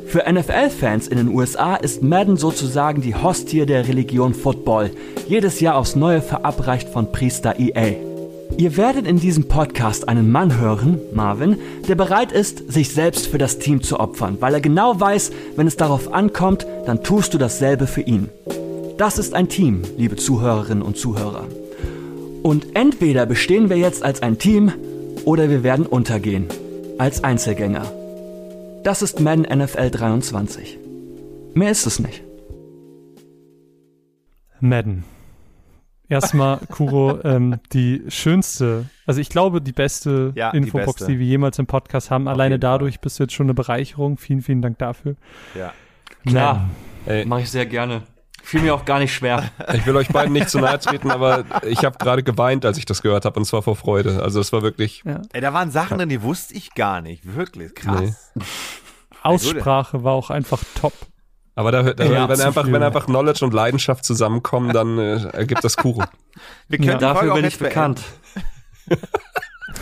[0.05, 4.89] Für NFL-Fans in den USA ist Madden sozusagen die Hostie der Religion Football,
[5.27, 8.10] jedes Jahr aufs Neue verabreicht von Priester EA.
[8.57, 13.37] Ihr werdet in diesem Podcast einen Mann hören, Marvin, der bereit ist, sich selbst für
[13.37, 17.37] das Team zu opfern, weil er genau weiß, wenn es darauf ankommt, dann tust du
[17.37, 18.29] dasselbe für ihn.
[18.97, 21.47] Das ist ein Team, liebe Zuhörerinnen und Zuhörer.
[22.43, 24.71] Und entweder bestehen wir jetzt als ein Team
[25.25, 26.47] oder wir werden untergehen.
[26.97, 27.91] Als Einzelgänger.
[28.83, 30.77] Das ist Madden NFL 23.
[31.53, 32.23] Mehr ist es nicht.
[34.59, 35.03] Madden.
[36.11, 41.07] Erstmal, Kuro, ähm, die schönste, also ich glaube, die beste Ja, die Infobox, beste.
[41.07, 42.27] die wir jemals im Podcast haben.
[42.27, 42.71] Alleine jeden Fall.
[42.71, 44.17] dadurch bist du jetzt schon eine Bereicherung.
[44.17, 45.15] Vielen, vielen Dank dafür.
[45.55, 45.71] Ja.
[46.25, 46.69] Klar.
[47.05, 48.03] Ey, Mache ich sehr gerne.
[48.43, 49.49] Fiel mir auch gar nicht schwer.
[49.73, 52.85] Ich will euch beiden nicht zu nahe treten, aber ich habe gerade geweint, als ich
[52.85, 54.21] das gehört habe, und zwar vor Freude.
[54.21, 55.03] Also es war wirklich.
[55.05, 55.21] Ja.
[55.31, 57.35] Ey, da waren Sachen drin, die wusste ich gar nicht.
[57.35, 58.31] Wirklich krass.
[58.35, 58.43] Nee.
[59.23, 60.93] Aussprache war auch einfach top.
[61.61, 62.73] Aber da, da Ja, wenn einfach, viel.
[62.73, 66.05] wenn einfach Knowledge und Leidenschaft zusammenkommen, dann äh, ergibt das Kuchen.
[66.67, 66.97] Wir können Ja.
[66.97, 68.01] Dafür bin ich bekannt.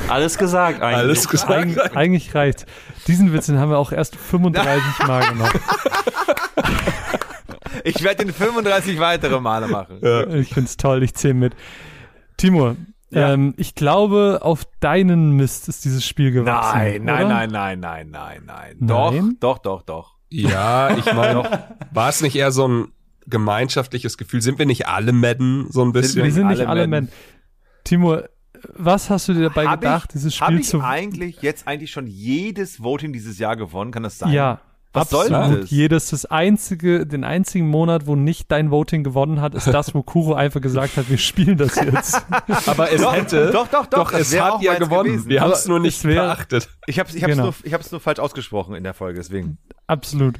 [0.07, 0.97] Alles gesagt eigentlich.
[0.97, 1.51] Alles gesagt.
[1.79, 2.65] Eig eigentlich reicht.
[3.07, 5.59] Diesen Witz, den haben wir auch erst 35 Mal gemacht.
[7.83, 9.99] Ich werde den 35 weitere Male machen.
[10.35, 11.55] Ich find's toll, ich zähle mit.
[12.37, 12.75] Timur,
[13.09, 13.33] Ja.
[13.33, 16.77] ähm, ich glaube, auf deinen Mist ist dieses Spiel gewachsen.
[16.77, 17.33] Nein, nein, oder?
[17.35, 18.75] nein, nein, nein, nein, nein.
[18.79, 19.37] Nein?
[19.39, 20.18] Doch, doch, doch, doch.
[20.29, 22.91] Ja, ich meine, war es nicht eher so ein
[23.27, 24.41] gemeinschaftliches Gefühl?
[24.41, 26.23] Sind wir nicht alle Madden so ein bisschen?
[26.23, 27.05] Wir sind nicht alle alle Men.
[27.05, 27.13] Men.
[27.83, 28.29] Timur,
[28.75, 30.81] was hast du dir dabei Hab gedacht, ich, dieses hab Spiel ich zu.
[30.81, 33.91] eigentlich jetzt eigentlich schon jedes Voting dieses Jahr gewonnen?
[33.91, 34.33] Kann das sein?
[34.33, 34.61] Ja,
[34.91, 35.65] Was absolut.
[35.67, 40.01] Jedes das einzige, den einzigen Monat, wo nicht dein Voting gewonnen hat, ist das, wo
[40.01, 42.25] Kuro einfach gesagt hat, wir spielen das jetzt.
[42.67, 43.51] Aber es Doch, hätte.
[43.51, 45.11] doch, doch, doch, das es hat ja gewonnen.
[45.11, 45.29] gewesen.
[45.29, 46.69] Wir haben es nur nicht es wär- beachtet.
[46.87, 47.43] Ich hab's, ich hab's Genau.
[47.45, 49.59] nur, ich hab's nur falsch ausgesprochen in der Folge, deswegen.
[49.85, 50.39] Absolut.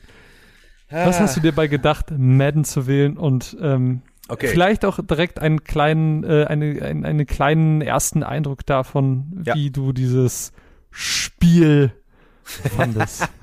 [0.89, 4.47] Was hast du dir bei gedacht, Madden zu wählen und ähm, Okay.
[4.47, 9.53] vielleicht auch direkt einen kleinen, äh, eine, einen, einen kleinen ersten Eindruck davon, Ja.
[9.55, 10.51] wie du dieses
[10.89, 11.91] Spiel
[12.49, 13.27] fandest.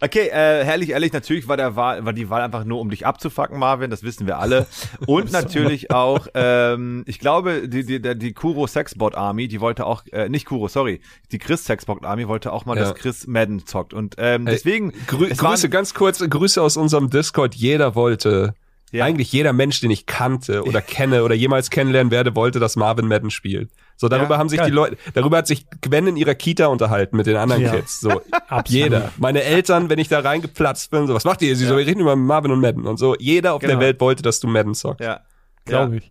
[0.00, 3.04] Okay, äh, herrlich, ehrlich, natürlich war der Wahl, war die Wahl einfach nur, um dich
[3.04, 4.66] abzufacken, Marvin, das wissen wir alle.
[5.06, 10.04] Und natürlich auch, ähm, ich glaube, die, die, die Kuro Sexbot Army, die wollte auch,
[10.12, 11.00] äh, nicht Kuro, sorry,
[11.32, 12.84] die Chris Sexbot Army wollte auch mal, Ja.
[12.84, 13.92] dass Chris Madden zockt.
[13.92, 17.54] Und ähm, deswegen, Grü es Grüße, ganz kurz, Grüße aus unserem Discord.
[17.56, 18.54] Jeder wollte,
[18.92, 19.04] Ja.
[19.04, 23.06] eigentlich jeder Mensch, den ich kannte oder kenne oder jemals kennenlernen werde, wollte, dass Marvin
[23.08, 23.70] Madden spielt.
[23.96, 24.68] So, darüber Ja, haben sich geil.
[24.70, 27.72] die Leute, darüber hat sich Gwen in ihrer Kita unterhalten mit den anderen Ja.
[27.74, 28.00] Kids.
[28.00, 28.20] So,
[28.66, 29.12] jeder.
[29.18, 31.54] Meine Eltern, wenn ich da reingeplatzt bin, so, was macht ihr?
[31.56, 33.14] Sie so, wir reden über Marvin und Madden und so.
[33.18, 33.72] Jeder auf Genau.
[33.74, 35.00] der Welt wollte, dass du Madden zockst.
[35.00, 35.20] ja.
[35.64, 36.00] Glaube ja.
[36.02, 36.10] ich.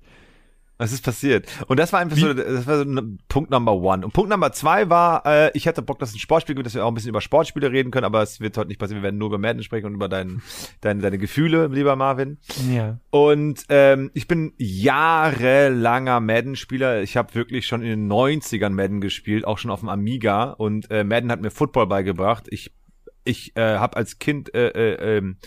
[0.77, 1.47] Was ist passiert?
[1.67, 2.85] Und das war einfach so, das war so
[3.29, 4.05] Punkt Number One.
[4.05, 6.75] Und Punkt Number zwei war, äh, ich hatte Bock, dass es ein Sportspiel gibt, dass
[6.75, 9.01] wir auch ein bisschen über Sportspiele reden können, aber es wird heute nicht passieren.
[9.01, 10.43] Wir werden nur über Madden sprechen und über dein,
[10.81, 12.37] dein, deine Gefühle, lieber Marvin.
[12.71, 12.99] Ja.
[13.09, 17.01] Und ähm, ich bin jahrelanger Madden-Spieler.
[17.01, 20.51] Ich habe wirklich schon in den 90ern Madden gespielt, auch schon auf dem Amiga.
[20.51, 22.45] Und äh, Madden hat mir Football beigebracht.
[22.51, 22.71] Ich,
[23.23, 25.37] ich äh, habe als Kind, äh, äh, ähm,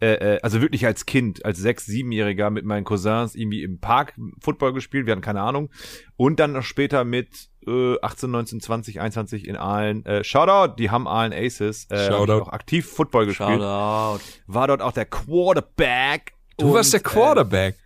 [0.00, 4.14] äh, äh, also wirklich als Kind, als sechs-, siebenjähriger mit meinen Cousins irgendwie im Park
[4.40, 5.06] Football gespielt.
[5.06, 5.70] Wir hatten keine Ahnung.
[6.16, 10.04] Und dann noch später mit äh, 18, 19, 20, 21 in Aalen.
[10.06, 11.86] Äh, Shoutout, die haben Aalen Aces.
[11.90, 12.44] Äh, Shoutout.
[12.44, 13.60] auch aktiv Football gespielt.
[13.60, 14.22] Shoutout.
[14.46, 16.32] War dort auch der Quarterback.
[16.56, 17.76] Du warst der äh, Quarterback.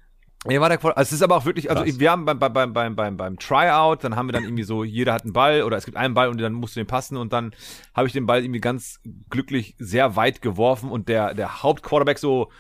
[0.48, 0.98] Ja, war der Quarter.
[0.98, 1.98] Also es ist aber auch wirklich, also Krass.
[1.98, 4.84] wir haben beim, beim, beim, beim, beim, beim Tryout, dann haben wir dann irgendwie so,
[4.84, 7.16] jeder hat einen Ball oder es gibt einen Ball und dann musst du den passen
[7.16, 7.54] und dann
[7.94, 12.50] habe ich den Ball irgendwie ganz glücklich sehr weit geworfen und der, der Hauptquarterback so,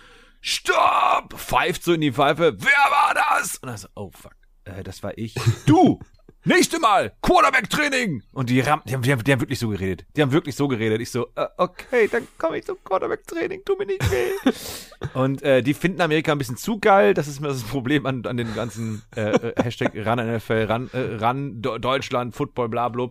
[0.40, 1.34] Stopp!
[1.34, 3.56] Pfeift so in die Pfeife, wer war das?
[3.56, 5.34] Und dann so, oh fuck, äh, das war ich.
[5.66, 6.00] Du!
[6.46, 8.22] Nächste Mal, Quarterback-Training!
[8.32, 10.04] Und die, ram die, haben, die, haben, die haben wirklich so geredet.
[10.14, 11.00] Die haben wirklich so geredet.
[11.00, 14.52] Ich so, äh, okay, dann komme ich zum Quarterback-Training, tu mir nicht weh.
[15.14, 17.14] Und äh, die finden Amerika ein bisschen zu geil.
[17.14, 20.90] Das ist mir das Problem an, an den ganzen äh, äh, Hashtag ran NFL, ran,
[20.92, 23.08] äh, ran Deutschland, Football, bla bla.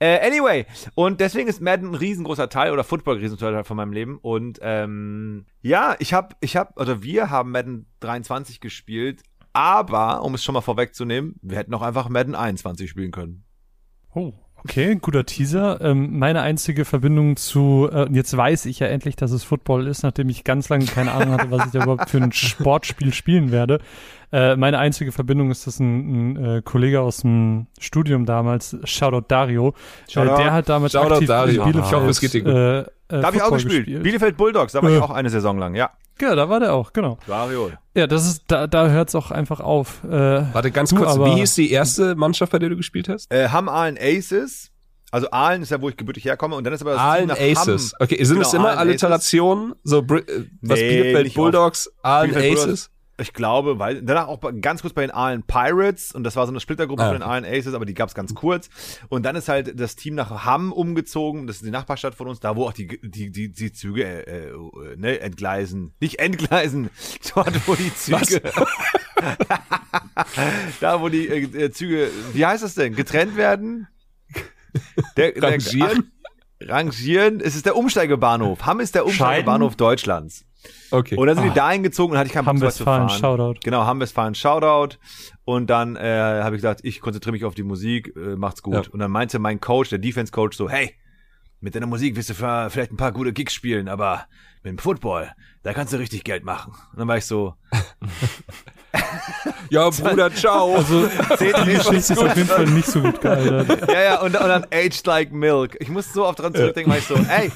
[0.00, 0.66] Äh, anyway,
[0.96, 4.18] und deswegen ist Madden ein riesengroßer Teil oder Football ein riesengroßer Teil von meinem Leben.
[4.18, 9.22] Und ähm, ja, ich habe, ich habe, oder wir haben Madden 23 gespielt.
[9.54, 13.44] Aber, um es schon mal vorwegzunehmen, wir hätten auch einfach Madden 21 spielen können.
[14.12, 15.80] Oh, okay, guter Teaser.
[15.80, 20.02] Ähm, meine einzige Verbindung zu, äh, jetzt weiß ich ja endlich, dass es Football ist,
[20.02, 23.52] nachdem ich ganz lange keine Ahnung hatte, was ich da überhaupt für ein Sportspiel spielen
[23.52, 23.78] werde.
[24.32, 29.26] Äh, meine einzige Verbindung ist, dass ein, ein äh, Kollege aus dem Studium damals, Shoutout
[29.28, 29.74] Dario,
[30.10, 30.34] Shoutout.
[30.34, 31.62] äh, der hat damals Shoutout aktiv Dario.
[31.64, 32.52] Bielefeld, Ich hoffe, es geht dir gut.
[32.52, 34.02] Äh, äh, Da habe ich auch Football gespielt.
[34.02, 35.90] Bielefeld Bulldogs, da war ich auch eine Saison lang, ja.
[36.20, 37.18] Ja, da war der auch, genau.
[37.26, 37.70] Dario.
[37.94, 40.02] Ja, das ist, da, da hört's auch einfach auf.
[40.04, 43.08] Äh, Warte, ganz du, kurz, aber- wie hieß die erste Mannschaft, bei der du gespielt
[43.08, 43.32] hast?
[43.32, 44.70] Äh, Hamm Aalen Aces.
[45.10, 46.56] Also Aalen ist ja, wo ich gebürtig herkomme.
[46.56, 47.92] Und dann ist aber das Aalen Team nach Aces.
[47.98, 48.04] Hamm.
[48.04, 49.74] Okay, sind Genau, es immer Aalen Alliterationen?
[49.84, 50.22] So, äh,
[50.62, 52.72] was Nee, Bielefeld Bulldogs, Aalen Bielefeld Bulldogs.
[52.72, 52.90] Aces?
[53.16, 56.52] Ich glaube, weil danach auch ganz kurz bei den Aalen Pirates und das war so
[56.52, 57.06] eine Splittergruppe Ah.
[57.06, 58.68] von den Aalen Aces, aber die gab's ganz kurz.
[59.08, 62.40] Und dann ist halt das Team nach Hamm umgezogen, das ist die Nachbarstadt von uns,
[62.40, 66.90] da wo auch die die die, die Züge äh, äh, ne, entgleisen, nicht entgleisen,
[67.34, 68.42] dort wo die Züge,
[70.80, 73.88] da wo die äh, Züge, wie heißt das denn, getrennt werden?
[75.16, 76.10] Der, der, Rangieren?
[76.12, 78.64] Ach, rangieren, es ist der Umsteigebahnhof.
[78.66, 80.44] Hamm ist der Umsteigebahnhof Deutschlands.
[80.90, 81.16] Okay.
[81.16, 83.08] Und dann sind die dahin gezogen und hatte ich keinen Bock, zu fahren.
[83.08, 83.60] Shoutout.
[83.64, 84.96] Genau, Hamm-Westfalen, Shoutout.
[85.44, 88.86] Und dann äh, habe ich gesagt, ich konzentriere mich auf die Musik, äh, macht's gut.
[88.86, 88.92] Ja.
[88.92, 90.94] Und dann meinte mein Coach, der Defense-Coach, so, hey,
[91.60, 94.26] mit deiner Musik wirst du vielleicht ein paar gute Gigs spielen, aber
[94.62, 96.74] mit dem Football, da kannst du richtig Geld machen.
[96.92, 97.54] Und dann war ich so,
[99.70, 100.76] Ja, Bruder, ciao.
[100.76, 101.08] Also,
[101.38, 103.88] seht die Geschichte ist auf jeden Fall nicht so gut gealtert.
[103.88, 105.76] ja, ja, und, und dann aged like milk.
[105.80, 107.50] Ich muss so oft dran zurückdenken, weil ich so, ey,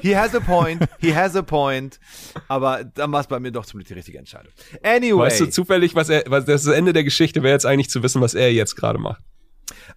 [0.00, 2.00] he has a point, he has a point.
[2.48, 4.52] Aber dann war es bei mir doch zum Glück die richtige Entscheidung.
[4.82, 5.26] Anyway.
[5.26, 8.20] Weißt du zufällig, was er, was das Ende der Geschichte wäre jetzt eigentlich zu wissen,
[8.20, 9.22] was er jetzt gerade macht.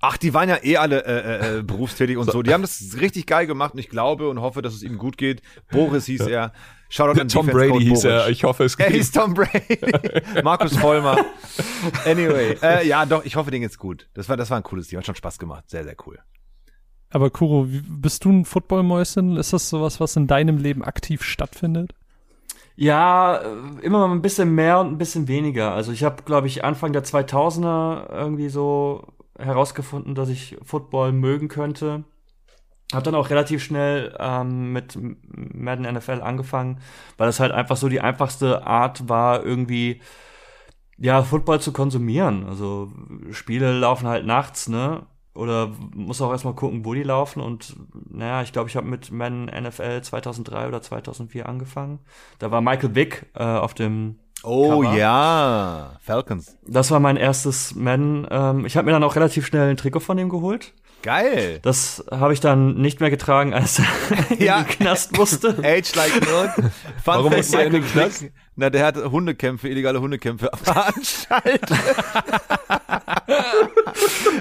[0.02, 2.44] Ach, die waren ja eh alle äh, äh, äh, berufstätig und so.
[2.44, 5.18] Die haben das richtig geil gemacht und ich glaube und hoffe, dass es ihm gut
[5.18, 5.42] geht.
[5.72, 6.54] Boris hieß er.
[6.94, 8.30] Shoutout an Tom Defense Brady hieß er.
[8.30, 8.98] Ich hoffe, es Er geht.
[8.98, 9.80] hieß Tom Brady.
[10.44, 11.26] Markus Vollmer.
[12.06, 14.08] Anyway, äh, ja, doch, ich hoffe, denen geht's gut.
[14.14, 15.00] Das war, das war ein cooles Team.
[15.00, 15.70] Hat schon Spaß gemacht.
[15.72, 16.20] Sehr, sehr cool.
[17.10, 19.38] Aber Kuro, bist du ein Footballmäuschen?
[19.38, 21.96] Ist das sowas, was in deinem Leben aktiv stattfindet?
[22.76, 23.46] Ja, äh,
[23.82, 25.74] immer mal ein bisschen mehr und ein bisschen weniger.
[25.74, 31.48] Also ich habe, glaube ich, Anfang der 2000er irgendwie so herausgefunden, dass ich Football mögen
[31.48, 32.04] könnte.
[32.92, 36.80] Hab dann auch relativ schnell ähm, mit Madden NFL angefangen,
[37.18, 40.02] weil das halt einfach so die einfachste Art war, irgendwie
[40.98, 42.46] ja Football zu konsumieren.
[42.48, 42.92] Also
[43.32, 45.08] Spiele laufen halt nachts, ne?
[45.36, 47.42] Oder muss auch erstmal gucken, wo die laufen.
[47.42, 47.76] Und
[48.12, 52.00] naja, ich glaube, ich habe mit Madden NFL 2003 oder 2004 angefangen.
[52.38, 54.96] Da war Michael Vick äh, auf dem Oh Cover.
[54.96, 56.58] ja, Falcons.
[56.68, 58.28] Das war mein erstes Madden.
[58.30, 60.74] Ähm, ich habe mir dann auch relativ schnell ein Trikot von ihm geholt.
[61.04, 61.60] Geil.
[61.62, 63.86] Das habe ich dann nicht mehr getragen, als er
[64.32, 64.62] in Ja.
[64.64, 65.50] den Knast musste.
[65.64, 66.12] Age like.
[66.26, 66.72] Fun
[67.06, 68.26] Warum musste er in den Knast?
[68.56, 71.70] Na, der hat Hundekämpfe, illegale Hundekämpfe veranstaltet.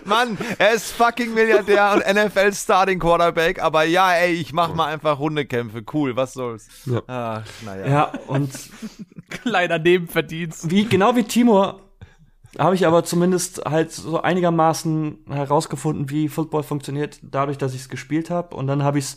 [0.04, 4.86] Mann, er ist fucking Milliardär und NFL Starting Quarterback, aber ja, ey, ich mach mal
[4.92, 5.82] einfach Hundekämpfe.
[5.92, 6.68] Cool, was soll's.
[6.86, 7.02] Ja.
[7.06, 7.86] Ach, naja.
[7.88, 8.50] Ja, und
[9.30, 10.70] Kleiner Nebenverdienst.
[10.70, 11.80] wie, genau wie Timur
[12.58, 17.88] habe ich aber zumindest halt so einigermaßen herausgefunden, wie Football funktioniert, dadurch, dass ich es
[17.88, 18.54] gespielt habe.
[18.56, 19.16] Und dann habe ich es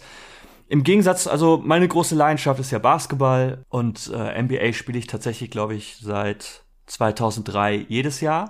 [0.67, 5.51] im Gegensatz, also meine große Leidenschaft ist ja Basketball und äh, NBA spiele ich tatsächlich,
[5.51, 8.49] glaube ich, seit 2003 jedes Jahr.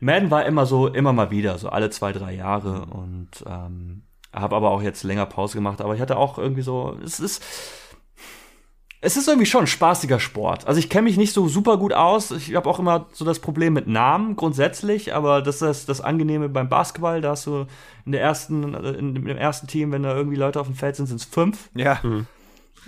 [0.00, 4.56] Madden war immer so, immer mal wieder, so alle zwei, drei Jahre und ähm, habe
[4.56, 5.80] aber auch jetzt länger Pause gemacht.
[5.80, 7.42] Aber ich hatte auch irgendwie so, es ist,
[9.04, 10.66] es ist irgendwie schon ein spaßiger Sport.
[10.66, 12.30] Also ich kenne mich nicht so super gut aus.
[12.30, 16.48] Ich habe auch immer so das Problem mit Namen grundsätzlich, aber das ist das Angenehme
[16.48, 17.20] beim Basketball.
[17.20, 17.66] Da hast du
[18.06, 21.06] in der ersten, in dem ersten Team, wenn da irgendwie Leute auf dem Feld sind,
[21.06, 22.00] sind es fünf Ja.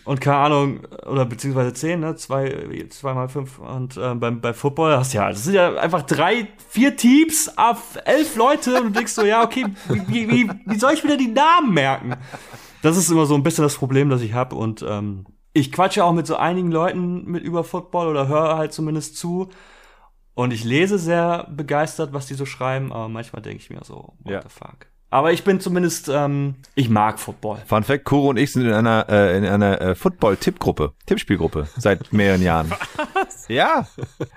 [0.04, 2.16] und keine Ahnung, oder beziehungsweise zehn, ne?
[2.16, 3.58] Zwei, zwei mal fünf.
[3.58, 7.52] Und ähm, beim, bei Football hast du ja, das sind ja einfach drei, vier Teams
[7.58, 9.66] auf elf Leute und du denkst so, ja, okay,
[10.08, 12.14] wie, wie, wie soll ich wieder die Namen merken?
[12.82, 14.54] Das ist immer so ein bisschen das Problem, das ich habe.
[14.54, 15.26] Und ähm,
[15.56, 19.48] ich quatsche auch mit so einigen Leuten mit über Football oder höre halt zumindest zu.
[20.34, 24.14] Und ich lese sehr begeistert, was die so schreiben, aber manchmal denke ich mir so,
[24.22, 24.42] what Ja.
[24.42, 24.86] the fuck.
[25.08, 27.58] Aber ich bin zumindest, ähm, ich mag Football.
[27.66, 32.12] Fun Fact, Kuro und ich sind in einer, äh, in einer äh, Football-Tippgruppe, Tippspielgruppe seit
[32.12, 32.72] mehreren Jahren.
[33.14, 33.46] Was?
[33.48, 33.86] Ja.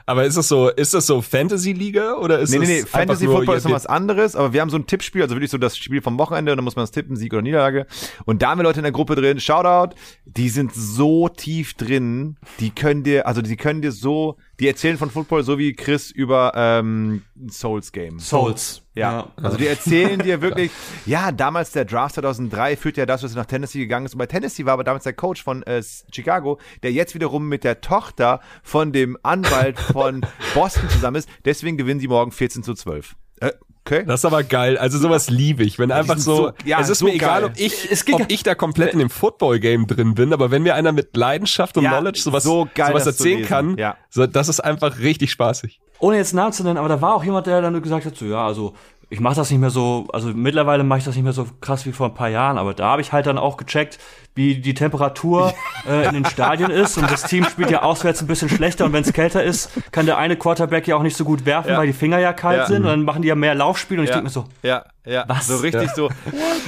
[0.06, 3.00] Aber ist das so, ist das so Fantasy-Liga oder ist Nee, nee, das nee, einfach
[3.00, 5.36] Fantasy nur, Football ihr ist noch was anderes, aber wir haben so ein Tippspiel, also
[5.36, 7.88] wirklich so das Spiel vom Wochenende und dann muss man das tippen, Sieg oder Niederlage.
[8.26, 9.96] Und da haben wir Leute in der Gruppe drin, Shoutout,
[10.26, 14.98] die sind so tief drin, die können dir, also die können dir so, die erzählen
[14.98, 18.20] von Football so wie Chris über ähm, Souls Game.
[18.20, 18.82] Souls.
[18.94, 20.72] Ja, also die erzählen dir wirklich,
[21.06, 24.14] ja, damals der Draft 2003 führt ja das, was nach Tennessee gegangen ist.
[24.14, 25.82] Und bei Tennessee war aber damals der Coach von äh,
[26.12, 31.30] Chicago, der jetzt wiederum mit der Tochter von dem Anwalt von Boston zusammen ist.
[31.46, 33.16] Deswegen gewinnen sie morgen 14 zu 12.
[33.40, 33.52] Äh,
[33.86, 34.04] okay.
[34.06, 34.78] Das ist aber geil.
[34.78, 35.80] Also sowas liebe ich.
[35.80, 37.50] Wenn einfach so, so- ja, es ist so mir egal, geil.
[37.52, 40.92] ob ich, ob ich da komplett in dem Football-Game drin bin, aber wenn mir einer
[40.92, 43.98] mit Leidenschaft und Ja, Knowledge sowas, so geil, sowas erzählen kann, Ja.
[44.10, 45.80] so, das ist einfach richtig spaßig.
[46.00, 48.26] ohne jetzt Namen zu nennen, aber da war auch jemand, der dann gesagt hat, so
[48.26, 48.74] ja, also
[49.12, 51.86] ich mache das nicht mehr so, also mittlerweile mache ich das nicht mehr so krass
[51.86, 53.98] wie vor ein paar Jahren, aber da habe ich halt dann auch gecheckt,
[54.36, 55.54] wie die Temperatur
[55.88, 58.94] äh, in den Stadien ist und das Team spielt ja auswärts ein bisschen schlechter und
[58.94, 61.78] wenn es kälter ist, kann der eine Quarterback ja auch nicht so gut werfen, Ja.
[61.78, 62.66] weil die Finger ja kalt Ja.
[62.68, 64.18] sind und dann machen die ja mehr Laufspiel und ich Ja.
[64.18, 65.26] denke mir so, Ja, ja.
[65.28, 65.48] Was?
[65.48, 65.96] So richtig Ja.
[65.96, 66.10] so,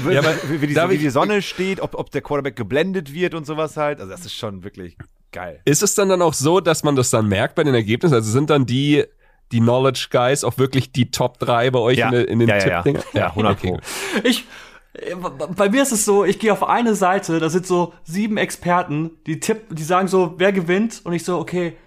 [0.03, 3.35] wie, Ja, aber wie, die, wie die Sonne steht, ob, ob der Quarterback geblendet wird
[3.35, 3.99] und sowas halt.
[3.99, 4.97] Also das ist schon wirklich
[5.31, 5.61] geil.
[5.65, 8.15] Ist es dann dann auch so, dass man das dann merkt bei den Ergebnissen?
[8.15, 9.05] Also sind dann die,
[9.51, 12.07] die Knowledge Guys auch wirklich die Top 3 bei euch Ja.
[12.07, 12.93] in, den- in den Ja, ja, ja.
[13.13, 13.79] Ja, 100 okay, Pro.
[14.27, 14.45] ich
[14.93, 15.15] äh,
[15.55, 19.11] bei mir ist es so, ich gehe auf eine Seite, da sind so sieben Experten,
[19.25, 21.77] die tipp, die sagen so, wer gewinnt und ich so, okay,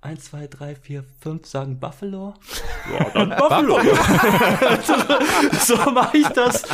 [0.00, 2.34] eins, zwei, drei, vier, fünf sagen Buffalo.
[2.92, 3.78] Ja, dann Buffalo.
[5.60, 6.64] so mache ich das.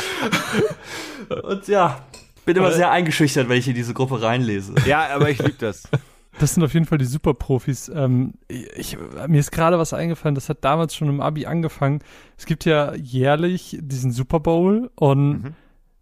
[1.43, 1.99] Und ja,
[2.45, 4.73] bin immer sehr eingeschüchtert, wenn ich in diese Gruppe reinlese.
[4.87, 5.83] Ja, aber ich liebe das.
[6.39, 7.91] Das sind auf jeden Fall die Superprofis.
[7.93, 11.99] Ähm, ich, mir ist gerade was eingefallen, das hat damals schon im Abi angefangen.
[12.37, 15.53] Es gibt ja jährlich diesen Super Bowl und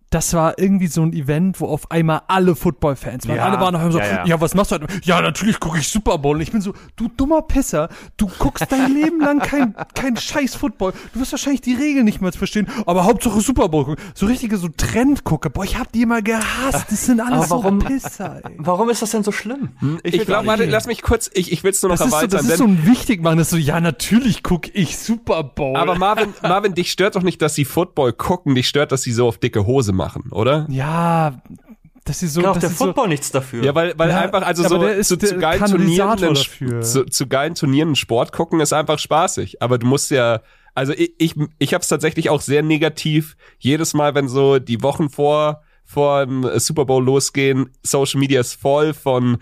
[0.10, 3.36] das war irgendwie so ein Event, wo auf einmal alle Football-Fans waren.
[3.36, 4.42] Ja, alle waren haben so, ja, ja, ja.
[4.42, 4.88] was machst du heute?
[5.04, 6.36] Ja, natürlich gucke ich Super Bowl.
[6.36, 10.56] Und ich bin so, du dummer Pisser, du guckst dein Leben lang kein, kein scheiß
[10.56, 10.94] Football.
[11.14, 14.04] Du wirst wahrscheinlich die Regeln nicht mehr verstehen, aber Hauptsache Super Bowl gucken.
[14.14, 15.50] So richtige so Trendgucke.
[15.50, 16.86] Boah, ich hab die immer gehasst.
[16.90, 18.56] Das sind alles so Pisser, ey.
[18.58, 19.70] Warum ist das denn so schlimm?
[20.04, 22.18] Ich glaube, warte, lass mich kurz, ich, ich will es nur noch Das ist, so,
[22.18, 22.40] erweitern.
[22.40, 25.76] das ist so ein Wichtigmachen, das ist so, ja, natürlich guck ich Super Bowl.
[25.76, 29.12] aber Marvin, Marvin, dich stört doch nicht, dass sie Football gucken, dich stört, dass sie
[29.12, 30.66] so auf dicke Hose machen, oder?
[30.70, 31.42] ja,
[32.08, 33.64] das ist so, Kann auch das der ist so, Football nichts dafür.
[33.64, 36.36] Ja, weil, weil Ja, einfach, also so ist zu, zu geilen Turnieren,
[36.82, 39.62] zu, zu geilen Turnieren Sport gucken ist einfach spaßig.
[39.62, 40.40] Aber du musst ja,
[40.74, 43.36] also ich, ich, ich habe es tatsächlich auch sehr negativ.
[43.60, 48.60] Jedes Mal, wenn so die Wochen vor vor dem Super Bowl losgehen, Social Media ist
[48.60, 49.38] voll von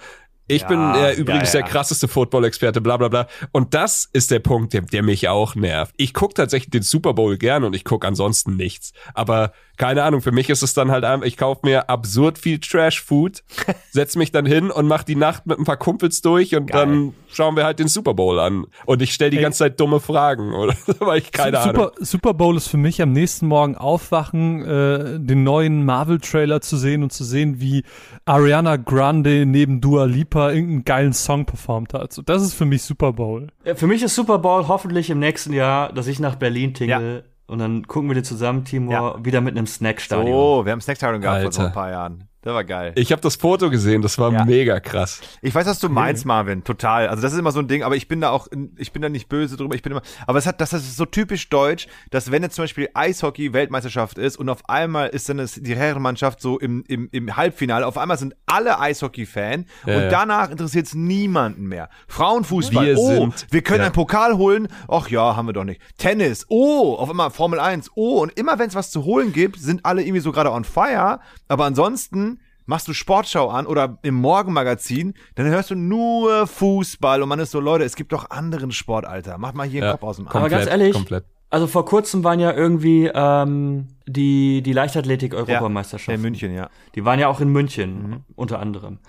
[0.47, 1.66] ich Ja, bin äh, übrigens ja, ja.
[1.66, 3.28] der krasseste Football-Experte, bla bla bla.
[3.51, 5.93] Und das ist der Punkt, der, der mich auch nervt.
[5.97, 8.93] Ich guck tatsächlich den Super Bowl gern und ich guck ansonsten nichts.
[9.16, 12.60] Aber keine Ahnung, für mich ist es dann halt einfach, ich kaufe mir absurd viel
[12.60, 13.44] Trash-Food,
[13.92, 16.86] setz mich dann hin und mach die Nacht mit ein paar Kumpels durch und Geil.
[16.86, 18.66] dann schauen wir halt den Super Bowl an.
[18.86, 19.44] Und ich stelle die Ey.
[19.44, 20.74] ganze Zeit dumme Fragen, oder?
[21.00, 21.92] Weil ich keine Super, Ahnung.
[22.00, 27.04] Super Bowl ist für mich am nächsten Morgen aufwachen, äh, den neuen Marvel-Trailer zu sehen
[27.04, 27.84] und zu sehen, wie
[28.26, 32.14] Ariana Grande neben Dua Lipa irgendeinen geilen Song performt hat.
[32.14, 33.48] So, das ist für mich Super Bowl.
[33.64, 37.24] Äh, Für mich ist Super Bowl hoffentlich im nächsten Jahr, dass ich nach Berlin tingle
[37.48, 39.26] und dann gucken wir die zusammen, Timur, Ja.
[39.26, 40.34] wieder mit einem Snackstadion.
[40.36, 41.72] Oh, wir haben Snackstadion gehabt vor so Alter.
[41.72, 42.28] ein paar Jahren.
[42.46, 42.93] Das war geil.
[42.96, 44.46] Ich habe das Foto gesehen, das war Ja.
[44.46, 45.20] mega krass.
[45.41, 47.08] Ich weiß, was du meinst, Marvin, total.
[47.08, 49.10] Also das ist immer so ein Ding, aber ich bin da auch, ich bin da
[49.10, 49.74] nicht böse drüber.
[49.74, 52.64] Ich bin immer, aber es hat, das ist so typisch deutsch, dass wenn jetzt zum
[52.64, 57.10] Beispiel Eishockey Weltmeisterschaft ist und auf einmal ist dann das, die Herrenmannschaft so im, im,
[57.12, 60.10] im Halbfinale, auf einmal sind alle Eishockey-Fan Ja, und ja.
[60.10, 61.89] danach interessiert es niemanden mehr.
[62.08, 63.86] Frauenfußball, Wir oh, sind- wir können ja.
[63.86, 64.68] einen Pokal holen.
[64.88, 65.82] Ach ja, haben wir doch nicht.
[65.98, 69.60] Tennis, oh, auf einmal Formel 1, oh, und immer wenn es was zu holen gibt,
[69.60, 72.35] sind alle irgendwie so gerade on fire, aber ansonsten
[72.66, 77.51] machst du Sportschau an oder im Morgenmagazin, dann hörst du nur Fußball und man ist
[77.51, 79.38] so, Leute, es gibt doch anderen Sport, Alter.
[79.38, 80.38] Mach mal hier den Ja, Kopf aus dem Arm.
[80.38, 81.26] Aber ganz ehrlich, komplett.
[81.49, 86.16] Also vor kurzem waren ja irgendwie ähm, die, die Leichtathletik-Europameisterschaft.
[86.16, 86.70] in München, ja.
[86.95, 88.99] Die waren ja auch in München, unter anderem.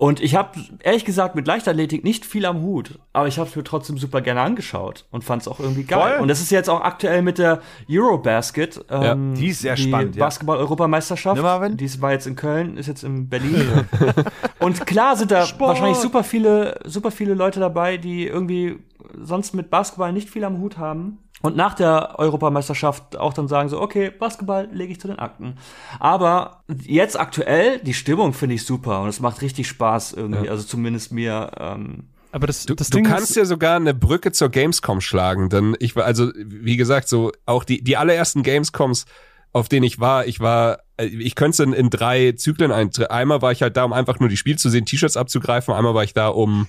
[0.00, 3.54] Und ich habe ehrlich gesagt mit Leichtathletik nicht viel am Hut, aber ich habe es
[3.54, 6.12] mir trotzdem super gerne angeschaut und fand es auch irgendwie geil.
[6.12, 6.22] Voll.
[6.22, 8.82] Und das ist jetzt auch aktuell mit der Eurobasket.
[8.88, 10.24] Ähm, die ist sehr spannend, ja.
[10.24, 11.36] Basketball-Europameisterschaft.
[11.36, 11.76] Ne, Marvin?
[11.76, 13.84] Die war jetzt in Köln, ist jetzt in Berlin.
[14.58, 18.78] und klar sind da wahrscheinlich super viele, super viele Leute dabei, die irgendwie
[19.20, 21.18] sonst mit Basketball nicht viel am Hut haben.
[21.42, 25.56] Und nach der Europameisterschaft auch dann sagen so, okay, Basketball lege ich zu den Akten.
[25.98, 30.50] Aber jetzt aktuell, die Stimmung finde ich super und es macht richtig Spaß irgendwie.
[30.50, 31.50] Also zumindest mir.
[31.58, 35.00] Ähm, Aber das, Du, das du Ding kannst ist, ja sogar eine Brücke zur Gamescom
[35.00, 39.06] schlagen, denn ich war, also, wie gesagt, so, auch die, die allerersten Gamescoms,
[39.52, 43.10] auf denen ich war, ich war, äh, ich könnte es in, in drei Zyklen eintreten.
[43.10, 45.94] Einmal war ich halt da, um einfach nur die Spiele zu sehen, T-Shirts abzugreifen, einmal
[45.94, 46.68] war ich da, um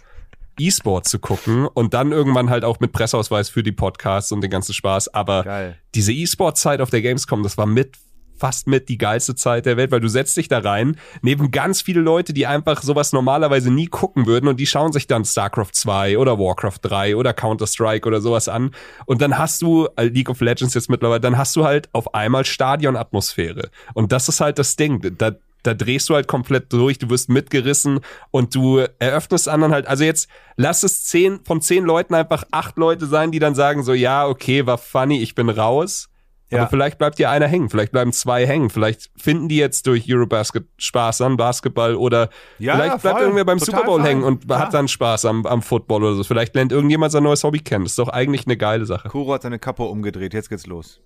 [0.67, 4.51] E-Sport zu gucken und dann irgendwann halt auch mit Presseausweis für die Podcasts und den
[4.51, 5.13] ganzen Spaß.
[5.13, 5.77] Aber Geil.
[5.95, 7.97] diese E-Sport-Zeit auf der Gamescom, das war mit
[8.41, 11.83] fast mit die geilste Zeit der Welt, weil du setzt dich da rein, neben ganz
[11.83, 15.73] viele Leute, die einfach sowas normalerweise nie gucken würden und die schauen sich dann StarCraft
[15.73, 18.71] 2 oder Warcraft 3 oder Counter-Strike oder sowas an
[19.05, 22.15] und dann hast du äh, League of Legends jetzt mittlerweile, dann hast du halt auf
[22.15, 25.33] einmal Stadionatmosphäre und das ist halt das Ding, da
[25.63, 27.99] da drehst du halt komplett durch, du wirst mitgerissen
[28.31, 32.77] und du eröffnest anderen halt, also jetzt lass es zehn, von zehn Leuten einfach acht
[32.77, 36.07] Leute sein, die dann sagen so, ja, okay, war funny, ich bin raus.
[36.49, 36.59] Ja.
[36.63, 40.11] Aber vielleicht bleibt ja einer hängen, vielleicht bleiben zwei hängen, vielleicht finden die jetzt durch
[40.13, 43.21] Eurobasket Spaß an Basketball oder Ja, vielleicht bleibt voll.
[43.21, 44.59] irgendwer beim Super Bowl hängen und Ja.
[44.59, 46.23] hat dann Spaß am, am Football oder so.
[46.25, 47.85] Vielleicht lernt irgendjemand sein neues Hobby kennen.
[47.85, 49.07] Das ist doch eigentlich eine geile Sache.
[49.07, 50.99] Kuro hat seine Kappe umgedreht, jetzt geht's los.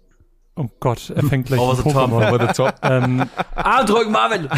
[0.56, 2.12] Oh Gott, er fängt gleich Over an the top.
[2.12, 2.76] Over the top.
[2.84, 3.24] ähm,
[3.56, 4.48] ah, drück Marvin!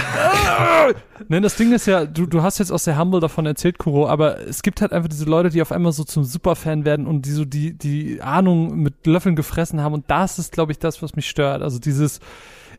[1.29, 4.07] Ne, das Ding ist ja, du, du hast jetzt aus der Humble davon erzählt, Kuro,
[4.07, 7.25] aber es gibt halt einfach diese Leute, die auf einmal so zum Superfan werden und
[7.25, 11.01] die so die, die Ahnung mit Löffeln gefressen haben und das ist, glaube ich, das,
[11.01, 11.63] was mich stört.
[11.63, 12.19] Also dieses,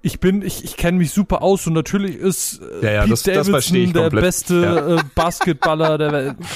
[0.02, 3.10] ich bin, ich, ich kenne mich super aus und natürlich ist äh, Ja, ja, Pete
[3.10, 4.24] das- das Davidson ich der komplett.
[4.24, 6.36] beste äh, Basketballer der Welt.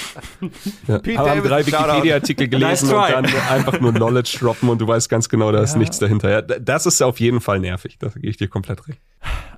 [0.88, 0.98] Ja.
[0.98, 1.88] Pete Aber haben drei Davidson, Shoutout.
[1.92, 5.62] Wikipedia-Artikel gelesen Nice und dann einfach nur Knowledge droppen und du weißt ganz genau, da
[5.62, 6.30] ist nichts dahinter.
[6.30, 7.96] Ja, das ist auf jeden Fall nervig.
[7.98, 9.00] Da gehe ich dir komplett recht.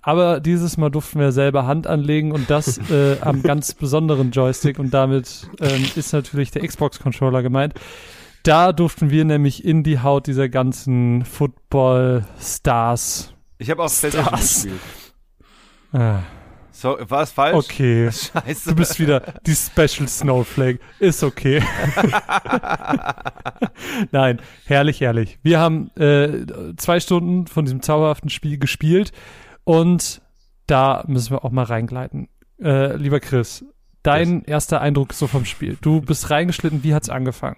[0.03, 4.79] Aber dieses Mal durften wir selber Hand anlegen und das äh, am ganz besonderen Joystick
[4.79, 7.73] und damit ähm, ist natürlich der Xbox-Controller gemeint.
[8.43, 13.34] Da durften wir nämlich in die Haut dieser ganzen Football-Stars.
[13.59, 14.81] Ich habe auch PlayStation gespielt.
[15.93, 16.21] Ah,
[16.73, 17.55] So, war es falsch?
[17.57, 18.11] okay.
[18.11, 18.71] Scheiße.
[18.71, 20.81] Du bist wieder die Special Snowflake.
[20.99, 21.63] Ist okay.
[24.11, 25.39] Nein, herrlich, herrlich.
[25.43, 26.47] Wir haben äh,
[26.77, 29.13] zwei Stunden von diesem zauberhaften Spiel gespielt
[29.65, 30.21] Und
[30.67, 32.29] da müssen wir auch mal reingleiten.
[32.61, 33.65] Äh, lieber Chris,
[34.03, 35.77] dein erster Eindruck so vom Spiel.
[35.81, 37.57] Du bist reingeschlitten, wie hat's angefangen?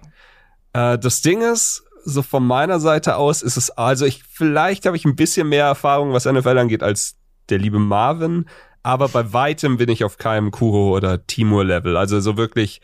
[0.72, 4.96] Äh, das Ding ist, so von meiner Seite aus ist es, also ich, vielleicht habe
[4.96, 7.16] ich ein bisschen mehr Erfahrung, was NFL angeht, als
[7.48, 8.46] der liebe Marvin,
[8.84, 11.96] aber bei weitem bin ich auf keinem Kuro oder Timur-Level.
[11.96, 12.80] Also so wirklich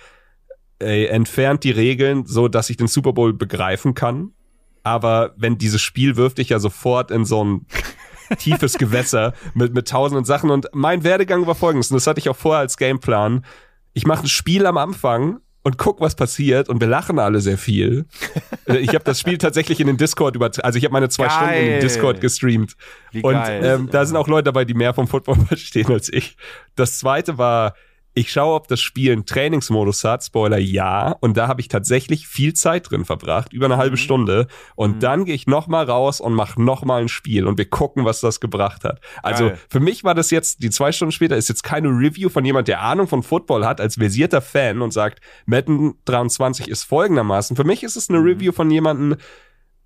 [0.80, 4.32] ey, entfernt die Regeln, so dass ich den Super Bowl begreifen kann.
[4.82, 7.66] Aber wenn dieses Spiel wirft dich ja sofort in so ein
[8.38, 10.50] tiefes Gewässer mit, mit tausenden Sachen.
[10.50, 13.44] Und mein Werdegang war folgendes, und das hatte ich auch vorher als Gameplan.
[13.92, 17.58] Ich mache ein Spiel am Anfang und guck, was passiert und wir lachen alle sehr
[17.58, 18.06] viel.
[18.66, 21.26] Äh, ich habe das Spiel tatsächlich in den Discord über, also ich habe meine zwei
[21.26, 21.36] geil.
[21.36, 22.76] Stunden in den Discord gestreamt
[23.10, 26.36] Wie und ähm, da sind auch Leute dabei, die mehr vom Football verstehen als ich.
[26.76, 27.74] Das zweite war
[28.14, 30.22] ich schaue, ob das Spiel einen Trainingsmodus hat.
[30.22, 31.16] Spoiler, ja.
[31.20, 34.00] Und da habe ich tatsächlich viel Zeit drin verbracht, über eine halbe mhm.
[34.00, 34.46] Stunde.
[34.74, 35.00] Und mhm.
[35.00, 38.04] dann gehe ich noch mal raus und mache noch mal ein Spiel und wir gucken,
[38.04, 39.00] was das gebracht hat.
[39.22, 39.58] Also Geil.
[39.68, 42.68] für mich war das jetzt, die zwei Stunden später, ist jetzt keine Review von jemand,
[42.68, 47.56] der Ahnung von Football hat, als versierter Fan und sagt, Madden 23 ist folgendermaßen.
[47.56, 48.26] Für mich ist es eine mhm.
[48.26, 49.16] Review von jemandem,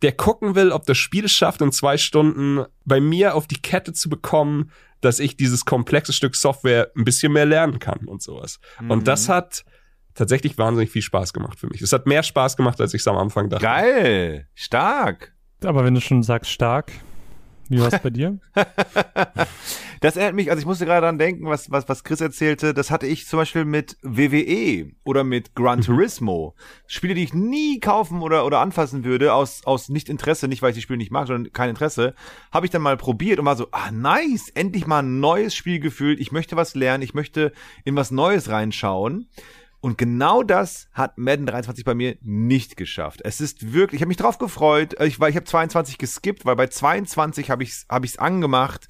[0.02, 3.60] der gucken will, ob das Spiel es schafft, in zwei Stunden bei mir auf die
[3.60, 4.70] Kette zu bekommen,
[5.00, 8.58] dass ich dieses komplexe Stück Software ein bisschen mehr lernen kann und sowas.
[8.80, 8.90] Mhm.
[8.90, 9.64] Und das hat
[10.14, 11.82] tatsächlich wahnsinnig viel Spaß gemacht für mich.
[11.82, 13.64] Es hat mehr Spaß gemacht, als ich es am Anfang dachte.
[13.64, 15.34] Geil, stark.
[15.64, 16.92] Aber wenn du schon sagst stark,
[17.68, 18.38] wie war es bei dir?
[20.00, 22.90] das erinnert mich, also ich musste gerade daran denken, was, was, was Chris erzählte, das
[22.90, 25.84] hatte ich zum Beispiel mit WWE oder mit Gran mhm.
[25.84, 26.54] Turismo.
[26.86, 30.70] Spiele, die ich nie kaufen oder, oder anfassen würde, aus, aus nicht Interesse, nicht weil
[30.70, 32.14] ich die Spiele nicht mag, sondern kein Interesse,
[32.52, 35.80] habe ich dann mal probiert und war so, ah nice, endlich mal ein neues Spiel
[35.80, 37.52] gefühlt, ich möchte was lernen, ich möchte
[37.84, 39.28] in was Neues reinschauen.
[39.86, 43.20] Und genau das hat Madden 23 bei mir nicht geschafft.
[43.22, 46.56] Es ist wirklich, ich habe mich drauf gefreut, ich, weil ich habe 22 geskippt, weil
[46.56, 48.88] bei 22 habe ich es hab ich's angemacht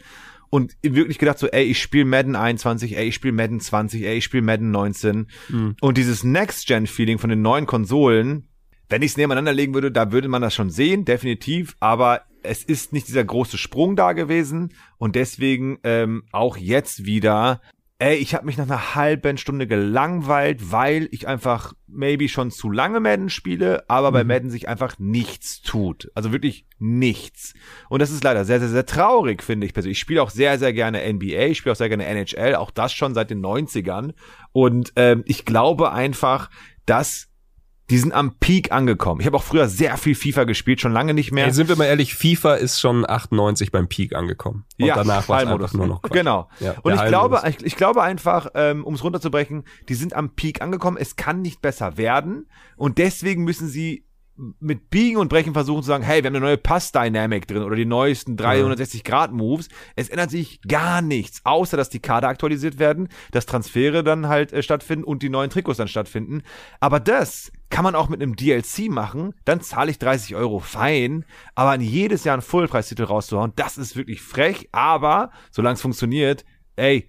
[0.49, 4.17] und wirklich gedacht so, ey, ich spiele Madden 21, ey, ich spiele Madden 20, ey,
[4.17, 5.27] ich spiele Madden 19.
[5.51, 5.77] Mhm.
[5.83, 8.49] Und dieses Next-Gen-Feeling von den neuen Konsolen,
[8.89, 12.65] wenn ich es nebeneinander legen würde, da würde man das schon sehen, definitiv, aber es
[12.65, 17.61] ist nicht dieser große Sprung da gewesen und deswegen ähm, auch jetzt wieder
[17.99, 22.71] Ey, ich habe mich nach einer halben Stunde gelangweilt, weil ich einfach maybe schon zu
[22.71, 24.15] lange Madden spiele, aber mhm.
[24.15, 26.11] bei Madden sich einfach nichts tut.
[26.15, 27.55] Also wirklich nichts.
[27.89, 29.97] Und das ist leider sehr, sehr, sehr traurig, finde ich persönlich.
[29.97, 32.93] Ich spiele auch sehr, sehr gerne NBA, ich spiele auch sehr gerne NHL, auch das
[32.93, 34.13] schon seit den 90ern.
[34.53, 36.51] Und ähm, ich glaube einfach,
[36.85, 37.29] dass
[37.91, 39.21] die sind am Peak angekommen.
[39.21, 41.45] Ich habe auch früher sehr viel FIFA gespielt, schon lange nicht mehr.
[41.45, 44.65] Hey, sind wir mal ehrlich, FIFA ist schon 98 beim Peak angekommen.
[44.81, 46.13] Und ja, danach war es einfach nur noch Quatsch.
[46.13, 46.49] Genau.
[46.59, 50.31] Ja, und ich glaube, ich, ich, glaube einfach, ähm, um es runterzubrechen, die sind am
[50.31, 50.97] Peak angekommen.
[50.97, 52.49] Es kann nicht besser werden.
[52.77, 54.05] Und deswegen müssen sie
[54.37, 57.77] mit Biegen und Brechen versuchen zu sagen, hey, wir haben eine neue Pass-Dynamic drin oder
[57.77, 59.69] die neuesten 360-Grad-Moves.
[59.95, 64.53] Es ändert sich gar nichts, außer dass die Kader aktualisiert werden, dass Transfere dann halt
[64.53, 66.43] äh, stattfinden und die neuen Trikots dann stattfinden.
[66.81, 71.25] Aber das kann man auch mit einem DLC machen, dann zahle ich 30 Euro fein,
[71.55, 76.45] aber an jedes Jahr einen Fullpreistitel rauszuhauen, das ist wirklich frech, aber solange es funktioniert,
[76.77, 77.09] ey,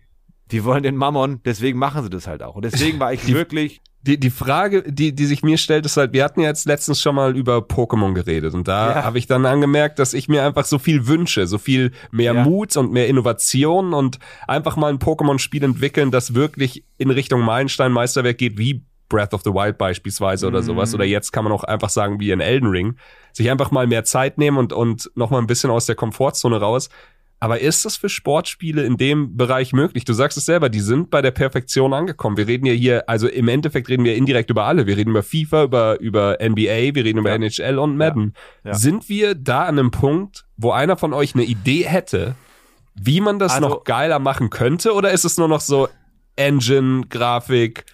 [0.52, 2.56] die wollen den Mammon, deswegen machen sie das halt auch.
[2.56, 3.82] Und deswegen war ich die, wirklich.
[4.02, 7.02] Die, die Frage, die, die sich mir stellt, ist halt, wir hatten ja jetzt letztens
[7.02, 9.04] schon mal über Pokémon geredet und da ja.
[9.04, 12.44] habe ich dann angemerkt, dass ich mir einfach so viel wünsche, so viel mehr ja.
[12.44, 18.38] Mut und mehr Innovation und einfach mal ein Pokémon-Spiel entwickeln, das wirklich in Richtung Meilenstein-Meisterwerk
[18.38, 20.94] geht, wie Breath of the Wild beispielsweise oder sowas.
[20.94, 21.12] Oder mhm.
[21.12, 22.98] jetzt kann man auch einfach sagen, wie in Elden Ring.
[23.34, 26.60] Sich einfach mal mehr Zeit nehmen und, und noch mal ein bisschen aus der Komfortzone
[26.60, 26.90] raus.
[27.40, 30.06] Aber ist das für Sportspiele in dem Bereich möglich?
[30.06, 32.36] Du sagst es selber, die sind bei der Perfektion angekommen.
[32.36, 34.88] Wir reden ja hier, also im Endeffekt reden wir indirekt über alle.
[34.88, 37.36] Wir reden über FIFA, über, über NBA, wir reden über ja.
[37.36, 38.34] NHL und Madden.
[38.64, 38.72] Ja.
[38.72, 38.78] Ja.
[38.78, 42.36] Sind wir da an einem Punkt, wo einer von euch eine Idee hätte,
[42.96, 44.94] wie man das also, noch geiler machen könnte?
[44.94, 45.90] Oder ist es nur noch so
[46.36, 47.86] Engine, Grafik,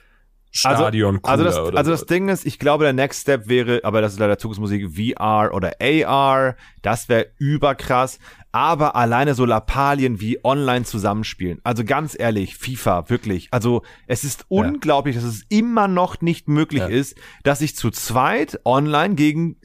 [0.55, 4.01] Stadion also, also das, also das Ding ist, ich glaube, der Next Step wäre, aber
[4.01, 8.19] das ist leider Zukunftsmusik, VR oder AR, das wäre überkrass.
[8.51, 11.59] Aber alleine so Lappalien wie online zusammenspielen.
[11.63, 13.47] Also ganz ehrlich, FIFA, wirklich.
[13.49, 15.23] Also es ist unglaublich, ja.
[15.23, 16.87] dass es immer noch nicht möglich ja.
[16.87, 19.57] ist, dass ich zu zweit online gegen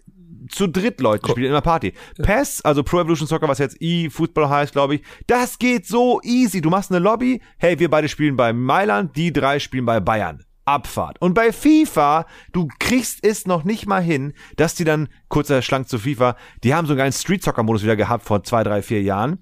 [0.49, 1.33] zu dritt Leute cool.
[1.33, 1.93] spiele in einer Party.
[2.23, 6.63] PES, also Pro Evolution Soccer, was jetzt E-Football heißt, glaube ich, das geht so easy.
[6.63, 10.45] Du machst eine Lobby, hey, wir beide spielen bei Mailand, die drei spielen bei Bayern.
[10.69, 11.21] Abfahrt.
[11.21, 15.89] Und bei FIFA, du kriegst es noch nicht mal hin, dass die dann, kurzer Schlank
[15.89, 18.83] zu FIFA, die haben so einen geilen Street Soccer Modus wieder gehabt vor zwei, drei,
[18.83, 19.39] vier Jahren.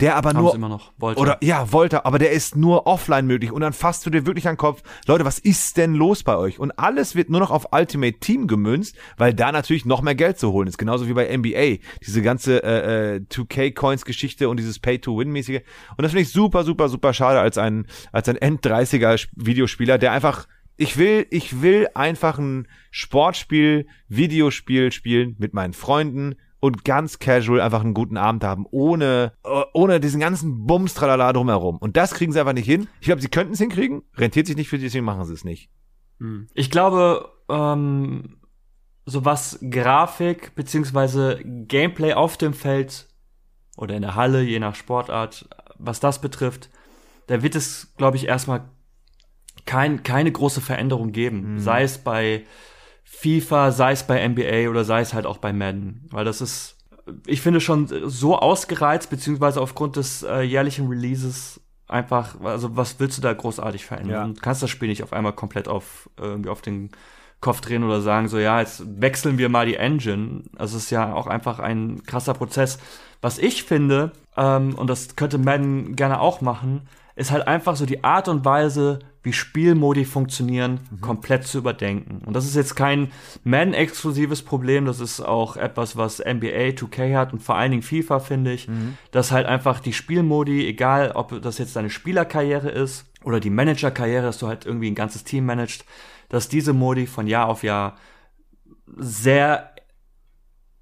[0.00, 0.92] der aber Haben nur immer noch.
[0.98, 1.20] Wollte.
[1.20, 4.46] oder ja, wollte, aber der ist nur offline möglich und dann fasst du dir wirklich
[4.46, 6.60] an den Kopf, Leute, was ist denn los bei euch?
[6.60, 10.38] Und alles wird nur noch auf Ultimate Team gemünzt, weil da natürlich noch mehr Geld
[10.38, 14.58] zu holen ist, genauso wie bei NBA, diese ganze äh, äh, 2K Coins Geschichte und
[14.58, 15.62] dieses Pay to Win mäßige
[15.96, 20.12] und das finde ich super super super schade als ein als ein End30er Videospieler, der
[20.12, 20.46] einfach
[20.78, 27.60] ich will, ich will einfach ein Sportspiel, Videospiel spielen mit meinen Freunden und ganz casual
[27.60, 31.78] einfach einen guten Abend haben, ohne, äh, ohne diesen ganzen Bums tralala drumherum.
[31.78, 32.86] Und das kriegen sie einfach nicht hin.
[33.00, 35.44] Ich glaube, sie könnten es hinkriegen, rentiert sich nicht für die, deswegen machen sie es
[35.44, 35.68] nicht.
[36.54, 38.36] Ich glaube, ähm,
[39.04, 43.08] so was Grafik beziehungsweise Gameplay auf dem Feld
[43.76, 46.70] oder in der Halle, je nach Sportart, was das betrifft,
[47.26, 48.68] da wird es, glaube ich, erstmal
[49.68, 51.60] kein, keine große Veränderung geben.
[51.60, 52.44] Sei es bei
[53.04, 56.06] FIFA, sei es bei NBA oder sei es halt auch bei Madden.
[56.10, 56.78] Weil das ist,
[57.26, 63.18] ich finde schon so ausgereizt, beziehungsweise aufgrund des äh, jährlichen Releases einfach, also was willst
[63.18, 64.28] du da großartig verändern?
[64.28, 64.34] Ja.
[64.34, 66.88] Du kannst das Spiel nicht auf einmal komplett auf, irgendwie auf den
[67.42, 70.44] Kopf drehen oder sagen, so ja, jetzt wechseln wir mal die Engine.
[70.56, 72.78] Also es ist ja auch einfach ein krasser Prozess.
[73.20, 77.84] Was ich finde, ähm, und das könnte Madden gerne auch machen, ist halt einfach so
[77.84, 82.22] die Art und Weise, wie Spielmodi funktionieren, komplett zu überdenken.
[82.24, 83.12] Und das ist jetzt kein
[83.44, 88.20] Madden-exklusives Problem, das ist auch etwas, was NBA 2K hat und vor allen Dingen FIFA,
[88.20, 88.68] finde ich,
[89.10, 94.22] dass halt einfach die Spielmodi, egal ob das jetzt deine Spielerkarriere ist oder die Managerkarriere,
[94.22, 95.84] dass du halt irgendwie ein ganzes Team managst,
[96.30, 97.96] dass diese Modi von Jahr auf Jahr
[98.96, 99.74] sehr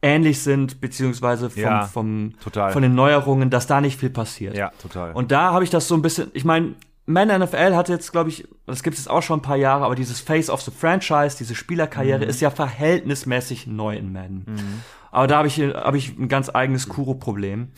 [0.02, 2.70] ähnlich sind, beziehungsweise vom, Ja, vom, total.
[2.72, 4.56] von den Neuerungen, dass da nicht viel passiert.
[4.56, 5.12] Ja, total.
[5.12, 6.74] Und da habe ich das so ein bisschen, ich meine,
[7.08, 9.84] Man NFL hat jetzt, glaube ich, das gibt es jetzt auch schon ein paar Jahre,
[9.84, 12.28] aber dieses Face of the Franchise, diese Spielerkarriere Mhm.
[12.30, 14.82] ist ja verhältnismäßig neu in Madden.
[15.12, 17.68] Aber da habe ich, hab ich ein ganz eigenes Kuro-Problem.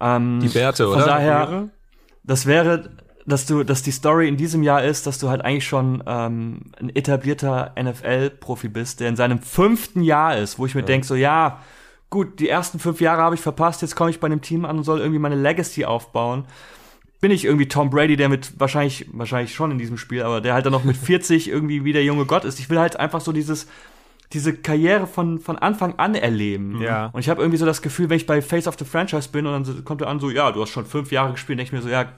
[0.00, 1.06] Ähm, Die von oder?
[1.06, 1.68] daher,
[2.22, 2.90] das wäre,
[3.24, 6.60] dass du, dass die Story in diesem Jahr ist, dass du halt eigentlich schon ähm,
[6.78, 11.14] ein etablierter NFL-Profi bist, der in seinem fünften Jahr ist, wo ich mir denk so,
[11.14, 11.60] ja,
[12.10, 14.76] gut, die ersten fünf Jahre habe ich verpasst, jetzt komme ich bei einem Team an
[14.76, 16.44] und soll irgendwie meine Legacy aufbauen.
[17.20, 20.54] Bin ich irgendwie Tom Brady, der mit wahrscheinlich, wahrscheinlich schon in diesem Spiel, aber der
[20.54, 22.58] halt dann noch mit 40 irgendwie wie der junge Gott ist.
[22.60, 23.66] Ich will halt einfach so dieses,
[24.32, 26.80] diese Karriere von, von Anfang an erleben.
[26.82, 27.06] Ja.
[27.06, 29.46] Und ich habe irgendwie so das Gefühl, wenn ich bei Face of the Franchise bin
[29.46, 31.68] und dann so- kommt er an, so, ja, du hast schon fünf Jahre gespielt, denke
[31.68, 32.12] ich mir so, ja,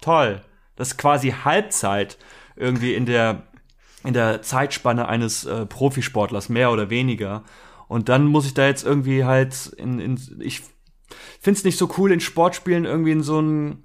[0.00, 0.42] toll.
[0.76, 2.18] Das ist quasi Halbzeit
[2.56, 3.44] irgendwie in der,
[4.04, 7.42] in der Zeitspanne eines äh, Profisportlers, mehr oder weniger.
[7.88, 10.62] Und dann muss ich da jetzt irgendwie halt in, in ich
[11.40, 13.84] find's nicht so cool, in Sportspielen irgendwie in so ein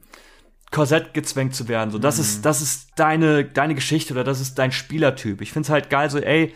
[0.72, 1.92] Korsett gezwängt zu werden.
[1.92, 5.42] So, das ist, das ist deine, deine Geschichte oder das ist dein Spielertyp.
[5.42, 6.54] Ich find's halt geil, so, ey,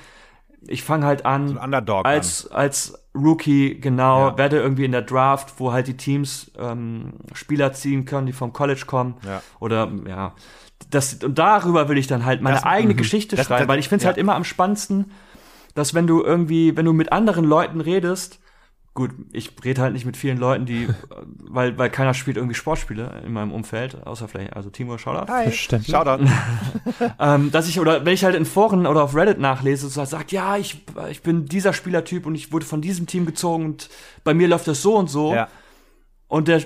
[0.68, 4.38] ich fange halt an Underdog als, als Rookie, genau, Ja.
[4.38, 8.52] werde irgendwie in der Draft, wo halt die Teams ähm, Spieler ziehen können, die vom
[8.54, 9.16] College kommen.
[9.26, 9.42] Ja.
[9.60, 10.34] Oder ja.
[10.90, 12.98] Das, und darüber will ich dann halt meine Das- eigene mhm.
[12.98, 14.08] Geschichte Das- schreiben, weil ich finde es ja.
[14.08, 15.12] halt immer am spannendsten,
[15.76, 18.40] dass wenn du irgendwie, wenn du mit anderen Leuten redest,
[18.96, 20.88] gut, ich rede halt nicht mit vielen Leuten, die,
[21.38, 25.92] weil, weil keiner spielt irgendwie Sportspiele in meinem Umfeld, außer vielleicht, also Timo Shoutout Verständlich.
[25.92, 26.24] Shoutout.
[27.20, 30.32] ähm, dass ich, oder wenn ich halt in Foren oder auf Reddit nachlese, so sagt,
[30.32, 33.90] ja, ich, ich bin dieser Spielertyp und ich wurde von diesem Team gezogen und
[34.24, 35.36] bei mir läuft das so und so.
[35.36, 35.50] ja.
[36.28, 36.64] Und, der,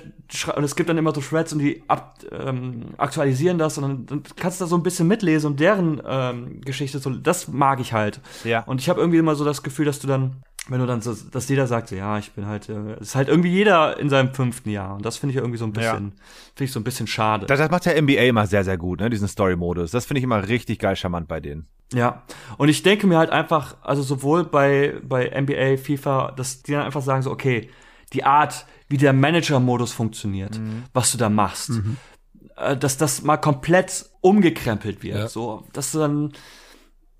[0.55, 4.05] und es gibt dann immer so Threads und die ab, ähm, aktualisieren das und dann,
[4.05, 7.81] dann kannst du da so ein bisschen mitlesen und deren ähm, Geschichte, so, das mag
[7.81, 8.21] ich halt.
[8.45, 8.63] Ja.
[8.63, 10.37] Und ich habe irgendwie immer so das Gefühl, dass du dann,
[10.69, 13.15] wenn du dann so, dass jeder sagt, so, ja, ich bin halt, äh, es ist
[13.15, 14.95] halt irgendwie jeder in seinem fünften Jahr.
[14.95, 15.81] Und das finde ich irgendwie so ein Ja.
[15.93, 16.11] bisschen,
[16.55, 17.45] finde ich so ein bisschen schade.
[17.45, 19.09] Das, das macht ja NBA immer sehr, sehr gut, ne?
[19.09, 19.91] Diesen Story-Modus.
[19.91, 21.67] Das finde ich immer richtig geil charmant bei denen.
[21.93, 22.21] Ja,
[22.57, 26.83] und ich denke mir halt einfach, also sowohl bei, bei NBA, FIFA, dass die dann
[26.83, 27.69] einfach sagen so, okay,
[28.13, 30.59] die Art, wie der Manager-Modus funktioniert,
[30.93, 31.71] was du da machst,
[32.57, 35.27] äh, dass das mal komplett umgekrempelt wird, Ja.
[35.27, 36.33] so, dass du dann,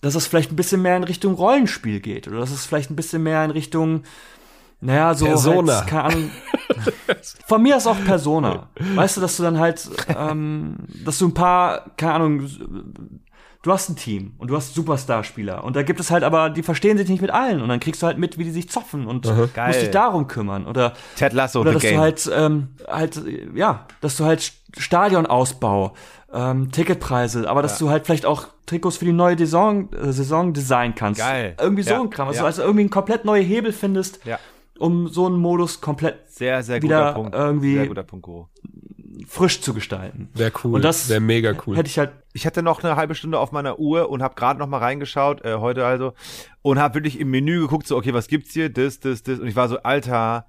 [0.02, 2.95] dass es vielleicht ein bisschen mehr in Richtung Rollenspiel geht oder dass es vielleicht ein
[2.95, 4.04] bisschen mehr in Richtung,
[4.82, 5.80] naja, so Persona.
[5.80, 6.32] Halt, keine Ahnung.
[7.47, 8.70] Von mir ist auch Persona.
[8.95, 12.50] Weißt du, dass du dann halt, ähm, dass du ein paar, keine Ahnung,
[13.62, 16.64] du hast ein Team und du hast Superstar-Spieler und da gibt es halt aber, die
[16.64, 19.06] verstehen sich nicht mit allen und dann kriegst du halt mit, wie die sich zoffen
[19.06, 19.24] und
[19.54, 19.68] Geil.
[19.68, 21.95] musst dich darum kümmern oder Ted Lasso, oder The dass Game.
[21.95, 23.22] du halt ähm, halt
[23.54, 25.93] ja, dass du halt Stadionausbau,
[26.34, 30.54] ähm, Ticketpreise, aber dass du halt vielleicht auch Trikots für die neue Saison, äh, Saison
[30.54, 31.20] designen kannst.
[31.20, 31.56] Geil.
[31.60, 32.44] Irgendwie so Ja, ein Kram, dass ja.
[32.44, 34.38] du also irgendwie einen komplett neue Hebel findest, Ja.
[34.78, 37.36] um so einen Modus komplett sehr, sehr wieder guter Punkt.
[37.36, 38.46] irgendwie- Sehr guter Punkt, Guru.
[39.28, 40.30] frisch zu gestalten.
[40.34, 40.76] Wäre cool.
[40.76, 41.76] Und das Wäre mega cool.
[41.78, 44.60] Hätte ich halt Ich hatte noch eine halbe Stunde auf meiner Uhr und habe gerade
[44.60, 46.14] noch mal reingeschaut, äh, heute also,
[46.62, 48.70] und habe wirklich im Menü geguckt, so, okay, was gibt's hier?
[48.70, 49.40] Das, das, das.
[49.40, 50.46] Und ich war so, Alter,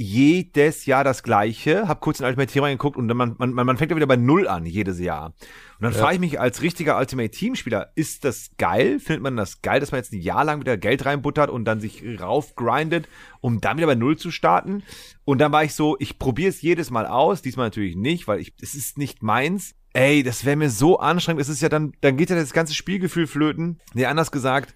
[0.00, 3.76] jedes Jahr das Gleiche, hab kurz in Ultimate Team reingeguckt und dann man, man, man
[3.76, 5.26] fängt ja wieder bei Null an, jedes Jahr.
[5.26, 8.98] Und dann frage ich mich als richtiger Ultimate Team Spieler, ist das geil?
[8.98, 11.80] Findet man das geil, dass man jetzt ein Jahr lang wieder Geld reinbuttert und dann
[11.80, 13.08] sich raufgrindet,
[13.40, 14.82] um dann wieder bei Null zu starten?
[15.26, 18.40] Und dann war ich so, ich probiere es jedes Mal aus, diesmal natürlich nicht, weil
[18.40, 19.74] ich, es ist nicht meins.
[19.92, 21.42] Ey, das wäre mir so anstrengend.
[21.42, 23.80] Es ist ja dann, dann geht ja das ganze Spielgefühl flöten.
[23.92, 24.74] Nee, anders gesagt,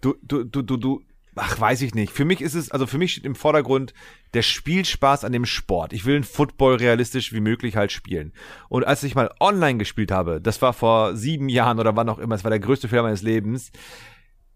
[0.00, 1.02] du, du, du, du, du,
[1.36, 2.12] ach, weiß ich nicht.
[2.12, 3.94] Für mich ist es, also für mich steht im Vordergrund
[4.34, 5.92] der Spielspaß an dem Sport.
[5.92, 8.32] Ich will den Football realistisch wie möglich halt spielen.
[8.68, 12.18] Und als ich mal online gespielt habe, das war vor sieben Jahren oder wann auch
[12.18, 13.70] immer, es war der größte Fehler meines Lebens,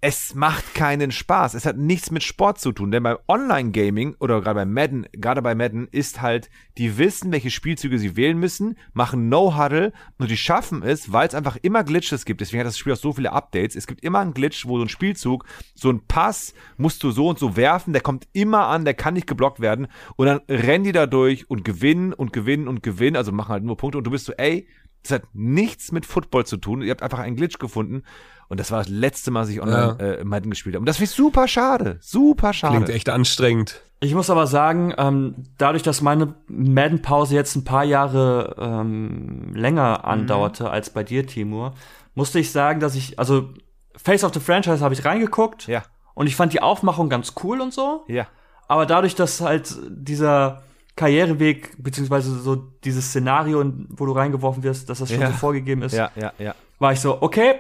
[0.01, 1.55] es macht keinen Spaß.
[1.55, 5.43] Es hat nichts mit Sport zu tun, denn beim Online-Gaming oder gerade bei Madden, gerade
[5.43, 10.37] bei Madden ist halt, die wissen, welche Spielzüge sie wählen müssen, machen No-Huddle und die
[10.37, 12.41] schaffen es, weil es einfach immer Glitches gibt.
[12.41, 13.75] Deswegen hat das Spiel auch so viele Updates.
[13.75, 15.45] Es gibt immer einen Glitch, wo so ein Spielzug,
[15.75, 19.15] so ein Pass musst du so und so werfen, der kommt immer an, der kann
[19.15, 23.17] nicht geblockt werden und dann rennen die da durch und gewinnen und gewinnen und gewinnen,
[23.17, 24.69] also machen halt nur Punkte und du bist so, ey,
[25.03, 26.83] das hat nichts mit Football zu tun.
[26.83, 28.03] Ihr habt einfach einen Glitch gefunden.
[28.49, 30.07] Und das war das letzte Mal, dass ich online Ja.
[30.07, 30.81] äh, Madden gespielt habe.
[30.81, 31.99] Und das finde ich super schade.
[32.01, 32.77] Super schade.
[32.77, 33.83] Klingt echt anstrengend.
[34.01, 40.05] Ich muss aber sagen, ähm, dadurch, dass meine Madden-Pause jetzt ein paar Jahre ähm, länger
[40.07, 41.75] andauerte als bei dir, Timur,
[42.15, 43.51] musste ich sagen, dass ich, also
[43.97, 45.83] Face of the Franchise habe ich reingeguckt Ja,
[46.15, 48.05] und ich fand die Aufmachung ganz cool und so.
[48.09, 48.27] ja.
[48.71, 50.63] Aber dadurch, dass halt dieser
[50.99, 55.29] Karriereweg, beziehungsweise so dieses Szenario, wo du reingeworfen wirst, dass das schon Ja.
[55.29, 56.55] so vorgegeben ist, Ja, ja, ja.
[56.79, 57.55] war ich so, okay,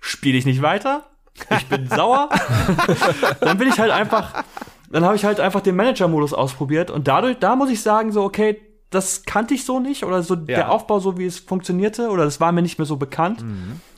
[0.00, 1.04] spiele ich nicht weiter.
[1.50, 2.28] Ich bin sauer.
[3.40, 4.44] dann bin ich halt einfach,
[4.90, 8.22] dann habe ich halt einfach den Manager-Modus ausprobiert und dadurch, da muss ich sagen, so,
[8.22, 8.60] okay,
[8.90, 12.40] das kannte ich so nicht oder so der Aufbau, so wie es funktionierte oder das
[12.40, 13.44] war mir nicht mehr so bekannt.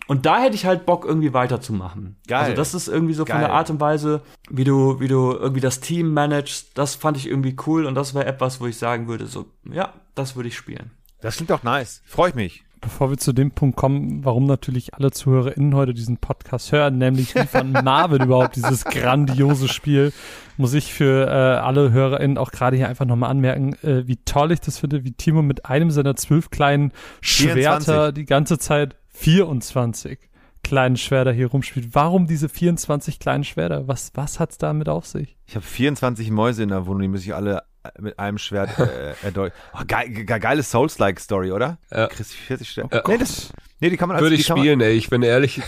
[0.09, 2.17] Und da hätte ich halt Bock, irgendwie weiterzumachen.
[2.27, 2.41] Geil.
[2.41, 3.41] Also das ist irgendwie so von Geil.
[3.41, 7.29] der Art und Weise, wie du, wie du irgendwie das Team managst, das fand ich
[7.29, 10.57] irgendwie cool und das wäre etwas, wo ich sagen würde, so, ja, das würde ich
[10.57, 10.91] spielen.
[11.21, 12.01] Das klingt doch nice.
[12.07, 12.65] Freue ich mich.
[12.81, 17.35] Bevor wir zu dem Punkt kommen, warum natürlich alle ZuhörerInnen heute diesen Podcast hören, nämlich
[17.35, 20.13] wie fand Marvin überhaupt dieses grandiose Spiel,
[20.57, 24.53] muss ich für äh, alle HörerInnen auch gerade hier einfach nochmal anmerken, äh, wie toll
[24.53, 28.15] ich das finde, wie Timo mit einem seiner zwölf kleinen Schwerter 24.
[28.15, 30.19] die ganze Zeit 24
[30.63, 31.89] kleinen Schwerter hier rumspielt.
[31.93, 33.89] Warum diese 24 kleinen Schwerter?
[33.89, 35.37] Was, was hat's damit auf sich?
[35.47, 38.79] Ich habe 24 Mäuse in der Wohnung, die muss ich alle äh, mit einem Schwert
[38.79, 39.57] äh, erdeuten.
[39.75, 41.79] Oh, geil, ge geile Souls-like-Story, oder?
[41.91, 42.07] Ja.
[42.07, 42.89] Kriegst 40 Stellen.
[42.93, 43.03] Ja.
[43.09, 45.23] nee, das, nee, die kann man als Würde die ich kann spielen, ey, ich bin
[45.23, 45.59] ehrlich.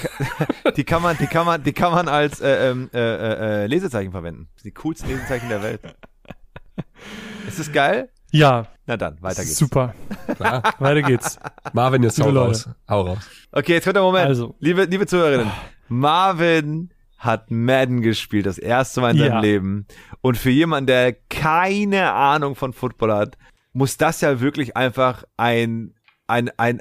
[0.65, 3.65] Man, die kann man, die kann man, die kann man als äh, ähm, äh, äh,
[3.65, 4.49] äh, Lesezeichen verwenden.
[4.63, 5.81] Die coolsten Lesezeichen der Welt.
[7.49, 8.11] Ist das geil?
[8.33, 9.59] Ja, Na dann, weiter geht's.
[9.59, 9.95] super.
[10.37, 10.62] Klar.
[10.78, 11.39] Weiter geht's.
[11.72, 12.68] Marvin, jetzt hau raus.
[12.89, 13.18] Hau raus.
[13.53, 14.26] Okay, jetzt kommt der Moment.
[14.26, 14.55] Also.
[14.61, 15.51] Liebe, liebe Zuhörerinnen,
[15.89, 19.41] Marvin hat Madden gespielt, das erste Mal in seinem Ja.
[19.41, 19.87] Leben.
[20.22, 23.37] Und für jemanden, der keine Ahnung von Football hat,
[23.72, 25.95] muss das ja wirklich einfach ein,
[26.26, 26.81] ein, ein,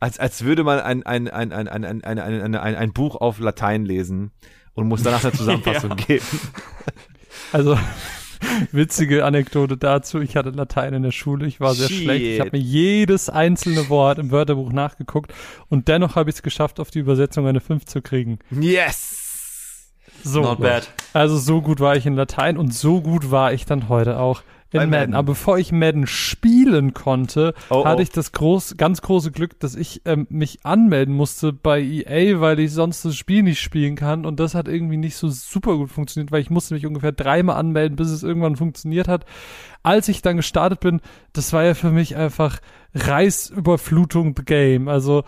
[0.00, 3.16] als, als würde man ein, ein, ein, ein, ein, ein, ein, ein, ein, ein Buch
[3.16, 4.32] auf Latein lesen
[4.74, 6.24] und muss danach eine Zusammenfassung geben.
[7.52, 7.78] Also,
[8.72, 10.20] witzige Anekdote dazu.
[10.20, 11.46] Ich hatte Latein in der Schule.
[11.46, 12.02] Ich war sehr Shit.
[12.02, 12.24] schlecht.
[12.24, 15.32] Ich habe mir jedes einzelne Wort im Wörterbuch nachgeguckt.
[15.68, 18.38] Und dennoch habe ich es geschafft, auf die Übersetzung eine 5 zu kriegen.
[18.50, 19.90] Yes!
[20.24, 20.42] So.
[20.42, 20.88] Not bad.
[21.12, 24.42] Also so gut war ich in Latein und so gut war ich dann heute auch
[24.72, 24.90] in Madden.
[24.90, 25.14] Madden.
[25.14, 28.02] Aber bevor ich Madden spielen konnte, Oh, hatte oh.
[28.02, 32.60] ich das groß, ganz große Glück, dass ich ähm, mich anmelden musste bei EA, weil
[32.60, 34.26] ich sonst das Spiel nicht spielen kann.
[34.26, 37.56] Und das hat irgendwie nicht so super gut funktioniert, weil ich musste mich ungefähr dreimal
[37.56, 39.24] anmelden, bis es irgendwann funktioniert hat.
[39.82, 41.00] Als ich dann gestartet bin,
[41.32, 42.60] das war ja für mich einfach
[42.94, 44.88] Reißüberflutung the game.
[44.88, 45.24] Also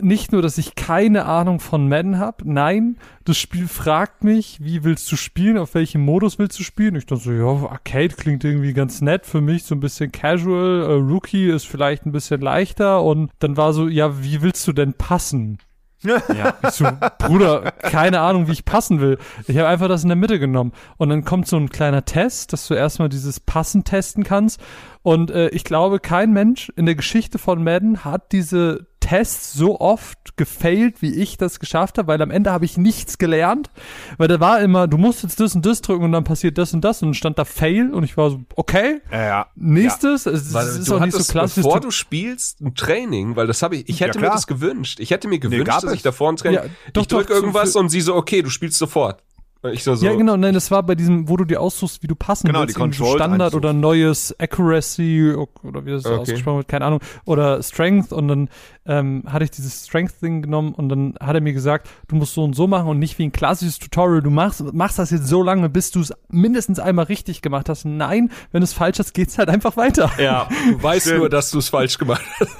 [0.00, 4.84] nicht nur, dass ich keine Ahnung von Madden habe, nein, das Spiel fragt mich, wie
[4.84, 6.94] willst du spielen, auf welchem Modus willst du spielen?
[6.96, 10.82] Ich dachte so, ja, Arcade klingt irgendwie ganz nett für mich, so ein bisschen casual,
[10.82, 14.72] äh, Rookie ist vielleicht ein bisschen leichter und dann war so, ja, wie willst du
[14.72, 15.58] denn passen?
[16.04, 16.54] Ja.
[16.64, 16.86] Ich so,
[17.18, 19.18] Bruder, keine Ahnung, wie ich passen will.
[19.46, 20.72] Ich habe einfach das in der Mitte genommen.
[20.96, 24.60] Und dann kommt so ein kleiner Test, dass du erstmal dieses Passen testen kannst.
[25.02, 29.78] Und äh, ich glaube, kein Mensch in der Geschichte von Madden hat diese Tests so
[29.78, 33.70] oft gefailt, wie ich das geschafft habe, weil am Ende habe ich nichts gelernt.
[34.16, 36.72] Weil da war immer, du musst jetzt das und das drücken und dann passiert das
[36.72, 39.48] und das und dann stand da Fail und ich war so, okay, Ja.
[39.54, 40.24] nächstes.
[40.24, 41.62] Es, Weil es ist du auch nicht so klassisch.
[41.62, 44.98] bevor du spielst, ein Training, weil das habe ich, ich hätte mir das gewünscht.
[44.98, 45.96] Ich hätte mir gewünscht, gab dass es.
[45.96, 48.40] ich davor ein Training, Ja, doch, ich drück doch, so irgendwas und sie so, okay,
[48.40, 49.22] du spielst sofort.
[49.70, 52.08] Ich so, so Ja, genau, nein, das war bei diesem, wo du dir aussuchst, wie
[52.08, 52.74] du passen Genau, willst.
[52.74, 56.16] die Controls Standard oder neues Accuracy oder wie das Okay.
[56.20, 57.00] ausgesprochen wird, keine Ahnung.
[57.24, 58.48] Oder Strength und dann
[58.86, 62.42] ähm, hatte ich dieses Strength-Ding genommen und dann hat er mir gesagt, du musst so
[62.42, 64.20] und so machen und nicht wie ein klassisches Tutorial.
[64.22, 67.84] Du machst, machst das jetzt so lange, bis du es mindestens einmal richtig gemacht hast.
[67.84, 70.10] Nein, wenn du es falsch hast, geht's halt einfach weiter.
[70.18, 70.48] Ja.
[70.70, 72.50] du weißt nur, dass du es falsch gemacht hast.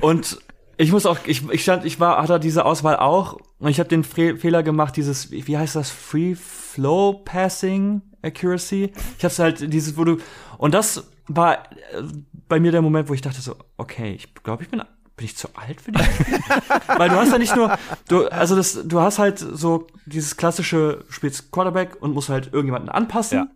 [0.00, 0.38] Und
[0.82, 3.88] ich muss auch, ich, ich stand, ich war, hatte diese Auswahl auch und ich habe
[3.88, 8.92] den Fre Fehler gemacht, dieses, wie heißt das, Free Flow Passing Accuracy.
[9.18, 10.18] Ich hab's halt dieses, wo du
[10.58, 12.02] und das war äh,
[12.48, 14.82] bei mir der Moment, wo ich dachte so, okay, ich glaube, ich bin
[15.16, 15.98] bin ich zu alt für die?
[16.96, 17.76] Weil du hast ja nicht nur,
[18.08, 22.88] du, also das, du hast halt so dieses klassische, spielst Quarterback und musst halt irgendjemanden
[22.88, 23.38] anpassen.
[23.38, 23.46] Ja.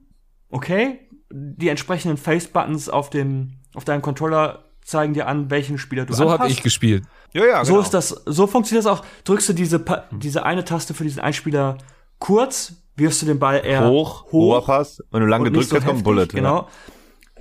[0.50, 1.00] Okay.
[1.30, 6.24] Die entsprechenden Face-Buttons auf dem, auf deinem Controller zeigen dir an, welchen Spieler du So
[6.24, 6.50] habe anpasst.
[6.52, 7.04] ich gespielt.
[7.32, 7.84] Ja, ja, So genau.
[7.84, 9.04] ist das, so funktioniert das auch.
[9.24, 11.76] Drückst du diese, Pa- diese eine Taste für diesen Einspieler
[12.18, 15.02] kurz, wirfst du den Ball eher hoch, hoher hoch Pass.
[15.10, 16.26] Wenn du lang gedrückt hast, kommt Bullet.
[16.28, 16.68] Genau.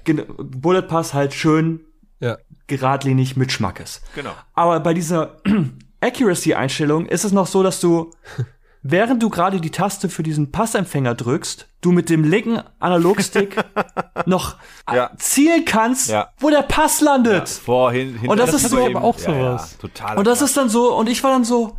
[0.04, 1.82] Gen Bullet Pass halt schön
[2.20, 2.38] Ja.
[2.68, 4.02] geradlinig mit Schmackes.
[4.16, 4.32] Genau.
[4.54, 5.38] Aber bei dieser
[6.02, 8.12] Accuracy-Einstellung ist es noch so, dass du,
[8.88, 13.56] während du gerade die Taste für diesen Passempfänger drückst, du mit dem linken Analogstick
[14.28, 14.58] noch
[14.94, 15.10] Ja.
[15.18, 16.30] zielen kannst, Ja.
[16.40, 17.50] wo der Pass landet.
[17.50, 18.98] Vorhin, hinter Und das der ist so eben.
[18.98, 19.78] auch ja, ja, sowas.
[19.80, 20.18] total.
[20.18, 21.76] Und das ist dann so, und ich war dann so,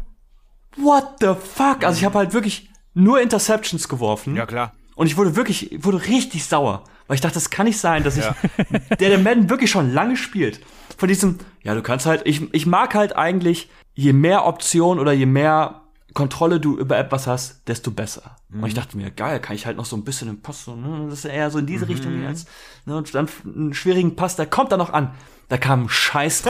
[0.77, 1.85] what the fuck?
[1.85, 4.35] Also ich habe halt wirklich nur Interceptions geworfen.
[4.35, 4.73] Ja, klar.
[4.97, 6.83] Und ich wurde wirklich, ich wurde richtig sauer.
[7.07, 8.25] Weil ich dachte, das kann nicht sein, dass ich,
[8.99, 10.61] der der Madden wirklich schon lange spielt.
[10.99, 15.13] Von diesem, ja, du kannst halt, ich, ich mag halt eigentlich, je mehr Optionen oder
[15.13, 15.83] je mehr
[16.17, 18.37] Kontrolle du über etwas hast, desto besser.
[18.51, 20.75] Und ich dachte mir, geil, kann ich halt noch so ein bisschen im Pass, so,
[20.75, 22.47] ne, das ist eher so in diese Richtung gehen als,
[22.87, 25.13] ne, und dann einen schwierigen Pass, der kommt dann noch an.
[25.49, 26.45] Da kam ein Scheiß.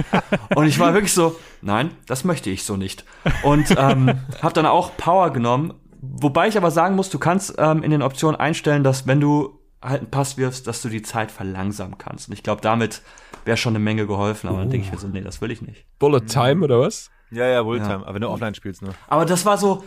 [0.56, 3.04] und ich war wirklich so, nein, das möchte ich so nicht.
[3.44, 4.12] Und ähm,
[4.42, 8.02] habe dann auch Power genommen, wobei ich aber sagen muss, du kannst ähm, in den
[8.02, 12.28] Optionen einstellen, dass wenn du halt einen Pass wirfst, dass du die Zeit verlangsamen kannst.
[12.28, 13.02] Und ich glaube, damit
[13.44, 14.48] wäre schon eine Menge geholfen.
[14.48, 15.86] Aber dann denke ich mir so, nee, das will ich nicht.
[16.00, 17.10] Bullet Time oder was?
[17.32, 18.04] Ja, ja, Bulltime.
[18.06, 18.90] Aber wenn du offline spielst, ne?
[19.08, 19.82] Aber das war so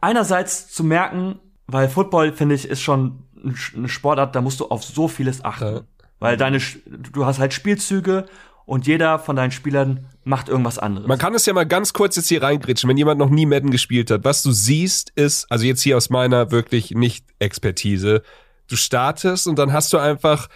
[0.00, 4.60] einerseits zu merken, weil Football finde ich ist schon ein Sch- eine Sportart, da musst
[4.60, 5.80] du auf so vieles achten, Ja.
[6.18, 6.58] weil deine
[7.12, 8.26] du hast halt Spielzüge
[8.66, 11.06] und jeder von deinen Spielern macht irgendwas anderes.
[11.06, 13.70] Man kann es ja mal ganz kurz jetzt hier reingritschen, wenn jemand noch nie Madden
[13.70, 14.24] gespielt hat.
[14.24, 18.22] Was du siehst ist, also jetzt hier aus meiner wirklich nicht Expertise,
[18.68, 20.48] du startest und dann hast du einfach,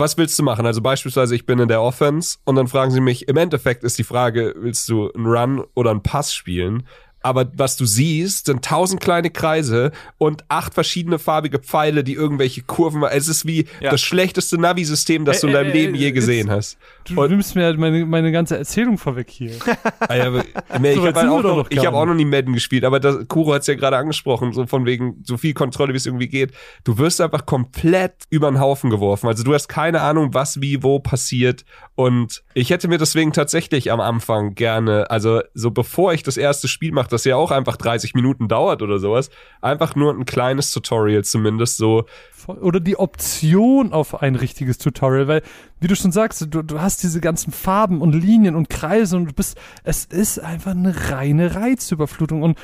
[0.00, 0.66] was willst du machen?
[0.66, 3.98] Also beispielsweise, ich bin in der Offense und dann fragen sie mich, im Endeffekt ist
[3.98, 6.86] die Frage, willst du einen Run oder einen Pass spielen?
[7.22, 12.62] Aber was du siehst, sind tausend kleine Kreise und acht verschiedene farbige Pfeile, die irgendwelche
[12.62, 13.02] Kurven.
[13.02, 13.90] Es ist wie Ja.
[13.90, 16.78] das schlechteste Navi-System, das du in deinem äh, Leben je jetzt- gesehen hast.
[17.04, 19.52] Du nimmst mir halt meine, meine ganze Erzählung vorweg hier.
[20.00, 22.24] Ah aber, ich So habe halt sind wir auch, noch, ich hab auch noch nie
[22.24, 25.52] Madden gespielt, aber das, Kuro hat es ja gerade angesprochen, so von wegen so viel
[25.54, 26.52] Kontrolle, wie es irgendwie geht.
[26.84, 29.26] Du wirst einfach komplett über den Haufen geworfen.
[29.28, 31.64] Also du hast keine Ahnung, was wie wo passiert.
[31.94, 36.66] Und ich hätte mir deswegen tatsächlich am Anfang gerne, also so bevor ich das erste
[36.66, 39.30] Spiel mache, das ja auch einfach 30 Minuten dauert oder sowas,
[39.60, 42.06] einfach nur ein kleines Tutorial zumindest so.
[42.46, 45.42] Oder die Option auf ein richtiges Tutorial, weil,
[45.78, 49.26] wie du schon sagst, du, du hast diese ganzen Farben und Linien und Kreise und
[49.26, 52.58] du bist, es ist einfach eine reine Reizüberflutung und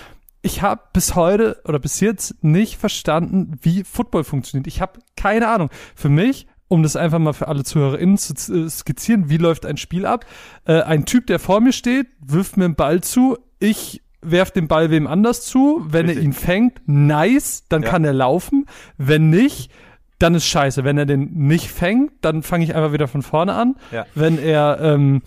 [0.46, 4.68] ich habe bis heute oder bis jetzt nicht verstanden, wie Football funktioniert.
[4.68, 5.70] Ich habe keine Ahnung.
[5.96, 9.76] Für mich, um das einfach mal für alle ZuhörerInnen zu äh, skizzieren, wie läuft ein
[9.76, 10.24] Spiel ab?
[10.64, 14.68] Äh, ein Typ, der vor mir steht, wirft mir einen Ball zu, ich werf den
[14.68, 15.84] Ball wem anders zu.
[15.88, 16.24] Wenn er Richtig.
[16.24, 17.88] ihn fängt, nice, dann Ja.
[17.90, 18.66] kann er laufen.
[18.98, 19.70] Wenn nicht,
[20.18, 20.84] dann ist scheiße.
[20.84, 23.76] Wenn er den nicht fängt, dann fange ich einfach wieder von vorne an.
[23.92, 24.06] Ja.
[24.14, 25.22] Wenn er, ähm,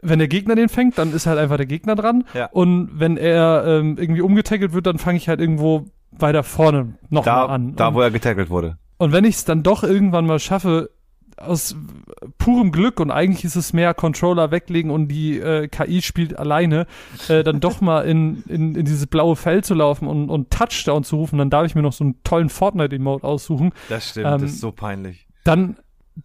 [0.00, 2.24] wenn der Gegner den fängt, dann ist halt einfach der Gegner dran.
[2.34, 2.46] Ja.
[2.50, 7.48] Und wenn er ähm, irgendwie umgetackelt wird, dann fange ich halt irgendwo weiter vorne nochmal
[7.50, 7.76] an.
[7.76, 8.76] da und, wo er getackelt wurde.
[8.98, 10.90] und wenn ich es dann doch irgendwann mal schaffe,
[11.38, 11.74] aus
[12.38, 16.86] purem Glück und eigentlich ist es mehr Controller weglegen und die äh, KI spielt alleine,
[17.28, 21.04] äh, dann doch mal in, in, in dieses blaue Feld zu laufen und, und Touchdown
[21.04, 23.72] zu rufen, dann darf ich mir noch so einen tollen Fortnite-Emote aussuchen.
[23.88, 25.26] Das stimmt, Ähm, das ist so peinlich.
[25.44, 25.76] Dann,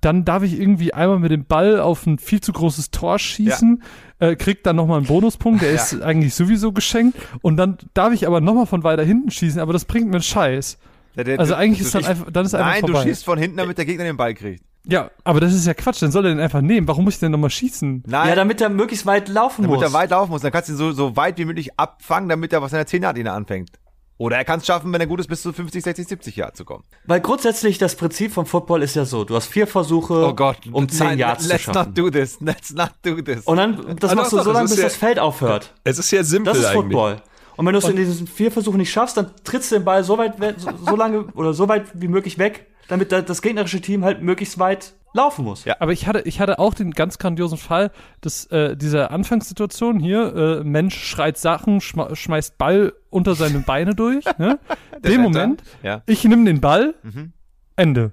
[0.01, 3.81] dann darf ich irgendwie einmal mit dem Ball auf ein viel zu großes Tor schießen,
[4.19, 5.75] äh, krieg dann nochmal einen Bonuspunkt, der Ja.
[5.75, 9.73] ist eigentlich sowieso geschenkt und dann darf ich aber nochmal von weiter hinten schießen, aber
[9.73, 10.77] das bringt mir einen Scheiß.
[11.15, 13.03] Der- der- Also eigentlich ist dann einfach, dann ist einfach Nein, vorbei.
[13.03, 14.63] du schießt von hinten, damit der Gegner den Ball kriegt.
[14.89, 16.87] Ja, aber das ist ja Quatsch, dann soll er den einfach nehmen.
[16.87, 18.03] Warum muss ich denn nochmal schießen?
[18.07, 19.83] Nein, ja, damit er möglichst weit laufen damit muss.
[19.89, 20.41] er weit laufen muss.
[20.41, 22.87] Dann kannst du ihn so, so weit wie möglich abfangen, damit er was in der
[22.87, 23.71] 10 Yard anfängt.
[24.19, 26.57] Oder er kann es schaffen, wenn er gut ist, bis zu 50, 60, 70 Yard
[26.57, 26.83] zu kommen.
[27.05, 30.33] Weil grundsätzlich das Prinzip vom Football ist ja so, du hast vier Versuche,
[30.71, 31.89] um zehn Nein, Yards zu let's schaffen.
[31.93, 32.39] not do this.
[32.41, 33.43] Let's not do this.
[33.45, 35.73] Und dann, das Ah, machst du so lange, bis ja- das Feld aufhört.
[35.83, 36.83] Es ist ja simpel Das ist eigentlich.
[36.85, 37.17] Football.
[37.57, 40.03] Und wenn du es in diesen vier Versuchen nicht schaffst, dann trittst du den Ball
[40.03, 43.41] so weit, we- so, so lange oder so weit wie möglich weg, damit da- das
[43.41, 45.65] gegnerische Team halt möglichst weit laufen muss.
[45.65, 45.77] Ja.
[45.79, 47.91] Aber ich hatte, ich hatte auch den ganz grandiosen Fall,
[48.21, 53.95] dass äh, dieser Anfangssituation hier, äh, Mensch schreit Sachen, schma schmeißt Ball unter seine Beine
[53.95, 54.25] durch.
[54.37, 54.59] Ne?
[55.03, 55.21] Dem.
[55.21, 56.03] Moment, Ja.
[56.05, 57.33] ich nehme den Ball, Mhm.
[57.75, 58.11] Ende.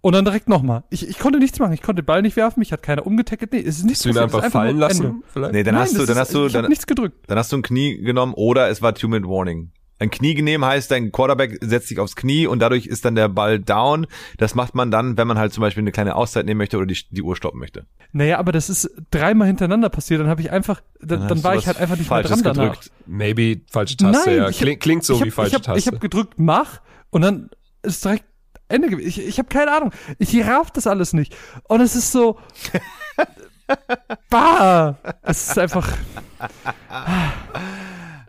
[0.00, 0.84] Und dann direkt nochmal.
[0.90, 1.72] Ich, ich konnte nichts machen.
[1.72, 2.60] Ich konnte den Ball nicht werfen.
[2.60, 3.52] Mich hat keiner umgetackelt.
[3.54, 5.04] Nee, es ist nichts Hast du ihn einfach fallen lassen?
[5.06, 5.16] Ende.
[5.32, 5.52] Vielleicht?
[5.54, 7.16] Nee, dann Nein, hast du, dann ist, hast du, dann, nichts gedrückt.
[7.26, 9.70] dann hast du ein Knie genommen oder es war Two-Minute Warning.
[9.98, 13.28] Ein Knie genehm heißt, dein Quarterback setzt sich aufs Knie und dadurch ist dann der
[13.28, 14.06] Ball down.
[14.38, 16.86] Das macht man dann, wenn man halt zum Beispiel eine kleine Auszeit nehmen möchte oder
[16.86, 17.86] die, die Uhr stoppen möchte.
[18.12, 20.20] Naja, aber das ist dreimal hinterannder passiert.
[20.20, 22.72] Dann habe ich einfach, dann, dann, war ich halt einfach nicht mehr Falsches dran danach.
[22.72, 22.90] gedrückt.
[23.06, 24.48] Maybe falsche Taste, Nein, ja.
[24.48, 25.78] ich hab- Klingt, so hab, wie falsche ich hab, Taste.
[25.78, 26.80] Ich habe gedrückt, mach
[27.10, 27.50] und dann
[27.82, 28.24] ist direkt
[28.68, 29.06] Ende gewesen.
[29.08, 29.92] Ich, ich habe keine Ahnung.
[30.18, 31.36] Ich raff das alles nicht.
[31.68, 32.38] Und es ist so.
[34.30, 34.98] bah!
[35.22, 35.88] Es ist einfach.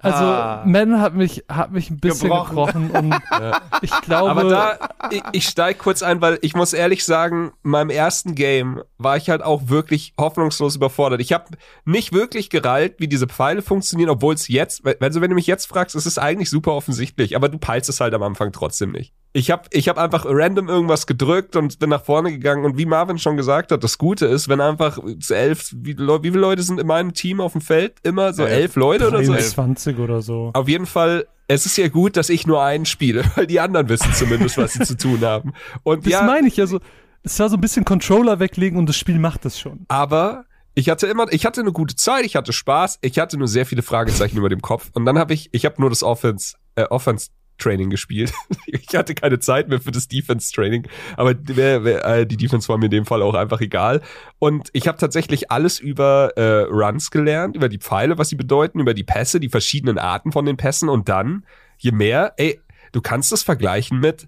[0.06, 0.64] Also, Ah.
[0.65, 2.90] Man hat mich, hat mich ein bisschen Gebrochen.
[2.90, 3.15] gebrochen, und
[3.82, 4.30] ich glaube.
[4.30, 4.77] Aber da,
[5.10, 9.18] ich, ich steig kurz ein, weil ich muss ehrlich sagen, in meinem ersten Game war
[9.18, 11.22] ich halt auch wirklich hoffnungslos überfordert.
[11.22, 11.45] Ich habe
[11.86, 15.65] nicht wirklich gereilt, wie diese Pfeile funktionieren, obwohl es jetzt, also wenn du mich jetzt
[15.68, 19.14] fragst, ist es eigentlich super offensichtlich, aber du peilst es halt am Anfang trotzdem nicht.
[19.36, 22.86] Ich habe ich hab einfach random irgendwas gedrückt und bin nach vorne gegangen und wie
[22.86, 24.98] Marvin schon gesagt hat, das Gute ist, wenn einfach
[25.30, 27.95] elf, wie, wie viele Leute sind in meinem Team auf dem Feld?
[28.03, 28.53] Immer so Elf.
[28.53, 29.34] elf Leute oder so?
[29.34, 30.52] 23 oder so.
[30.53, 33.90] Auf jeden Fall, es ist ja gut, dass ich nur einen spiele, weil die anderen
[33.90, 35.52] wissen zumindest, was sie zu tun haben.
[35.84, 36.80] Und Das ja, meine ich ja so.
[37.22, 39.86] Es war so ein bisschen Controller weglegen und das Spiel macht es schon.
[39.90, 40.45] aber
[40.76, 43.66] ich hatte immer, ich hatte eine gute Zeit, ich hatte Spaß, ich hatte nur sehr
[43.66, 44.91] viele Fragezeichen über dem Kopf.
[44.94, 48.34] Und dann habe ich, ich habe nur das Offense, äh, Offense Training gespielt.
[48.68, 50.88] ich hatte keine Zeit mehr für das Defense Training,
[51.18, 54.02] aber äh, die Defense war mir in dem Fall auch einfach egal.
[54.40, 58.80] Und ich habe tatsächlich alles über äh, Runs gelernt, über die Pfeile, was sie bedeuten,
[58.80, 60.90] über die Pässe, die verschiedenen Arten von den Pässen.
[60.90, 61.45] Und dann,
[61.77, 62.60] je mehr, ey,
[62.91, 64.27] du kannst das vergleichen mit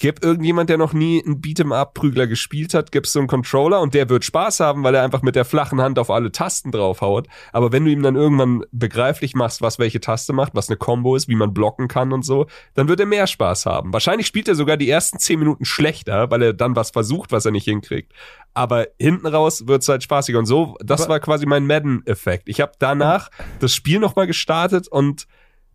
[0.00, 4.08] Gib irgendjemand, der noch nie einen Beat'em-up-Prügler gespielt hat, gibst so einen Controller und der
[4.08, 7.28] wird Spaß haben, weil er einfach mit der flachen Hand auf alle Tasten draufhaut.
[7.52, 11.16] Aber wenn du ihm dann irgendwann begreiflich machst, was welche Taste macht, was eine Combo
[11.16, 13.92] ist, wie man blocken kann und so, dann wird er mehr Spaß haben.
[13.92, 17.44] Wahrscheinlich spielt er sogar die ersten zehn Minuten schlechter, weil er dann was versucht, was
[17.44, 18.14] er nicht hinkriegt.
[18.54, 20.38] Aber hinten raus wird's halt spaßiger.
[20.38, 22.48] Und so, das war quasi mein Madden-Effekt.
[22.48, 23.28] Ich habe danach
[23.58, 25.26] das Spiel nochmal gestartet und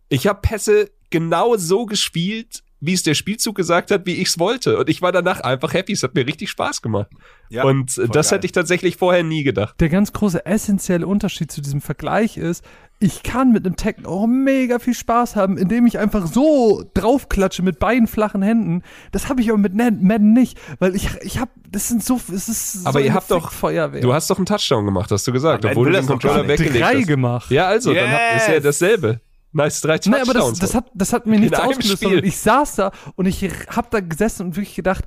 [0.08, 4.76] ich habe Pässe genau so gespielt, wie es der Spielzug gesagt hat, wie ich's wollte.
[4.78, 5.92] Und ich war danach einfach happy.
[5.92, 7.08] Es hat mir richtig Spaß gemacht.
[7.48, 8.36] Ja, und äh, das geil.
[8.38, 9.80] hätte ich tatsächlich vorher nie gedacht.
[9.80, 12.64] der ganz große essentielle Unterschied zu diesem Vergleich ist,
[12.98, 17.62] ich kann mit einem Tekken auch mega viel Spaß haben, indem ich einfach so draufklatsche
[17.62, 18.82] mit beiden flachen Händen.
[19.12, 22.48] Das habe ich aber mit Madden nicht, weil ich ich habe das sind so es
[22.48, 24.00] ist Aber so ihr habt doch- Feuerwehr.
[24.00, 26.94] Du hast doch einen Touchdown gemacht, hast du gesagt, obwohl du den Controller weggelegt drei
[27.00, 27.06] hast.
[27.06, 27.50] gemacht.
[27.50, 28.62] Ja, also, dann hat- ist ja Yes!
[28.62, 29.20] dasselbe.
[29.56, 30.58] Nice, drei Nee, aber das, Touchdowns.
[30.58, 33.42] das, hat, das hat mir nichts ausgelöst, ich saß da und ich
[33.74, 35.04] hab da gesessen und wirklich gedacht,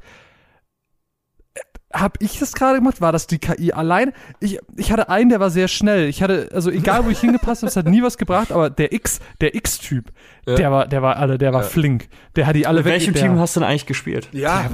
[1.91, 3.01] hab ich das gerade gemacht?
[3.01, 4.13] War das die KI allein?
[4.39, 6.07] Ich, ich hatte einen, der war sehr schnell.
[6.07, 8.93] Ich hatte, also egal wo ich hingepasst habe, es hat nie was gebracht, aber der
[8.93, 10.11] X, der X-Typ,
[10.47, 10.55] Ja.
[10.55, 11.67] der war, der war alle, der war Ja.
[11.67, 12.07] flink.
[12.35, 12.93] Der hat die alle In weg.
[12.93, 14.30] welchem der, Team hast du denn eigentlich gespielt?
[14.34, 14.69] Ja.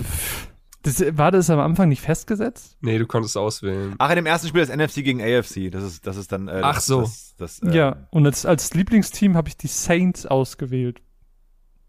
[0.86, 2.78] Das, War das am Anfang nicht festgesetzt?
[2.82, 3.96] nee, du konntest auswählen.
[3.98, 5.72] Ach, in dem ersten Spiel das NFC gegen AFC.
[5.72, 6.48] Das ist, das ist dann.
[6.48, 7.02] Äh, Ach das, so.
[7.02, 8.08] Das, das, äh, ja.
[8.12, 11.02] Und als, als Lieblingsteam habe ich die Saints ausgewählt.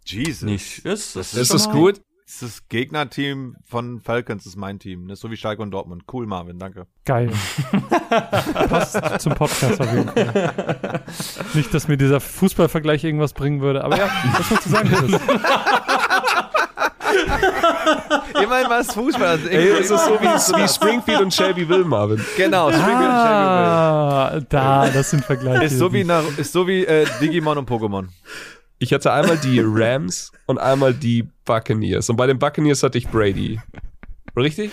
[0.06, 0.42] Jesus.
[0.42, 0.78] Nicht.
[0.84, 2.00] Ist, Das Ist das gut?
[2.24, 5.06] Das ist das Gegnerteam von Falcons, ist mein Team.
[5.06, 6.04] Das ist so wie Schalke und Dortmund.
[6.12, 6.88] Cool, Marvin, danke.
[7.04, 7.30] Geil.
[8.68, 11.04] Passt zum Podcast auf jeden Fall.
[11.54, 14.88] Nicht, dass mir dieser Fußballvergleich irgendwas bringen würde, aber ja, was soll ich zu sagen,
[14.88, 15.20] Chris?
[18.42, 19.26] Immerhin war es Fußball.
[19.26, 22.24] Also Ey, es ist so wie, wie Springfield und Shelbyville, Marvin.
[22.36, 25.68] Genau, Springfield und Ah, da, das sind Vergleiche.
[25.68, 25.74] Shelbyville.
[25.74, 28.06] Ist so wie, Nar ist so wie äh, Digimon und Pokémon.
[28.78, 32.10] Ich hatte einmal die Rams und einmal die Buccaneers.
[32.10, 33.58] Und bei den Buccaneers hatte ich Brady.
[34.36, 34.70] Richtig?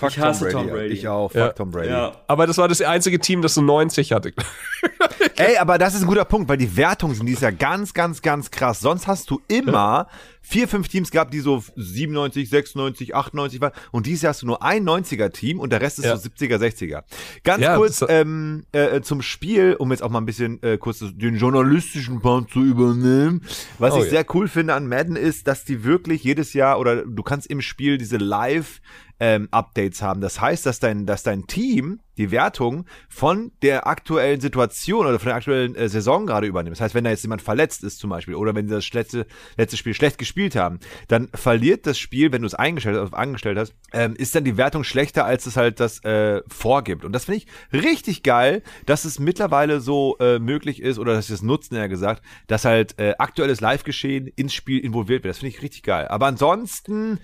[0.00, 0.74] Fuck Ich hasse Tom ja.
[0.74, 0.94] Brady.
[0.94, 1.48] Ich auch, fuck Ja.
[1.50, 1.88] Tom Brady.
[1.90, 2.12] Ja.
[2.26, 4.32] Aber das war das einzige Team, das so 90 hatte.
[5.36, 8.22] Ey, aber das ist ein guter Punkt, weil die Wertungen sind dieses Jahr ganz, ganz,
[8.22, 8.80] ganz krass.
[8.80, 10.08] Sonst hast du immer
[10.42, 13.72] vier, fünf Teams gehabt, die so 97, 96, 98 waren.
[13.90, 16.16] Und dieses Jahr hast du nur ein 90er-Team und der Rest ist Ja.
[16.16, 17.02] so 70er, 60er.
[17.44, 20.98] Ganz Ja, kurz ähm, äh, zum Spiel, um jetzt auch mal ein bisschen äh, kurz
[21.00, 23.42] den journalistischen Part zu übernehmen.
[23.78, 24.10] Was Oh ich ja.
[24.10, 27.60] sehr cool finde an Madden ist, dass die wirklich jedes Jahr oder du kannst im
[27.60, 28.80] Spiel diese Live
[29.20, 30.20] ähm, Updates haben.
[30.20, 35.28] Das heißt, dass dein, dass dein Team die Wertung von der aktuellen Situation oder von
[35.28, 36.76] der aktuellen äh, Saison gerade übernimmt.
[36.76, 39.26] Das heißt, wenn da jetzt jemand verletzt ist zum Beispiel oder wenn sie das letzte,
[39.56, 43.58] letzte Spiel schlecht gespielt haben, dann verliert das Spiel, wenn du es eingestellt, hast, angestellt
[43.58, 47.04] hast, ähm, ist dann die Wertung schlechter, als es halt das äh, vorgibt.
[47.04, 51.28] Und das finde ich richtig geil, dass es mittlerweile so äh, möglich ist oder dass
[51.28, 55.32] sie es nutzen, ja gesagt, dass halt äh, aktuelles Live-Geschehen ins Spiel involviert wird.
[55.32, 56.08] Das finde ich richtig geil.
[56.08, 57.18] Aber ansonsten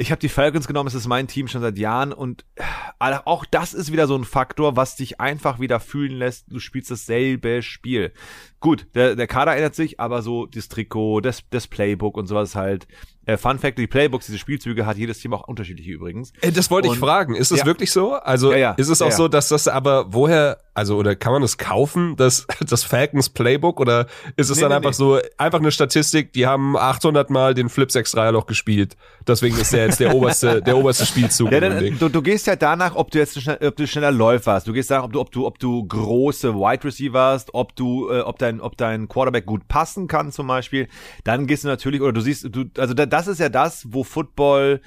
[0.00, 3.44] ich habe die Falcons genommen, es ist mein Team schon seit Jahren und äh, auch
[3.44, 7.62] das ist wieder so ein Faktor, was dich einfach wieder fühlen lässt, du spielst dasselbe
[7.62, 8.12] Spiel.
[8.60, 12.54] Gut, der, der Kader ändert sich, aber so das Trikot, das, das Playbook und sowas
[12.54, 12.86] halt.
[13.28, 16.32] Äh, Fun Fact, die Playbooks, diese Spielzüge hat jedes Team auch unterschiedliche übrigens.
[16.40, 17.34] Äh, das wollte ich Und- fragen.
[17.34, 17.66] Ist es Ja.
[17.66, 18.14] wirklich so?
[18.14, 18.70] Also Ja, ja.
[18.72, 22.46] ist es auch so, dass das aber woher, also oder kann man das kaufen, das,
[22.66, 24.06] das Falcons Playbook oder
[24.36, 24.96] ist es Nee, dann nee, einfach nee.
[24.96, 28.96] so, einfach eine Statistik, die haben 800 Mal den Flip 6 Dreierloch gespielt.
[29.26, 31.52] Deswegen ist der jetzt der oberste, der oberste Spielzug.
[31.58, 34.52] Ja, dann, du, du gehst ja danach, ob du jetzt schnell, ob du schneller Läufer
[34.52, 34.66] hast.
[34.68, 38.08] Du gehst danach, ob du, ob du, ob du große Wide Receiver hast, ob du,
[38.10, 40.88] äh, ob dein, ob dein Quarterback gut passen kann zum Beispiel.
[41.24, 44.04] Dann gehst du natürlich, oder du siehst, du, also da, das ist ja das, wo
[44.04, 44.80] Football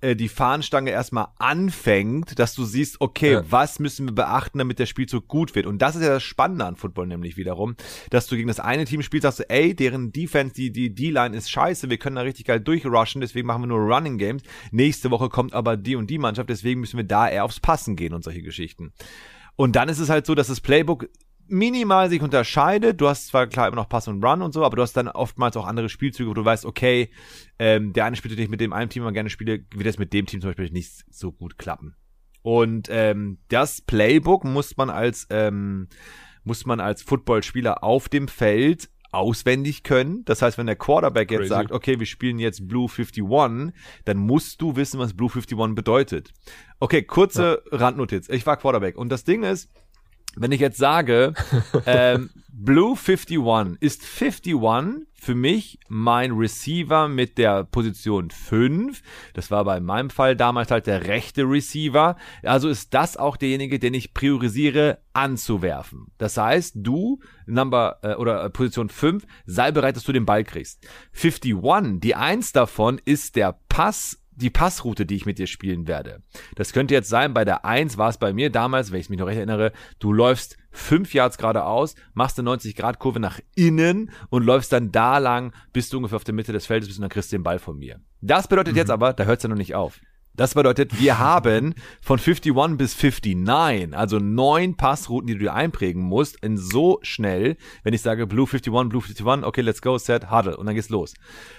[0.00, 3.42] äh, die Fahnenstange erstmal anfängt, dass du siehst, okay, Ja.
[3.50, 5.66] was müssen wir beachten, damit der Spielzug gut wird.
[5.66, 7.74] Und das ist ja das Spannende an Football nämlich wiederum,
[8.10, 11.36] dass du gegen das eine Team spielst, sagst du, ey, deren Defense, die, die D-Line
[11.36, 14.42] ist scheiße, wir können da richtig geil durchrushen, deswegen machen wir nur Running Games.
[14.70, 17.96] Nächste Woche kommt aber die und die Mannschaft, deswegen müssen wir da eher aufs Passen
[17.96, 18.92] gehen und solche Geschichten.
[19.56, 21.08] Und dann ist es halt so, dass das Playbook
[21.46, 23.00] minimal sich unterscheidet.
[23.00, 25.08] Du hast zwar klar immer noch Pass und Run und so, aber du hast dann
[25.08, 27.10] oftmals auch andere Spielzüge, wo du weißt, okay,
[27.58, 30.12] ähm, der eine spielt nicht mit dem einen Team, man gerne spiele, wird das mit
[30.12, 31.96] dem Team zum Beispiel nicht so gut klappen.
[32.42, 35.88] Und ähm, das Playbook muss man als ähm,
[36.44, 40.24] muss man als Footballspieler auf dem Feld auswendig können.
[40.24, 41.48] Das heißt, wenn der Quarterback jetzt Crazy.
[41.50, 43.72] sagt, okay, wir spielen jetzt Blue 51,
[44.04, 46.32] dann musst du wissen, was Blue 51 bedeutet.
[46.80, 48.28] Okay, kurze Randnotiz.
[48.30, 49.70] Ich war Quarterback und das Ding ist,
[50.36, 51.34] wenn ich jetzt sage,
[51.86, 54.54] ähm, Blue 51 ist 51
[55.14, 59.02] für mich mein Receiver mit der Position 5.
[59.34, 62.16] Das war bei meinem Fall damals halt der rechte Receiver.
[62.42, 66.08] Also ist das auch derjenige, den ich priorisiere anzuwerfen.
[66.18, 70.44] Das heißt, du, Number äh, oder äh, Position 5, sei bereit, dass du den Ball
[70.44, 70.86] kriegst.
[71.12, 76.22] 51, die 1 davon ist der Pass die Passroute, die ich mit dir spielen werde.
[76.56, 79.18] Das könnte jetzt sein, bei der 1 war es bei mir damals, wenn ich mich
[79.18, 84.72] noch recht erinnere, du läufst 5 Yards geradeaus, machst eine 90-Grad-Kurve nach innen und läufst
[84.72, 87.30] dann da lang, bis du ungefähr auf der Mitte des Feldes bist und dann kriegst
[87.32, 88.00] du den Ball von mir.
[88.20, 90.00] Das bedeutet jetzt aber, da hört es ja noch nicht auf.
[90.34, 96.02] Das bedeutet, wir haben von 51 bis 59, also neun Passrouten, die du dir einprägen
[96.02, 100.30] musst, in so schnell, wenn ich sage Blue 51, Blue 51, okay, let's go, set,
[100.30, 101.12] huddle und dann geht's los.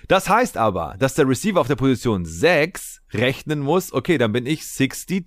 [0.07, 4.47] Das heißt aber, dass der Receiver auf der Position 6 rechnen muss, okay, dann bin
[4.47, 5.25] ich 62.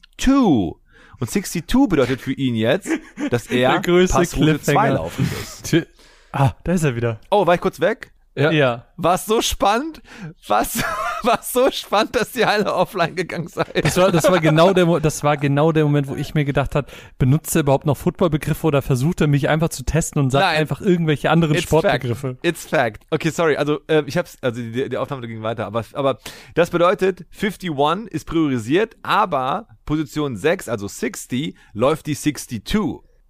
[1.18, 2.90] Und 62 bedeutet für ihn jetzt,
[3.30, 4.94] dass er Passroute 2 Cliffhanger.
[4.94, 5.86] laufen muss.
[6.32, 7.18] Ah, da ist er wieder.
[7.30, 8.12] Oh, war ich kurz weg?
[8.34, 8.50] Ja.
[8.50, 8.86] Ja.
[8.98, 10.02] War so spannend?
[10.46, 10.82] Was
[11.22, 13.84] war so spannend, dass die alle offline gegangen seid?
[13.84, 16.74] Das war, das war genau der, das war genau der Moment, wo ich mir gedacht
[16.74, 16.88] habe,
[17.18, 20.56] benutzt er überhaupt noch Footballbegriffe oder versucht er mich einfach zu testen und sagt Nein.
[20.58, 22.34] einfach irgendwelche anderen It's Sportbegriffe?
[22.34, 22.46] Fact.
[22.46, 23.06] It's fact.
[23.10, 23.56] Okay, sorry.
[23.56, 26.18] Also äh, ich hab's, also die, die Aufnahme ging weiter, aber aber
[26.54, 27.70] das bedeutet 51
[28.10, 32.62] ist priorisiert, aber Position 6, also 60 läuft die 62.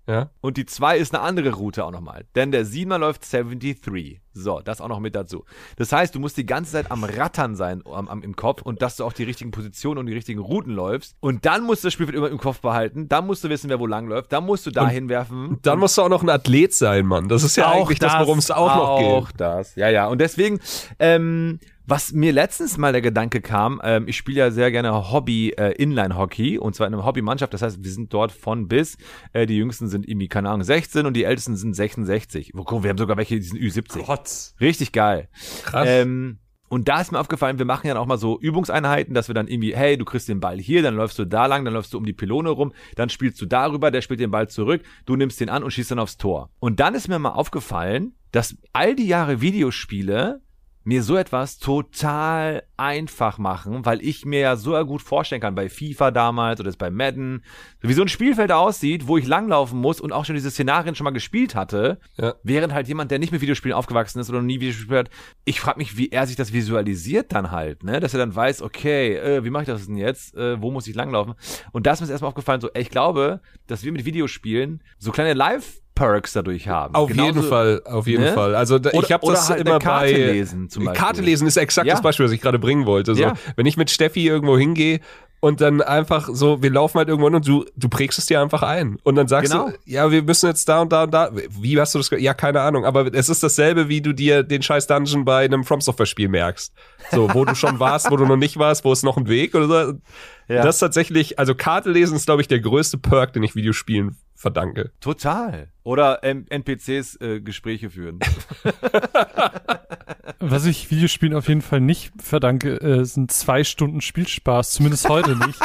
[0.07, 0.31] Ja.
[0.41, 2.25] Und die 2 ist eine andere Route auch nochmal.
[2.35, 4.21] Denn der 7er läuft 73.
[4.33, 5.45] So, das auch noch mit dazu.
[5.77, 8.83] Das heißt, du musst die ganze Zeit am Rattern sein am, am, im Kopf und
[8.83, 11.17] dass du auch die richtigen Positionen und die richtigen Routen läufst.
[11.21, 13.09] Und dann musst du das Spiel immer im Kopf behalten.
[13.09, 14.33] Dann musst du wissen, wer wo lang läuft.
[14.33, 15.59] Dann musst du da hinwerfen.
[15.63, 17.29] Dann musst du auch noch ein Athlet sein, Mann.
[17.29, 19.41] Das ist ja Auch eigentlich das, das, worum es auch, noch Auch geht.
[19.41, 19.75] das.
[19.75, 20.07] Ja, ja.
[20.07, 20.61] Und deswegen,
[20.99, 25.51] ähm, was mir letztens mal der Gedanke kam, ähm, ich spiele ja sehr gerne Hobby
[25.51, 27.55] äh, Inline-Hockey und zwar in einer Hobbymannschaft.
[27.55, 28.99] Das heißt, wir sind dort von bis.
[29.33, 32.51] Äh, die Jüngsten sind irgendwie, keine Ahnung, 16 und die Ältesten sind 66.
[32.55, 34.05] Wo- guck, Wir haben sogar welche, die sind Ü70.
[34.05, 34.55] Trotz.
[34.61, 35.29] Richtig geil.
[35.65, 35.87] Krass.
[35.89, 36.39] Ähm,
[36.69, 39.47] und da ist mir aufgefallen, wir machen ja auch mal so Übungseinheiten, dass wir dann
[39.47, 41.99] irgendwie, hey, du kriegst den Ball hier, dann läufst du da lang, dann läufst du
[41.99, 45.39] um die Pylone rum, dann spielst du darüber, der spielt den Ball zurück, du nimmst
[45.41, 46.51] den an und schießt dann aufs Tor.
[46.59, 50.41] Und dann ist mir mal aufgefallen, dass all die Jahre Videospiele
[50.87, 55.69] mir so etwas total einfach machen, weil ich mir ja so gut vorstellen kann, bei
[55.69, 57.43] FIFA damals oder bei Madden,
[57.81, 61.05] wie so ein Spielfeld aussieht, wo ich langlaufen muss und auch schon diese Szenarien schon
[61.05, 62.35] mal gespielt hatte, Ja.
[62.45, 65.11] während halt jemand, der nicht mit Videospielen aufgewachsen ist oder noch nie Videospiele hat,
[65.45, 68.63] ich frage mich, wie er sich das visualisiert dann halt, ne, dass er dann weiß,
[68.63, 71.35] okay, äh, wie mache ich das denn jetzt, äh, wo muss ich langlaufen?
[71.73, 75.11] Und da ist mir erstmal aufgefallen, so, ey, ich glaube, dass wir mit Videospielen so
[75.11, 76.95] kleine Live Perks dadurch haben.
[76.95, 78.33] Auf Genauso- jeden Fall, auf jeden ne?
[78.35, 78.55] Fall.
[78.55, 81.03] Also da, ich Oder- habe oder das halt immer Karte bei lesen zum Beispiel.
[81.03, 81.95] Karte lesen ist exakt Ja.
[81.95, 83.17] das Beispiel, was ich gerade bringen wollte.
[83.17, 83.35] So, Ja.
[83.57, 85.01] wenn ich mit Steffi irgendwo hingehe
[85.41, 88.41] und dann einfach so, wir laufen halt irgendwo hin und du, du prägst es dir
[88.41, 88.99] einfach ein.
[89.05, 89.69] Und dann sagst Genau.
[89.69, 91.31] du, ja, wir müssen jetzt da und da und da.
[91.51, 92.11] Wie hast du das?
[92.19, 92.85] Ja, keine Ahnung.
[92.85, 96.29] Aber es ist dasselbe, wie du dir den scheiß Dungeon bei einem From Software Spiel
[96.29, 96.73] merkst.
[97.11, 99.55] So, wo du schon warst, wo du noch nicht warst, wo ist noch ein Weg
[99.55, 99.93] oder so.
[100.49, 100.63] Ja.
[100.63, 104.17] Das ist tatsächlich, also Karte lesen ist, glaube ich, der größte Perk, den ich Videospielen
[104.37, 104.93] verdanke.
[105.01, 105.69] Total.
[105.83, 108.21] Oder ähm, NPCs äh, Gespräche führen.
[110.39, 115.37] Was ich Videospielen auf jeden Fall nicht verdanke, äh, sind zwei Stunden Spielspaß, zumindest heute
[115.37, 115.59] nicht.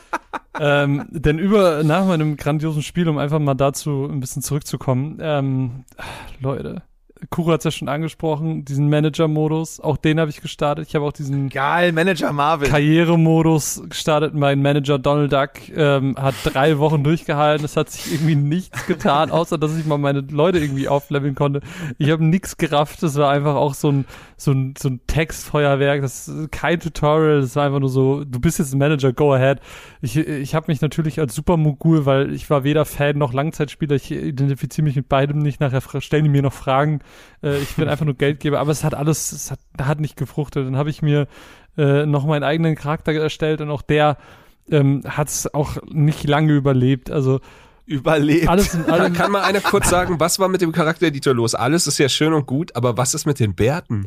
[0.60, 5.84] ähm, denn über nach meinem grandiosen Spiel, um einfach mal dazu ein bisschen zurückzukommen, ähm,
[6.40, 6.82] Leute,
[7.30, 10.88] Kuro hat's ja schon angesprochen, diesen Manager-Modus, auch den habe ich gestartet.
[10.88, 12.68] Ich habe auch diesen Geil, Manager Marvel.
[12.68, 14.34] Karrieremodus gestartet.
[14.34, 17.64] Mein Manager Donald Duck ähm, hat drei Wochen durchgehalten.
[17.64, 21.60] Es hat sich irgendwie nichts getan, außer dass ich mal meine Leute irgendwie aufleveln konnte.
[21.98, 23.02] Ich habe nichts gerafft.
[23.02, 24.04] Es war einfach auch so ein,
[24.36, 26.02] so ein, so ein Textfeuerwerk.
[26.02, 27.40] Das ist kein Tutorial.
[27.40, 29.60] Das war einfach nur so, du bist jetzt ein Manager, go ahead.
[30.00, 33.96] Ich, ich habe mich natürlich als Supermogul, weil ich war weder Fan noch Langzeitspieler.
[33.96, 35.60] Ich identifiziere mich mit beidem nicht.
[35.60, 37.00] Nachher stellen die mir noch Fragen.
[37.42, 38.60] Äh, ich bin einfach nur Geldgeber.
[38.60, 40.66] Aber es hat alles, es hat, hat nicht gefruchtet.
[40.66, 41.26] Dann habe ich mir
[41.76, 44.16] äh, noch meinen eigenen Charakter erstellt und auch der
[44.70, 47.10] ähm, hat es auch nicht lange überlebt.
[47.10, 47.40] Also
[47.84, 48.48] Überlebt.
[48.48, 49.12] alles in Da allem.
[49.12, 51.54] kann mal einer kurz sagen, was war mit dem Charaktereditor los?
[51.54, 54.06] Alles ist ja schön und gut, aber was ist mit den Bärten?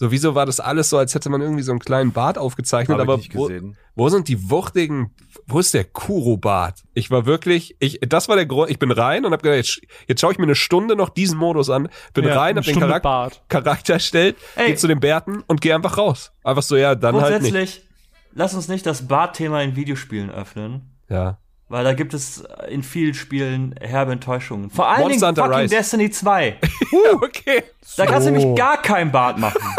[0.00, 2.96] So, wieso war das alles so, als hätte man irgendwie so einen kleinen Bart aufgezeichnet,
[2.96, 3.76] Hab ich aber nicht wo, gesehen.
[3.94, 5.14] wo sind die wuchtigen,
[5.46, 6.84] wo ist der Kuro-Bart?
[6.94, 9.82] Ich war wirklich, ich, das war der Grund, ich bin rein und hab gedacht, jetzt,
[10.08, 12.70] jetzt schaue ich mir eine Stunde noch diesen Modus an, bin Ja, rein, hab den
[12.70, 13.42] Stunde Charakter, Bart.
[13.50, 16.32] Charakter erstellt, geh zu den Bärten und geh einfach raus.
[16.44, 17.52] Einfach so, ja, dann halt nicht.
[17.52, 17.86] Grundsätzlich,
[18.32, 20.96] lass uns nicht das Bart-Thema in Videospielen öffnen.
[21.10, 21.36] Ja.
[21.70, 24.68] Weil da gibt es in vielen Spielen herbe Enttäuschungen.
[24.70, 25.74] Vor allen Monster Dingen Hunter fucking Rise.
[25.76, 26.56] Destiny 2.
[27.22, 27.62] okay.
[27.96, 28.38] Da kannst du So.
[28.38, 29.60] nämlich gar keinen Bart machen.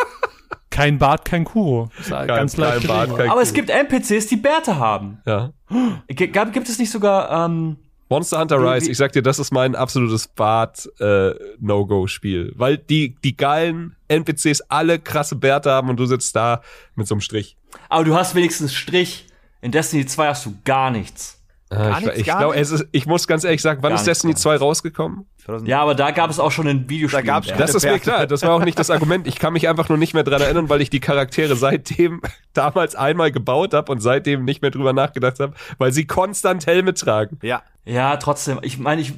[0.69, 1.89] Kein Bart, kein Kuro.
[1.97, 5.19] Das ist ganz kein leicht Bart, kein- Aber es gibt NPCs, die Bärte haben.
[5.25, 5.51] Ja.
[6.07, 7.75] G gab, gibt es nicht sogar, ähm,
[8.07, 12.53] Monster Hunter Rise, ich sag dir, das ist mein absolutes Bart-No-Go-Spiel.
[12.55, 16.61] weil die, die geilen NPCs alle krasse Bärte haben und du sitzt da
[16.95, 17.57] mit so einem Strich.
[17.89, 19.27] aber du hast wenigstens Strich.
[19.61, 21.40] In Destiny 2 hast du gar nichts.
[21.71, 24.33] Ich nichts, ich gar glaube, ich muss ganz ehrlich sagen, wann Gar ist nichts, Destiny
[24.33, 25.25] gar 2 rausgekommen?
[25.45, 27.25] 2000 Ja, aber da gab es auch schon in Videospielen.
[27.25, 27.61] Da gab's Bärte.
[27.61, 29.25] Das ist mir klar, das war auch nicht das Argument.
[29.25, 32.21] Ich kann mich einfach nur nicht mehr dran erinnern, weil ich die Charaktere seitdem
[32.53, 36.93] damals einmal gebaut habe und seitdem nicht mehr drüber nachgedacht habe, weil sie konstant Helme
[36.93, 37.39] tragen.
[37.41, 37.61] Ja.
[37.85, 38.59] Ja, trotzdem.
[38.61, 39.13] Ich meine, ich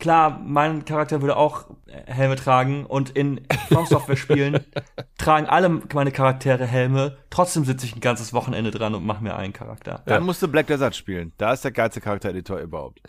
[0.00, 1.66] klar, mein Charakter würde auch
[2.06, 4.64] Helme tragen und in From Software Spielen
[5.18, 7.18] tragen alle meine Charaktere Helme.
[7.30, 10.02] Trotzdem sitze ich ein ganzes Wochenende dran und mache mir einen Charakter.
[10.06, 11.32] Dann musst du Black Desert spielen.
[11.36, 13.00] Da ist der geilste Charaktereditor überhaupt.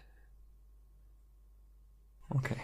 [2.30, 2.58] Okay.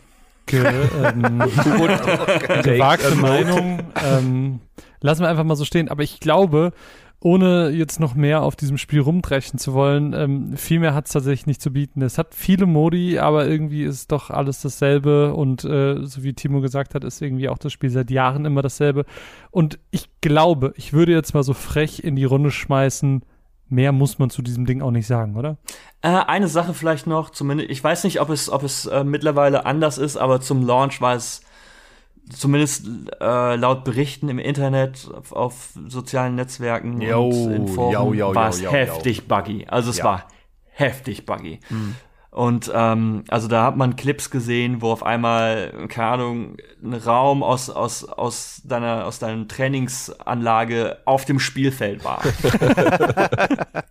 [0.46, 0.64] Ge
[1.04, 1.40] ähm,
[2.64, 3.92] gewagte Meinung.
[4.04, 4.60] Ähm,
[5.02, 5.90] lassen wir einfach mal so stehen.
[5.90, 6.72] Aber ich glaube,
[7.20, 11.14] ohne jetzt noch mehr auf diesem Spiel rumdrechen zu wollen, ähm, viel mehr hat es
[11.14, 12.02] tatsächlich nicht zu bieten.
[12.04, 16.62] Es hat viele Modi, aber irgendwie ist doch alles dasselbe und äh, so wie Timo
[16.62, 19.06] gesagt hat, ist irgendwie auch das Spiel seit Jahren immer dasselbe.
[19.50, 23.24] Und ich glaube, ich würde jetzt mal so frech in die Runde schmeißen,
[23.68, 25.58] mehr muss man zu diesem Ding auch nicht sagen, oder?
[26.04, 29.66] Äh, eine Sache vielleicht noch, zumindest, ich weiß nicht, ob es, ob es äh, mittlerweile
[29.66, 31.42] anders ist, aber zum Launch war es
[32.30, 32.86] zumindest
[33.20, 38.62] äh, laut Berichten im Internet, auf, auf sozialen Netzwerken Jo, und in Foren war es
[38.62, 39.66] heftig buggy.
[39.68, 40.04] Also es Ja.
[40.06, 40.28] war
[40.72, 41.60] heftig buggy.
[42.30, 47.42] Und ähm, also da hat man Clips gesehen, wo auf einmal, keine Ahnung, ein Raum
[47.42, 52.22] aus, aus, aus deiner, aus deiner Trainingsanlage auf dem Spielfeld war.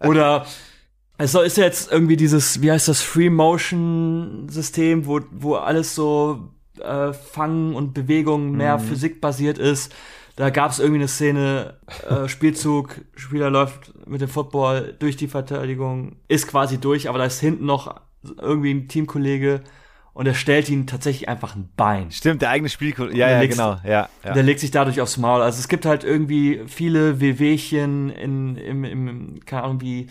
[0.06, 0.46] Oder
[1.18, 6.50] es ist jetzt irgendwie dieses, wie heißt das, Free Motion System, wo, wo alles so
[6.80, 9.94] äh, Fangen und Bewegungen mehr physikbasiert ist.
[10.36, 11.74] Da gab es irgendwie eine Szene,
[12.08, 17.24] äh, Spielzug, Spieler läuft mit dem Football durch die Verteidigung, ist quasi durch, aber da
[17.24, 17.94] ist hinten noch
[18.40, 19.62] irgendwie ein Teamkollege
[20.12, 22.10] und er stellt ihn tatsächlich einfach ein Bein.
[22.10, 22.90] Stimmt, der eigene Spiel.
[22.98, 23.76] Ja, Der ja, legst- genau.
[23.84, 24.32] Ja, ja.
[24.32, 25.42] Der legt sich dadurch aufs Maul.
[25.42, 30.08] Also es gibt halt irgendwie viele Wehwehchen in, im, im, keine Ahnung, wie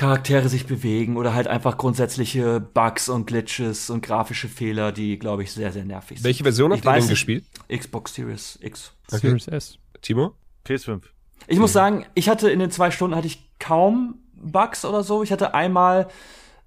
[0.00, 5.42] Charaktere sich bewegen oder halt einfach grundsätzliche Bugs und Glitches und grafische Fehler, die, glaube
[5.42, 6.24] ich, sehr, sehr nervig sind.
[6.24, 7.44] Welche Version habt ihr denn gespielt?
[7.68, 8.94] Xbox Series X.
[9.08, 9.78] Series S.
[10.00, 10.32] Timo?
[10.66, 11.02] PS5.
[11.48, 15.22] Ich muss sagen, ich hatte in den zwei Stunden hatte ich kaum Bugs oder so.
[15.22, 16.08] Ich hatte einmal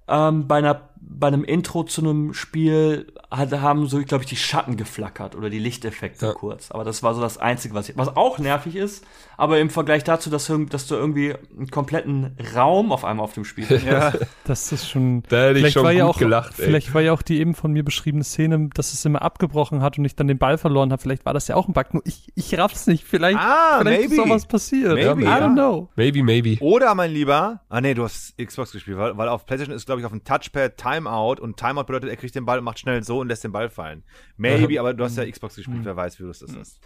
[0.06, 4.36] ähm, bei einer bei einem Intro zu einem Spiel hat, haben so, glaube ich, die
[4.36, 6.32] Schatten geflackert oder die Lichteffekte Ja.
[6.32, 6.70] kurz.
[6.70, 9.04] Aber das war so das Einzige, was ich, was auch nervig ist.
[9.36, 13.34] Aber im Vergleich dazu, dass, du- dass du irgendwie einen kompletten Raum auf einmal auf
[13.34, 13.84] dem Spiel hast.
[13.84, 14.12] Ja.
[14.44, 15.22] Das ist schon.
[15.28, 16.66] Da hätte ich vielleicht schon war gut ja auch, gelacht, ey.
[16.66, 19.98] Vielleicht war ja auch die eben von mir beschriebene Szene, dass es immer abgebrochen hat
[19.98, 21.00] und ich dann den Ball verloren habe.
[21.02, 21.92] Vielleicht war das ja auch ein Bug.
[21.94, 23.04] Nur ich, ich raff's nicht.
[23.04, 24.22] Vielleicht, Ah, vielleicht ist maybe.
[24.22, 24.94] auch was passiert.
[24.94, 25.90] Maybe, I don't know.
[25.96, 26.56] Maybe, maybe.
[26.62, 30.00] Oder, mein Lieber, ah nee, du hast Xbox gespielt, weil, weil auf PlayStation ist, glaube
[30.00, 33.02] ich, auf dem Touchpad Timeout und Timeout bedeutet, er kriegt den Ball und macht schnell
[33.02, 34.02] so und lässt den Ball fallen.
[34.36, 36.80] Maybe, aber du hast ja Xbox gespielt, wer weiß, wie du das ist.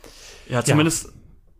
[0.48, 1.12] Ja, zumindest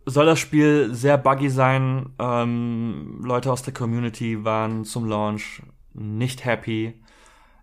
[0.09, 2.11] soll das Spiel sehr buggy sein.
[2.19, 5.63] Ähm, Leute aus der Community waren zum Launch
[5.95, 6.95] nicht happy.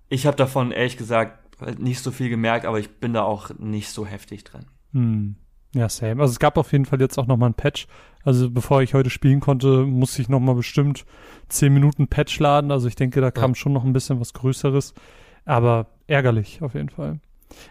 [0.10, 1.40] Ich habe davon ehrlich gesagt
[1.80, 4.66] nicht so viel gemerkt, aber ich bin da auch nicht so heftig drin.
[4.92, 5.36] Hm.
[5.74, 6.22] Ja, same.
[6.22, 7.88] Also es gab auf jeden Fall jetzt auch nochmal ein Patch.
[8.24, 11.06] Also bevor ich heute spielen konnte, musste ich nochmal bestimmt
[11.50, 12.72] 10 Minuten Patch laden.
[12.72, 14.94] Also ich denke, da kam schon noch ein bisschen was Größeres.
[15.44, 17.20] Aber ärgerlich auf jeden Fall.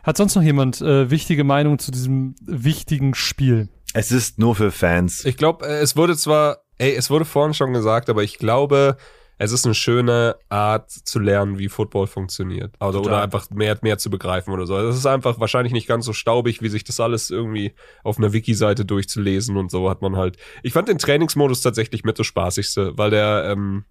[0.02, 3.68] Hat sonst noch jemand äh, wichtige Meinung zu diesem wichtigen Spiel?
[3.94, 5.24] Es ist nur für Fans.
[5.24, 8.96] Ich glaube, es wurde zwar, ey, es wurde vorhin schon gesagt, aber ich glaube,
[9.38, 12.74] es ist eine schöne Art zu lernen, wie Football funktioniert.
[12.80, 13.00] Oder, Total.
[13.02, 14.76] oder einfach mehr, mehr zu begreifen oder so.
[14.78, 17.74] Es ist einfach wahrscheinlich nicht ganz so staubig, wie sich das alles irgendwie
[18.04, 20.36] auf einer Wiki-Seite durchzulesen und so hat man halt.
[20.62, 23.84] Ich fand den Trainingsmodus tatsächlich mit das spaßigste, weil der, ähm,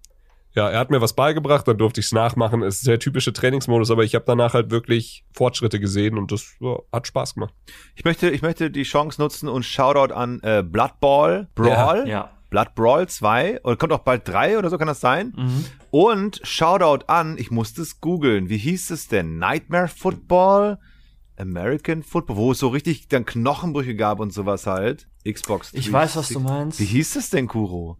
[0.54, 2.62] ja, er hat mir was beigebracht, dann durfte ich es nachmachen.
[2.62, 6.54] Es ist der typische Trainingsmodus, aber ich habe danach halt wirklich Fortschritte gesehen und das
[6.60, 7.52] ja, hat Spaß gemacht.
[7.96, 12.30] Ich möchte, ich möchte die Chance nutzen und Shoutout an äh, Blood Ball, Brawl, Ja.
[12.50, 15.32] Blood Brawl 2, oder kommt auch bald 3 oder so, kann das sein?
[15.90, 19.38] Und Shoutout an, ich musste es googeln, wie hieß es denn?
[19.38, 20.78] Nightmare Football?
[21.36, 25.08] American Football, wo es so richtig dann Knochenbrüche gab und sowas halt.
[25.26, 25.72] Xbox.
[25.72, 25.92] Ich 360.
[25.92, 26.80] weiß, was du meinst.
[26.80, 27.96] Wie hieß es denn, Kuro?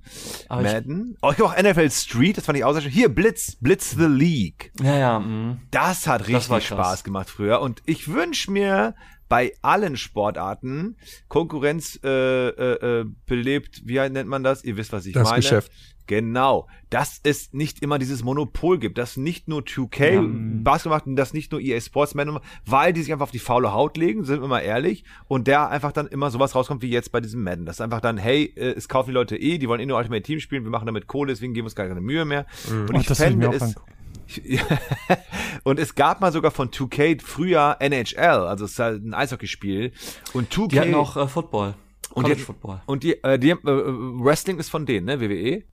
[0.48, 1.16] Aber Madden?
[1.22, 2.90] Oh, ich glaube auch NFL Street, das fand ich auch sehr schön.
[2.90, 4.72] Hier, Blitz, Blitz the League.
[4.82, 5.56] Ja, ja, mh.
[5.70, 6.64] Das hat richtig krass.
[6.64, 7.60] Spaß gemacht früher.
[7.62, 8.94] Und ich wünsche mir
[9.34, 10.96] bei allen Sportarten
[11.26, 14.62] Konkurrenz äh, äh, äh, belebt, wie nennt man das?
[14.62, 15.42] Ihr wisst, was ich Das meine.
[15.42, 15.72] Geschäft.
[16.06, 16.68] Genau.
[16.88, 21.32] Dass es nicht immer dieses Monopol gibt, dass nicht nur 2K Basketball macht und dass
[21.32, 24.40] nicht nur EA Sports Man, weil die sich einfach auf die faule Haut legen, sind
[24.40, 27.66] wir mal ehrlich, und der einfach dann immer sowas rauskommt wie jetzt bei diesem Madden.
[27.66, 29.98] Das ist einfach dann, hey, äh, es kaufen die Leute eh, die wollen eh nur
[29.98, 32.46] Ultimate Team spielen, wir machen damit Kohle, deswegen geben wir uns gar keine Mühe mehr.
[32.70, 34.03] Und Ach, ich das mir fände auch es, angucken.
[35.64, 39.92] und es gab mal sogar von 2K früher NHL, also es ist halt ein Eishockeyspiel.
[40.32, 41.74] Und 2K Die hatten auch äh, Football.
[42.14, 42.82] und College die, Football.
[42.86, 45.20] Und die, äh, die äh, Wrestling ist von denen, ne?
[45.20, 45.64] WWE.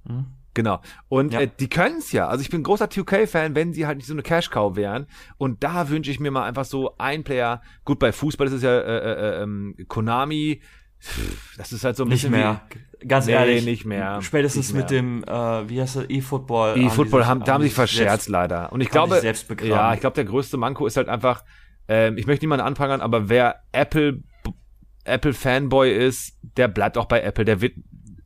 [0.54, 0.82] Genau.
[1.08, 1.42] Und Ja.
[1.42, 2.28] äh, die können's ja.
[2.28, 5.08] Also ich bin ein großer 2K-Fan, wenn sie halt nicht so eine Cash-Cow wären.
[5.38, 7.62] Und da wünsche ich mir mal einfach so ein Player.
[7.86, 10.62] Gut, bei Fußball ist es ja äh, äh, ähm, Konami.
[11.58, 12.62] Das ist halt so ein Nicht bisschen mehr.
[13.08, 13.66] Ganz Nee, ehrlich.
[13.66, 14.22] nicht mehr.
[14.22, 16.76] Spätestens Nicht mit dem, äh, wie heißt das, E-Football.
[16.76, 18.72] Wie E-Football haben, da haben sich selbst- verscherzt leider.
[18.72, 21.44] Und ich glaube, selbst ja, ich glaube, der größte Manko ist halt einfach,
[21.88, 24.22] ähm, ich möchte niemanden anprangern, aber wer Apple,
[25.04, 27.44] Apple Fanboy ist, der bleibt auch bei Apple.
[27.46, 27.74] Der wird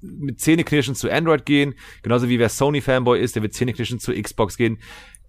[0.01, 1.73] mit Zähneknirschen zu Android gehen,
[2.03, 4.77] genauso wie wer Sony Fanboy ist, der wird Zähneknirschen zu Xbox gehen.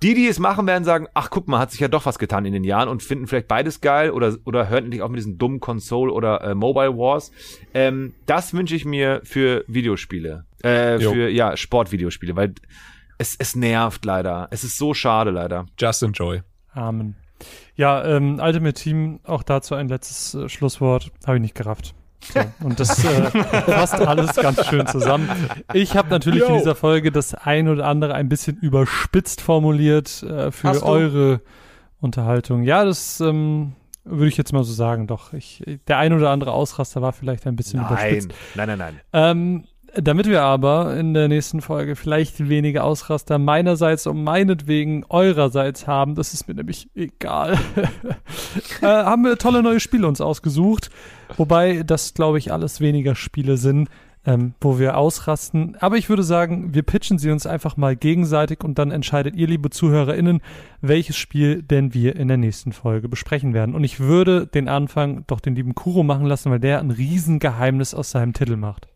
[0.02, 2.44] Die, die es machen, werden sagen, ach guck mal, hat sich ja doch was getan
[2.44, 5.38] in den Jahren und finden vielleicht beides geil oder, oder hören endlich auch mit diesen
[5.38, 7.32] dummen Console oder äh, Mobile Wars.
[7.72, 10.44] Ähm, das wünsche ich mir für Videospiele.
[10.62, 11.12] Äh, Jo.
[11.12, 12.54] für, ja, Sportvideospiele, weil
[13.18, 14.48] es, es nervt leider.
[14.50, 15.66] Es ist so schade leider.
[15.78, 16.42] Just enjoy.
[16.72, 17.16] Amen.
[17.74, 21.10] Ja, ähm, Ultimate Team, auch dazu ein letztes äh, Schlusswort.
[21.26, 21.94] Habe ich nicht gerafft.
[22.20, 25.28] So, und das äh, fasst alles ganz schön zusammen.
[25.72, 26.58] Ich habe natürlich in Yo.
[26.58, 31.40] dieser Folge das ein oder andere ein bisschen überspitzt formuliert äh, für eure
[32.00, 32.62] Unterhaltung.
[32.62, 33.74] Ja, das ähm,
[34.04, 35.06] würde ich jetzt mal so sagen.
[35.06, 38.30] Doch, ich, der ein oder andere Ausraster war vielleicht ein bisschen überspitzt.
[38.54, 39.00] Nein, nein, nein, nein.
[39.12, 39.64] Ähm,
[40.02, 46.14] damit wir aber in der nächsten Folge vielleicht weniger Ausraster meinerseits und meinetwegen eurerseits haben,
[46.14, 47.58] das ist mir nämlich egal,
[48.80, 50.90] äh, haben wir tolle neue Spiele uns ausgesucht.
[51.36, 53.88] Wobei das, glaube ich, alles weniger Spiele sind,
[54.26, 55.76] ähm, wo wir ausrasten.
[55.80, 59.46] Aber ich würde sagen, wir pitchen sie uns einfach mal gegenseitig und dann entscheidet ihr,
[59.46, 60.40] liebe ZuhörerInnen,
[60.80, 63.74] welches Spiel denn wir in der nächsten Folge besprechen werden.
[63.74, 67.94] Und ich würde den Anfang doch den lieben Kuro machen lassen, weil der ein Riesengeheimnis
[67.94, 68.88] aus seinem Titel macht.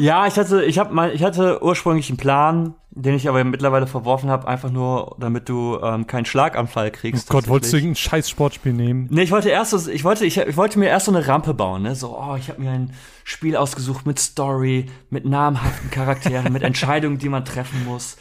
[0.00, 3.86] Ja, ich hatte, ich hab mal, ich hatte ursprünglich einen Plan, den ich aber mittlerweile
[3.86, 7.28] verworfen habe, einfach nur, damit du ähm, keinen Schlaganfall Oh kriegst.
[7.28, 9.06] Gott, wolltest du irgendein scheiß Sportspiel nehmen?
[9.10, 11.54] Nee, ich wollte erst, so- ich wollte, ich, ich wollte mir erst so eine Rampe
[11.54, 11.94] bauen, ne?
[11.94, 12.92] So, oh, ich habe mir ein
[13.24, 18.16] Spiel ausgesucht mit Story, mit namhaften Charakteren, mit Entscheidungen, die man treffen muss.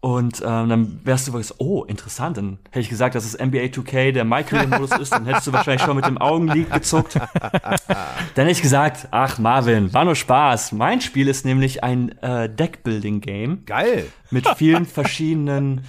[0.00, 2.36] Und ähm, dann wärst du wirklich so, oh, interessant.
[2.36, 5.82] Dann hätte ich gesagt, dass es NBA 2K der MyCareer-Modus ist, dann hättest du wahrscheinlich
[5.82, 7.14] schon mit dem Augenlid gezuckt.
[8.34, 10.70] Dann hätte ich gesagt, ach Marvin, war nur Spaß.
[10.72, 14.06] Mein Spiel ist nämlich ein äh, Deckbuilding-Game Geil.
[14.30, 15.84] mit vielen verschiedenen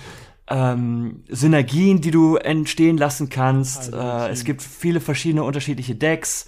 [0.50, 3.94] ähm, Synergien, die du entstehen lassen kannst.
[3.94, 6.48] Äh, es gibt viele verschiedene unterschiedliche Decks.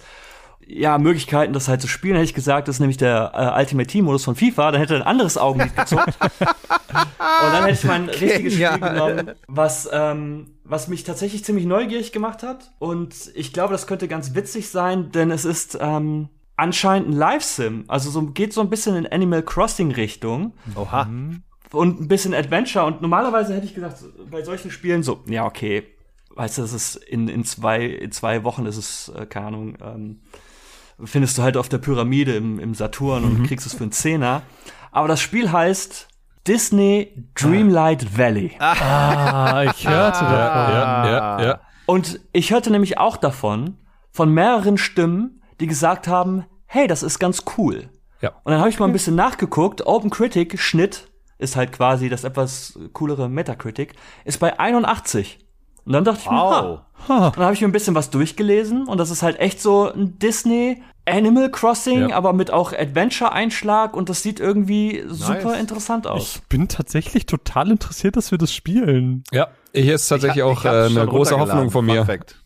[0.74, 3.86] Ja, Möglichkeiten, das halt zu spielen, hätte ich gesagt, das ist nämlich der äh, Ultimate
[3.86, 4.72] Team Modus von FIFA.
[4.72, 6.16] Dann hätte er ein anderes Augenlid gezuckt.
[6.38, 12.12] Und dann hätte ich mein richtiges Spiel genommen, was, ähm, was mich tatsächlich ziemlich neugierig
[12.12, 12.72] gemacht hat.
[12.78, 17.84] Und ich glaube, das könnte ganz witzig sein, denn es ist ähm, anscheinend ein Live-Sim.
[17.88, 21.08] Also so, geht so ein bisschen in Animal Crossing-Richtung Oha.
[21.72, 22.86] und ein bisschen Adventure.
[22.86, 25.84] Und normalerweise hätte ich gesagt, bei solchen Spielen so, ja, okay,
[26.34, 29.76] weißt du, das ist in, in, zwei, in zwei Wochen ist es, äh, keine Ahnung,
[29.82, 30.20] ähm,
[31.04, 34.42] findest du halt auf der Pyramide im, im Saturn und kriegst es für einen Zehner.
[34.90, 36.08] Aber das Spiel heißt
[36.46, 38.56] Disney Dreamlight Valley.
[38.58, 40.32] Ah, ich hörte davon.
[40.34, 41.60] Ja, ja, ja.
[41.86, 43.78] Und ich hörte nämlich auch davon,
[44.10, 47.88] von mehreren Stimmen, die gesagt haben, hey, das ist ganz cool.
[48.20, 48.30] Ja.
[48.44, 49.86] Und dann habe ich mal ein bisschen nachgeguckt.
[49.86, 51.08] Open Critic Schnitt
[51.38, 55.38] ist halt quasi das etwas coolere Metacritic, ist bei 81.
[55.84, 56.80] Und dann dachte ich Wow.
[57.08, 57.26] mir, ha.
[57.28, 59.90] Und dann habe ich mir ein bisschen was durchgelesen und das ist halt echt so
[59.92, 62.16] ein Disney Animal Crossing, Ja.
[62.16, 66.36] aber mit auch Adventure-Einschlag und das sieht irgendwie super interessant aus.
[66.36, 69.24] Ich bin tatsächlich total interessiert, dass wir das spielen.
[69.32, 71.38] Ja, hier ist tatsächlich Ich auch ich hab's äh, eine große.
[71.38, 71.96] Hoffnung von mir.
[72.04, 72.38] Perfekt.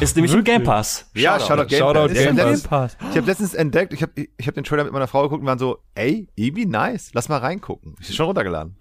[0.00, 1.06] Ist nämlich im Game Pass.
[1.14, 2.12] Ja, Shoutout Game Shoutout Pass.
[2.12, 2.96] Ich Game hab Pass.
[3.10, 5.46] Ich habe letztens entdeckt, ich habe ich hab den Trailer mit meiner Frau geguckt und
[5.46, 7.96] waren so, ey, irgendwie nice, lass mal reingucken.
[8.00, 8.76] Ich schon runtergeladen.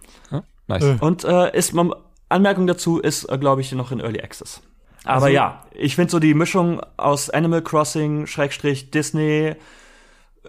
[0.67, 0.83] Nice.
[0.83, 0.97] Äh.
[0.99, 1.93] Und äh, ist man,
[2.29, 4.61] Anmerkung dazu ist, äh, glaube ich, noch in Early Access.
[5.03, 9.55] Aber ja, ich finde so die Mischung aus Animal Crossing, Schrägstrich, Disney,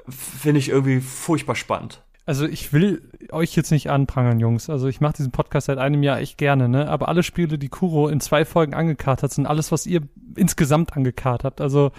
[0.09, 2.03] finde ich irgendwie furchtbar spannend.
[2.27, 4.69] Also ich will euch jetzt nicht anprangern, Jungs.
[4.69, 6.89] Also ich mache diesen Podcast seit einem Jahr echt gerne, ne?
[6.89, 10.03] Aber alle Spiele, die Kuro in zwei Folgen angekarrt hat, sind alles, was ihr
[10.37, 11.61] insgesamt angekarrt habt.
[11.61, 11.93] Also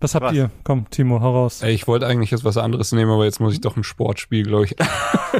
[0.00, 0.34] was habt Was?
[0.34, 0.50] ihr?
[0.64, 1.62] Komm, Timo, hau raus.
[1.62, 4.44] Ey, ich wollte eigentlich jetzt was anderes nehmen, aber jetzt muss ich doch ein Sportspiel,
[4.44, 4.76] glaube ich.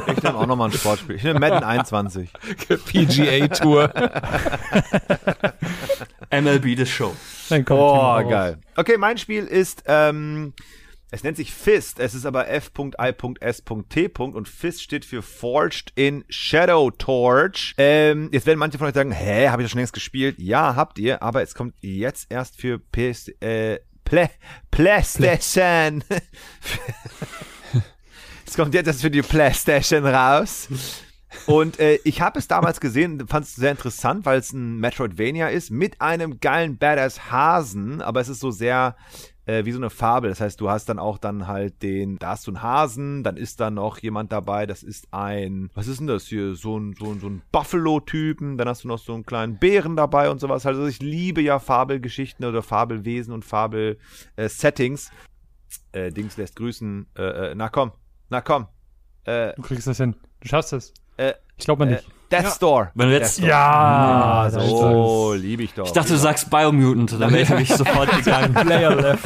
[0.07, 1.15] Ich nehme auch nochmal ein Sportspiel.
[1.15, 2.29] Ich nehme Madden 21.
[2.85, 3.91] PGA Tour.
[6.31, 7.15] MLB The Show.
[7.49, 8.29] Dann komm, Oh, Timo, raus.
[8.29, 8.57] geil.
[8.75, 10.53] Okay, mein Spiel ist, ähm,
[11.11, 11.99] es nennt sich Fist.
[11.99, 14.09] Es ist aber F.I.S.T.
[14.19, 17.73] und Fist steht für Forged in Shadow Torch.
[17.79, 20.35] Ähm, jetzt werden manche von euch sagen, hä, habe ich das schon längst gespielt?
[20.37, 23.79] Ja, habt ihr, aber es kommt jetzt erst für PS, äh,
[24.09, 24.29] Play,
[24.71, 26.03] PlayStation.
[28.47, 30.67] es kommt jetzt erst für die PlayStation raus.
[31.45, 35.49] Und äh, ich habe es damals gesehen, fand es sehr interessant, weil es ein Metroidvania
[35.49, 38.95] ist mit einem geilen Badass Hasen, aber es ist so sehr
[39.49, 40.29] äh, wie so eine Fabel.
[40.29, 43.35] Das heißt, du hast dann auch dann halt den, da hast du einen Hasen, dann
[43.35, 46.93] ist da noch jemand dabei, das ist ein, was ist denn das hier, so ein,
[46.97, 50.39] so ein, so ein Buffalo-Typen, dann hast du noch so einen kleinen Bären dabei und
[50.39, 50.65] sowas.
[50.65, 55.11] Also ich liebe ja Fabelgeschichten oder Fabelwesen und Fabel-Settings.
[55.91, 57.07] Äh, Dings lässt grüßen.
[57.17, 57.91] Äh, äh, na komm,
[58.29, 58.67] na komm.
[59.25, 60.15] Äh, Du kriegst das hin.
[60.41, 60.93] Du schaffst es.
[61.17, 62.07] äh, Ich glaube mal äh, nicht.
[62.31, 62.91] Death Store.
[62.93, 65.85] Wenn du jetzt, ja, Ah, so, liebe ich doch.
[65.85, 68.53] ich dachte, du sagst Biomutant, dann wäre ich nämlich sofort gegangen.
[68.53, 69.23] Player left.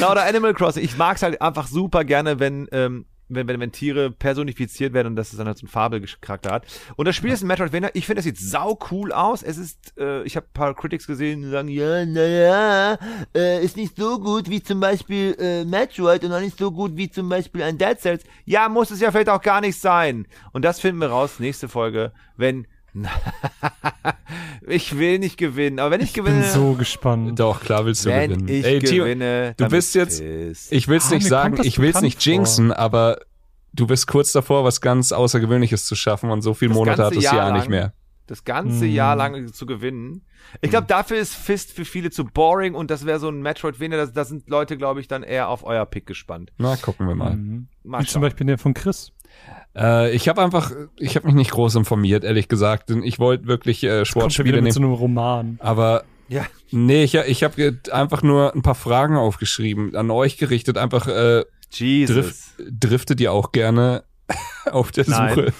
[0.00, 0.84] Na, oder Animal Crossing.
[0.84, 5.08] Ich mag es halt einfach super gerne, wenn, ähm, wenn, wenn, wenn Tiere personifiziert werden
[5.08, 6.66] und dass es dann halt so einen Fabelcharakter hat.
[6.96, 7.90] Und das Spiel ist ein Metroidvania.
[7.94, 9.42] Ich finde, es sieht sau cool aus.
[9.42, 12.98] Es ist, äh, ich habe ein paar Critics gesehen, die sagen, ja, naja,
[13.34, 16.96] äh, ist nicht so gut wie zum Beispiel äh, Metroid und auch nicht so gut
[16.96, 18.24] wie zum Beispiel ein Dead Cells.
[18.44, 20.26] Ja, muss es ja vielleicht auch gar nicht sein.
[20.52, 22.66] Und das finden wir raus, nächste Folge, wenn
[24.66, 27.38] ich will nicht gewinnen, aber wenn ich, Ich gewinne, bin so gespannt.
[27.38, 28.48] Doch, klar willst du wenn gewinnen.
[28.48, 30.72] ich Ey, Timo, gewinne, du bist jetzt- Fist.
[30.72, 33.18] ich will's Ah, nicht sagen, ich will's bekannt nicht jinxen, aber
[33.72, 37.16] du bist kurz davor, was ganz Außergewöhnliches zu schaffen und so viele Das Monate hat
[37.16, 37.92] das Jahr Jahr nicht mehr.
[38.26, 38.92] das ganze Hm.
[38.92, 40.22] Jahr lang zu gewinnen.
[40.60, 43.98] Ich glaube, dafür ist Fist für viele zu boring und das wäre so ein Metroidvania,
[43.98, 46.52] da, da sind Leute, glaube ich, dann eher auf euer Pick gespannt.
[46.58, 47.34] Na, gucken wir mal.
[47.36, 47.68] Mhm.
[47.82, 48.22] Mal Wie zum.
[48.22, 49.12] Beispiel der von Chris.
[49.76, 52.90] Äh, ich habe einfach, ich habe mich nicht groß informiert, ehrlich gesagt.
[52.90, 54.76] Denn ich wollte wirklich äh, Sportspiele nehmen.
[54.76, 55.56] einem Roman.
[55.60, 60.78] Aber Ja, nee, ich, ich habe einfach nur ein paar Fragen aufgeschrieben, an euch gerichtet.
[60.78, 62.16] Einfach äh, Jesus.
[62.16, 62.36] drift,
[62.70, 64.04] driftet ihr auch gerne
[64.70, 65.34] auf der Nein.
[65.34, 65.52] Suche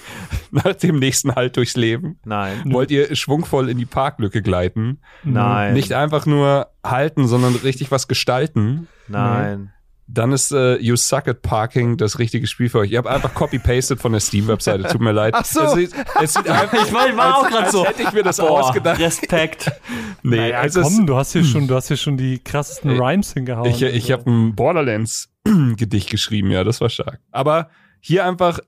[0.51, 2.19] nach dem nächsten Halt durchs Leben?
[2.25, 2.63] Nein.
[2.65, 4.99] Wollt ihr schwungvoll in die Parklücke gleiten?
[5.23, 5.73] Nein.
[5.73, 8.87] Nicht einfach nur halten, sondern richtig was gestalten?
[9.07, 9.71] Nein.
[10.09, 12.91] Dann ist äh, You Suck at Parking das richtige Spiel für euch.
[12.91, 14.83] Ihr habt einfach copy-pasted von der Steam-Webseite.
[14.83, 15.33] Tut mir leid.
[15.35, 15.61] Ach so.
[15.63, 17.85] Es sieht, es sieht einfach, Ich war, ich war auch als- gerade als so.
[17.85, 18.99] hätte ich mir das Boah, ausgedacht.
[18.99, 19.69] Respekt.
[20.23, 22.91] Nee, Naja, also es- komm, du hast hier schon, du hast hier schon die krassesten
[22.91, 23.69] Ey, Rhymes hingehauen.
[23.69, 24.13] Ich, ich Also.
[24.13, 27.19] habe ein Borderlands-Gedicht geschrieben, ja, das war stark.
[27.31, 27.69] Aber
[27.99, 28.59] hier einfach,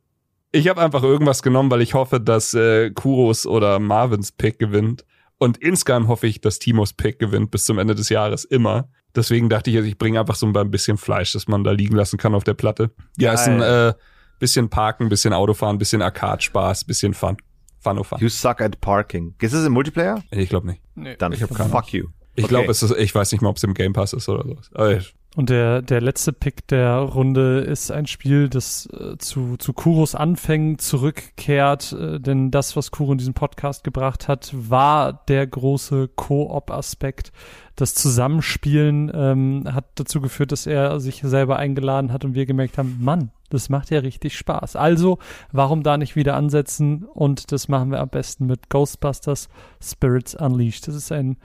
[0.52, 5.06] ich habe einfach irgendwas genommen, weil ich hoffe, dass äh, Kuros oder Marvins Pick gewinnt.
[5.38, 8.90] Und insgeheim hoffe ich, dass Timos Pick gewinnt bis zum Ende des Jahres immer.
[9.16, 11.96] Deswegen dachte ich, also ich bringe einfach so ein bisschen Fleisch, das man da liegen
[11.96, 12.92] lassen kann auf der Platte.
[13.18, 13.94] Ja, ist ein äh,
[14.40, 17.38] bisschen Parken, bisschen Autofahren, bisschen Arcade-Spaß, bisschen Fun.
[17.82, 18.20] Fun, oh fun.
[18.20, 19.36] You suck at parking.
[19.42, 20.22] Ist das im Multiplayer?
[20.32, 20.82] Ich glaube nicht.
[21.22, 22.08] Dann Ich hab keine fuck you.
[22.36, 22.54] Ich Okay.
[22.54, 24.70] glaube, es ist, ich weiß nicht mal, ob es im Game Pass ist oder sowas.
[25.00, 29.74] Ich- Und der, der letzte Pick der Runde ist ein Spiel, das äh, zu, zu
[29.74, 35.48] Kuros Anfängen zurückkehrt, äh, denn das, was Kuro in diesem Podcast gebracht hat, war der
[35.48, 37.32] große Koop-Aspekt.
[37.80, 42.78] Das Zusammenspielen ähm, hat dazu geführt, dass er sich selber eingeladen hat und wir gemerkt
[42.78, 44.76] haben, Mann, das macht ja richtig Spaß.
[44.76, 45.18] Also,
[45.54, 47.06] warum da nicht wieder ansetzen?
[47.06, 49.48] Und das machen wir am besten mit Ghostbusters
[49.82, 50.90] Spirits Unleashed.
[50.90, 51.38] Das ist ein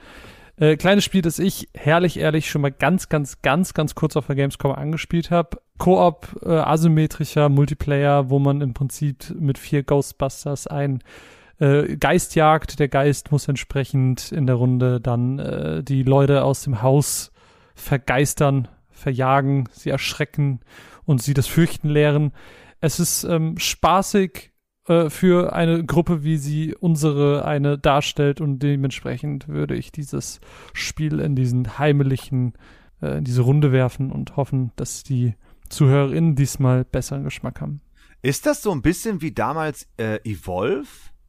[0.57, 4.27] äh, kleines Spiel, das ich herrlich ehrlich schon mal ganz, ganz, ganz, ganz kurz auf
[4.27, 5.61] der Gamescom angespielt habe.
[5.77, 11.01] Koop, äh, asymmetrischer Multiplayer, wo man im Prinzip mit vier Ghostbusters ein
[11.59, 12.79] äh, Geist jagt.
[12.79, 17.31] Der Geist muss entsprechend in der Runde dann äh, die Leute aus dem Haus
[17.75, 20.61] vergeistern, verjagen, sie erschrecken
[21.05, 22.31] und sie das Fürchten lehren.
[22.79, 24.51] Es ist ähm, spaßig
[24.87, 30.39] äh, für eine Gruppe, wie sie unsere eine darstellt und dementsprechend würde ich dieses
[30.73, 32.53] Spiel in diesen heimlichen,
[33.01, 35.35] äh, in diese Runde werfen und hoffen, dass die
[35.69, 37.81] ZuhörerInnen diesmal besseren Geschmack haben.
[38.21, 40.87] Ist das so ein bisschen wie damals äh, Evolve?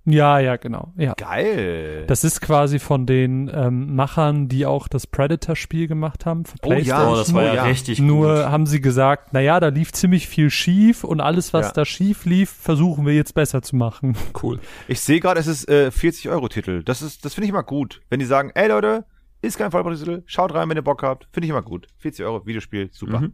[0.09, 0.93] Ja, ja, genau.
[0.97, 1.15] Ja.
[1.15, 2.05] Geil.
[2.07, 6.45] Das ist quasi von den ähm, Machern, die auch das Predator-Spiel gemacht haben.
[6.45, 7.11] Für Oh ja.
[7.11, 8.45] Oh, das war Oh, ja, richtig Nur gut.
[8.47, 11.73] haben sie gesagt, naja, da lief ziemlich viel schief und alles, was Ja.
[11.73, 14.17] da schief lief, versuchen wir jetzt besser zu machen.
[14.43, 14.61] cool.
[14.87, 16.85] Ich sehe gerade, es ist äh, 40 Euro Titel.
[16.85, 18.01] Das ist, das finde ich immer gut.
[18.09, 19.05] Wenn die sagen, ey Leute,
[19.43, 21.27] ist kein Vollpreistitel, schaut rein, wenn ihr Bock habt.
[21.33, 21.89] Finde ich immer gut.
[21.99, 23.21] 40 Euro Videospiel, super.
[23.21, 23.33] Mhm.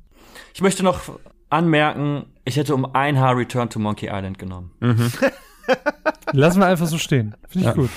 [0.55, 1.01] Ich möchte noch
[1.51, 4.70] anmerken, ich hätte um ein Haar Return to Monkey Island genommen.
[6.33, 7.35] Lassen wir einfach so stehen.
[7.49, 7.81] Finde ich Ja.
[7.83, 7.91] gut.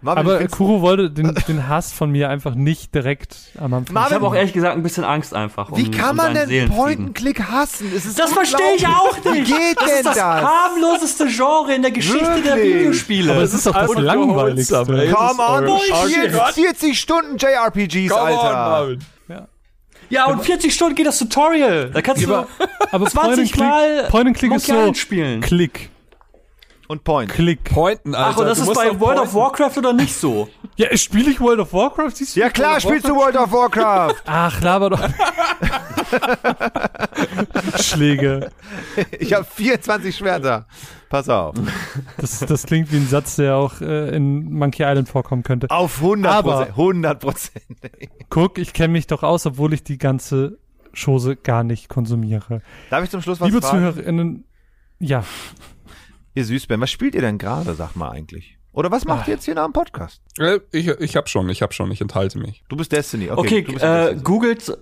[0.00, 3.92] Marvin, Aber Kuro wollte den, den Hass von mir einfach nicht direkt am Anfang.
[3.94, 5.70] Marvin, Ich habe auch ehrlich gesagt ein bisschen Angst einfach.
[5.70, 6.70] Um, wie kann um man deinen denn.
[6.70, 7.92] Point-and-Click hassen?
[7.94, 9.26] Es ist Das verstehe ich auch nicht.
[9.26, 10.42] Wie geht das denn ist das, das?
[10.42, 12.74] harmloseste Genre in der Geschichte der Wirklich?
[12.76, 13.32] Videospiele.
[13.32, 14.74] Aber es ist doch das Einfach Langweiligste.
[14.84, 16.30] Come on, Bullshit.
[16.30, 18.52] 40, 40 Stunden JRPGs, Come on, Alter.
[18.54, 18.98] Marvin.
[20.10, 21.90] ja, und 40 Stunden geht das Tutorial.
[21.90, 22.46] Da kannst du
[22.90, 25.40] Aber 20 Mal Point and Click ist so spielen.
[25.40, 25.90] Klick,
[26.86, 27.30] Und Point.
[27.30, 27.64] Klick.
[27.64, 28.30] Pointen, Alter.
[28.30, 29.34] Ach, und das Du ist bei World of.
[29.34, 30.48] Warcraft oder nicht so?
[30.76, 32.10] Ja, spiele ich World of Warcraft?
[32.16, 34.14] Siehst du Ja klar, spielst du World of Warcraft.
[34.26, 35.00] Ach, laber doch.
[37.80, 38.50] Schläge.
[39.18, 40.66] Ich habe 24 Schwerter.
[41.08, 41.54] Pass auf.
[42.16, 45.70] Das, das klingt wie ein Satz, der auch äh, in Monkey Island vorkommen könnte.
[45.70, 47.64] Auf 100 Aber- 100 Prozent.
[48.30, 50.58] Guck, ich kenne mich doch aus, obwohl ich die ganze
[50.92, 52.62] Chose gar nicht konsumiere.
[52.90, 53.78] Darf ich zum Schluss was Liebe fragen?
[53.78, 54.44] ZuhörerInnen,
[54.98, 55.22] ja,
[56.34, 58.58] Ihr Süßbären, was spielt ihr denn gerade, sag mal eigentlich?
[58.72, 60.20] Oder was macht ihr jetzt hier nach dem Podcast?
[60.40, 62.64] Äh, Ich, ich hab schon, ich hab schon, ich enthalte mich.
[62.68, 63.30] Du bist Destiny.
[63.30, 64.22] Okay, Okay, äh, Destiny.
[64.24, 64.78] googelt,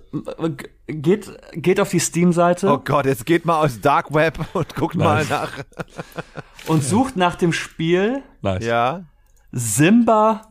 [0.87, 4.95] geht, geht auf die Steam-Seite Oh Gott, jetzt geht mal aus Dark Web und guckt
[4.95, 5.51] mal nach.
[6.65, 8.65] und sucht nach dem Spiel Nice.
[8.65, 9.03] Ja.
[9.51, 10.41] Simba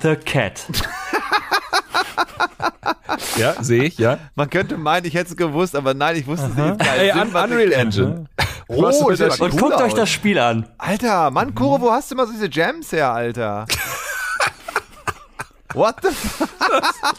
[0.00, 0.64] the Cat.
[3.36, 4.18] Ja, sehe ich, ja.
[4.34, 6.86] Man könnte meinen, ich hätte es gewusst, aber nein, ich wusste es nicht.
[6.98, 7.72] Ey, Un Unreal.
[7.72, 8.26] Engine.
[8.68, 9.40] Oh, das?
[9.40, 9.94] cool Und guckt euch aus.
[9.94, 10.68] das Spiel an.
[10.78, 13.66] Alter, Mann, Kuro, wo hast du immer so diese Gems her, Alter?
[15.74, 16.44] What the f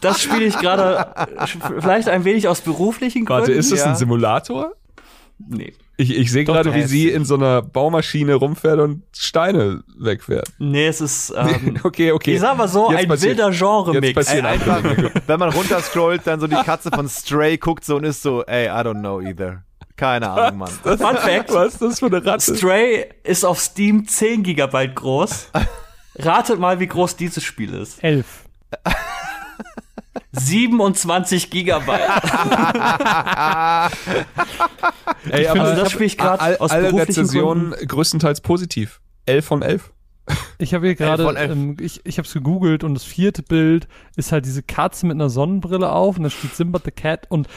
[0.02, 1.48] Das spiele ich gerade äh,
[1.80, 3.42] vielleicht ein wenig aus beruflichen Gründen.
[3.42, 3.86] Warte, ist das Ja.
[3.88, 4.74] ein Simulator?
[5.40, 5.74] Nee.
[5.96, 10.48] Ich, ich sehe gerade, wie sie in so einer Baumaschine rumfährt und Steine wegfährt.
[10.58, 12.34] Nee, es ist, ähm, Okay, okay.
[12.36, 14.28] ich sag mal so, Jetzt ein passiert- wilder Genre-Mix.
[14.34, 14.82] Ey, einfach.
[15.28, 18.66] wenn man runterscrollt, dann so die Katze von Stray guckt so und ist so, ey,
[18.66, 19.64] I don't know either.
[19.96, 20.72] Keine Ahnung, Mann.
[20.72, 22.56] Fun Fact, Was ist das für eine Ratte?
[22.58, 25.52] Stray ist auf Steam 10 Gigabyte groß.
[26.16, 28.04] Ratet mal, wie groß dieses Spiel ist.
[28.04, 28.26] elf.
[30.32, 32.00] 27 Gigabyte.
[35.30, 39.02] Ey, finde, aber das spiele ich all- aus alle beruflichen Rezensionen größtenteils positiv.
[39.26, 39.92] 11 von 11.
[40.58, 44.32] Ich habe hier gerade, ähm, ich, ich habe es gegoogelt und das vierte Bild ist
[44.32, 47.48] halt diese Katze mit einer Sonnenbrille auf und da steht Simba the Cat und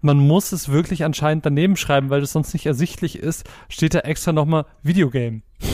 [0.00, 4.00] man muss es wirklich anscheinend daneben schreiben, weil das sonst nicht ersichtlich ist, steht da
[4.00, 5.42] extra nochmal Videogame.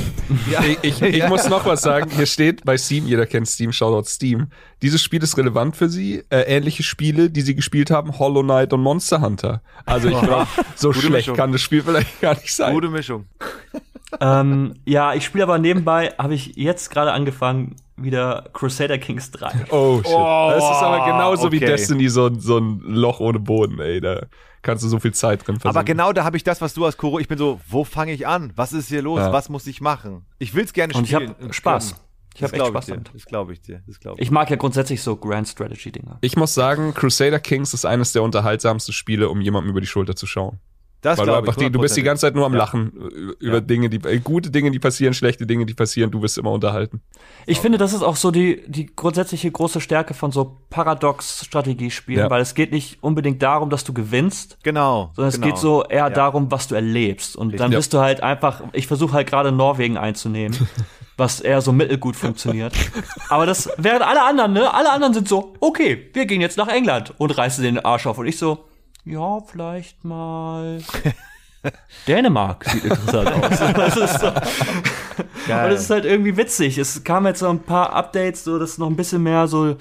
[0.83, 2.11] Ich, ich, ich muss noch was sagen.
[2.11, 4.49] Hier steht bei Steam, jeder kennt Steam, Shoutout Steam.
[4.81, 6.23] Dieses Spiel ist relevant für sie.
[6.31, 9.63] Äh, ähnliche Spiele, die sie gespielt haben, Hollow Knight und Monster Hunter.
[9.85, 10.47] Also ich glaube,
[10.77, 11.37] so Gute schlecht Mischung.
[11.37, 12.73] kann das Spiel vielleicht gar nicht sein.
[12.73, 13.27] Gute Mischung.
[14.21, 19.67] Ähm, ja, ich spiele aber nebenbei, habe ich jetzt gerade angefangen, wieder Crusader Kings 3.
[19.71, 20.05] Oh shit.
[20.07, 21.67] das ist aber genauso wie okay.
[21.67, 24.01] Destiny so, ein- so ein Loch ohne Boden, ey.
[24.01, 24.27] Da
[24.63, 25.69] kannst du so viel Zeit drin versenken.
[25.79, 27.19] Aber genau da habe ich das, was du hast, Kuro.
[27.19, 28.53] Ich bin so, wo fange ich an?
[28.57, 29.21] Was ist hier los?
[29.21, 29.33] Ja.
[29.33, 30.25] Was muss ich machen?
[30.39, 31.35] Ich will es gerne Und ich spielen.
[31.43, 31.91] hab Spaß.
[31.91, 32.01] können.
[32.37, 32.93] Ich habe echt glaub Spaß dir.
[32.95, 33.11] damit.
[33.15, 33.83] Das glaube ich dir.
[33.87, 34.23] Das glaube ich.
[34.27, 36.19] Ich mag ja grundsätzlich so Grand Strategy-Dinger.
[36.21, 40.17] Ich muss sagen, Crusader Kings ist eines der unterhaltsamsten Spiele, um jemandem über die Schulter
[40.17, 40.59] zu schauen.
[41.05, 41.63] Das Weil du einfach ich.
[41.65, 42.05] die, du bist die 100%.
[42.05, 42.59] ganze Zeit nur am Ja.
[42.61, 42.93] Lachen
[43.39, 43.61] über Ja.
[43.61, 46.11] Dinge, die äh, gute Dinge, die passieren, schlechte Dinge, die passieren.
[46.11, 47.03] Du bist immer unterhalten.
[47.47, 52.31] Ich finde, das ist auch so die, die grundsätzliche große Stärke von so Paradox-Strategiespielen, Ja.
[52.31, 55.11] weil es geht nicht unbedingt darum, dass du gewinnst, Genau.
[55.15, 55.47] sondern es genau.
[55.49, 56.11] geht so eher Ja.
[56.11, 57.37] darum, was du erlebst.
[57.37, 57.79] Und dann Ja.
[57.79, 60.57] bist du halt einfach, ich versuche halt gerade Norwegen einzunehmen,
[61.17, 62.73] was eher so mittelgut funktioniert.
[63.29, 66.69] Aber das, während alle anderen, ne, alle anderen sind so, okay, wir gehen jetzt nach
[66.69, 68.19] England und reißen den Arsch auf.
[68.19, 68.65] Und ich so,
[69.05, 70.81] ja, vielleicht mal.
[72.07, 73.59] Dänemark sieht interessant aus.
[73.75, 74.33] Das ist so,
[75.47, 75.67] Geil.
[75.67, 76.77] und es ist halt irgendwie witzig.
[76.79, 79.77] Es kamen jetzt so ein paar Updates, so dass noch ein bisschen mehr so,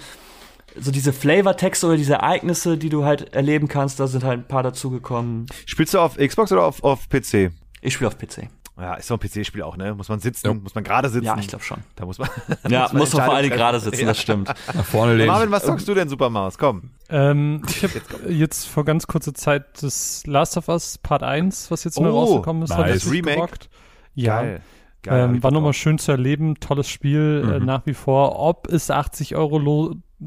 [0.79, 4.47] so diese Flavortexte oder diese Ereignisse, die du halt erleben kannst, da sind halt ein
[4.47, 5.47] paar dazugekommen.
[5.65, 7.51] Spielst du auf Xbox oder auf, auf PC?
[7.81, 8.47] Ich spiele auf PC.
[8.79, 9.93] Ja, ist doch ein PC-Spiel auch, ne?
[9.93, 10.53] Muss man sitzen, Ja.
[10.55, 11.25] muss man gerade sitzen.
[11.25, 11.77] Ja, ich glaube schon.
[11.95, 12.27] Da muss man.
[12.69, 14.47] Ja, man muss man vor allem gerade sitzen, das stimmt.
[14.47, 15.27] Nach vorne lehnen.
[15.27, 16.57] Marvin, was zockst du denn, Supermaus?
[16.57, 16.89] Komm.
[17.09, 17.93] Ähm, ich habe
[18.29, 22.19] jetzt vor ganz kurzer Zeit das Last of Us Part 1, was jetzt neu Oh,
[22.21, 23.05] rausgekommen ist, nice.
[23.05, 23.35] ich Remake?
[23.35, 23.69] gerockt.
[24.15, 24.61] Ja, Geil.
[25.03, 27.65] Geil, hab ähm, war nochmal schön zu erleben, tolles Spiel äh, Mhm.
[27.65, 28.39] nach wie vor.
[28.39, 30.25] Ob es 80 Euro lo äh,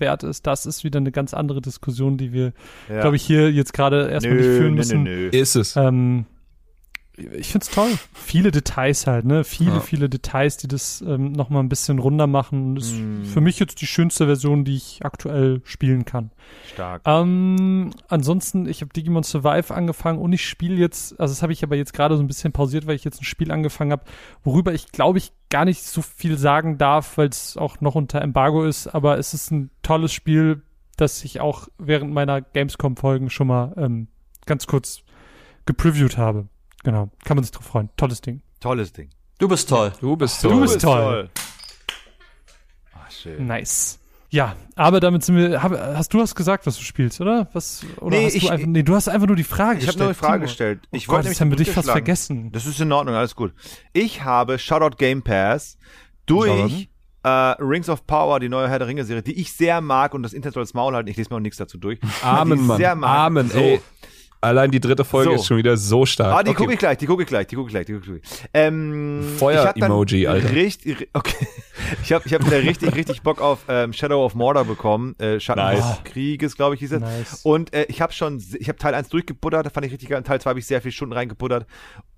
[0.00, 2.52] wert ist, das ist wieder eine ganz andere Diskussion, die wir,
[2.88, 3.00] Ja.
[3.00, 5.02] glaube ich, hier jetzt gerade erstmal nicht führen müssen.
[5.04, 5.28] Nö, nö.
[5.28, 5.76] Ist es.
[5.76, 6.26] Ähm,
[7.36, 7.90] ich find's toll.
[8.12, 9.44] Viele Details halt, ne?
[9.44, 9.80] Viele, Ja.
[9.80, 12.74] viele Details, die das ähm, noch mal ein bisschen runder machen.
[12.76, 13.24] Das ist Mm.
[13.24, 16.30] für mich jetzt die schönste Version, die ich aktuell spielen kann.
[16.72, 17.02] Stark.
[17.04, 21.62] Ähm, ansonsten, ich habe Digimon Survive angefangen und ich spiele jetzt, also das habe ich
[21.62, 24.04] aber jetzt gerade so ein bisschen pausiert, weil ich jetzt ein Spiel angefangen habe,
[24.42, 28.20] worüber ich glaube ich gar nicht so viel sagen darf, weil es auch noch unter
[28.22, 30.62] Embargo ist, aber es ist ein tolles Spiel,
[30.96, 34.08] das ich auch während meiner Gamescom-Folgen schon mal ähm,
[34.46, 35.02] ganz kurz
[35.66, 36.46] gepreviewt habe.
[36.82, 37.90] Genau, kann man sich drauf freuen.
[37.96, 38.42] Tolles Ding.
[38.60, 39.10] Tolles Ding.
[39.38, 39.92] Du bist toll.
[40.00, 40.60] Du bist Du toll.
[40.62, 41.30] bist toll.
[42.94, 43.46] Ach, schön.
[43.46, 43.98] Nice.
[44.32, 45.60] Ja, aber damit sind wir.
[45.60, 47.48] Hab, hast du was gesagt, was du spielst, oder?
[47.52, 47.84] Was?
[47.96, 49.94] Oder Nee, hast ich- du einfach, nee, du hast einfach nur die Frage Ich habe
[49.94, 49.98] gestellt.
[49.98, 50.44] nur eine Frage Timo.
[50.46, 50.80] gestellt.
[50.92, 52.52] Ich Oh wollte Gott, das haben wir dich fast vergessen.
[52.52, 53.52] Das ist in Ordnung, alles gut.
[53.92, 55.78] Ich habe Shoutout Game Pass
[56.26, 56.88] durch
[57.24, 60.32] äh, Rings of Power, die neue Herr der Ringe-Serie, die ich sehr mag und das
[60.32, 61.08] Internet soll das Maul halten.
[61.10, 61.98] Ich lese mir auch nichts dazu durch.
[62.22, 62.76] Amen, Die ich Mann.
[62.78, 63.18] Sehr mag.
[63.18, 63.58] Amen, so.
[63.58, 63.80] ey.
[64.42, 65.36] Allein die dritte Folge So.
[65.36, 66.34] ist schon wieder so stark.
[66.34, 66.56] Ah, die Okay.
[66.58, 68.48] gucke ich gleich, die gucke ich gleich, die gucke ich gleich, die gucke ich gleich.
[68.54, 70.50] Ähm, Feuer- ich hab dann Emoji, Alter.
[70.54, 71.46] Richtig, okay.
[72.04, 75.18] Ich habe ich hab wieder richtig, richtig Bock auf ähm, Shadow of Mordor bekommen.
[75.18, 76.02] Äh, Schatten Nice.
[76.02, 77.00] des Krieges, glaube ich, hieß es.
[77.00, 77.40] Nice.
[77.42, 80.22] Und äh, ich habe schon, ich habe Teil 1 durchgebuddert, da fand ich richtig geil.
[80.22, 81.66] Teil 2 habe ich sehr viele Stunden reingebuddert.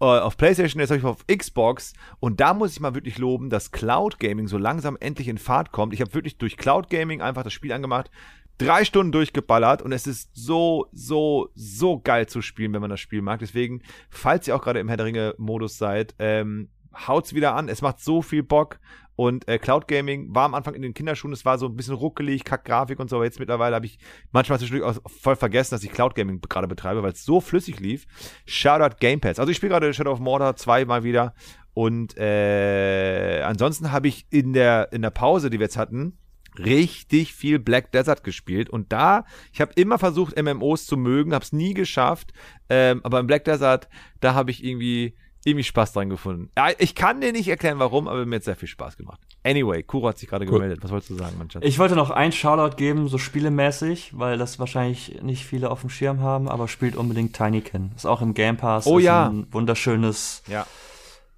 [0.01, 1.95] Äh, auf Playstation, jetzt habe ich auf Xbox.
[2.21, 5.71] Und da muss ich mal wirklich loben, dass Cloud Gaming so langsam endlich in Fahrt
[5.73, 5.95] kommt.
[5.95, 8.11] Ich habe wirklich durch Cloud Gaming einfach das Spiel angemacht,
[8.65, 13.01] drei Stunden durchgeballert und es ist so, so, so geil zu spielen, wenn man das
[13.01, 13.41] Spiel mag.
[13.41, 16.69] Deswegen, falls ihr auch gerade im Herr der Ringe-Modus seid, ähm,
[17.07, 17.69] haut's wieder an.
[17.69, 18.79] Es macht so viel Bock.
[19.15, 21.95] Und äh, Cloud Gaming war am Anfang in den Kinderschuhen, es war so ein bisschen
[21.95, 23.99] ruckelig, kack Grafik und so, aber jetzt mittlerweile habe ich
[24.33, 27.79] manchmal zwischendurch auch voll vergessen, dass ich Cloud Gaming gerade betreibe, weil es so flüssig
[27.79, 28.07] lief.
[28.47, 29.39] Shoutout Game Pass.
[29.39, 31.35] Also ich spiele gerade Shadow of Mordor 2 mal wieder.
[31.75, 36.19] Und äh, ansonsten habe ich in der, in der Pause, die wir jetzt hatten,
[36.59, 41.45] richtig viel Black Desert gespielt und da, ich habe immer versucht MMOs zu mögen, habe
[41.45, 42.33] es nie geschafft,
[42.69, 43.89] ähm, aber im Black Desert,
[44.21, 45.15] da habe ich irgendwie
[45.45, 46.51] irgendwie Spaß dran gefunden.
[46.57, 49.21] Ja, ich kann dir nicht erklären, warum, aber mir hat sehr viel Spaß gemacht.
[49.43, 50.53] Anyway, Kuro hat sich gerade Cool.
[50.53, 50.79] gemeldet.
[50.83, 51.65] Was wolltest du sagen, mein Schatz?
[51.65, 55.91] Ich wollte noch einen Shoutout geben, so spielemäßig, weil das wahrscheinlich nicht viele auf dem
[55.91, 57.91] Schirm haben, aber spielt unbedingt Tinykin.
[57.97, 58.87] Ist auch im Game Pass.
[58.87, 59.29] Oh ist ja.
[59.29, 60.65] Ein wunderschönes ja.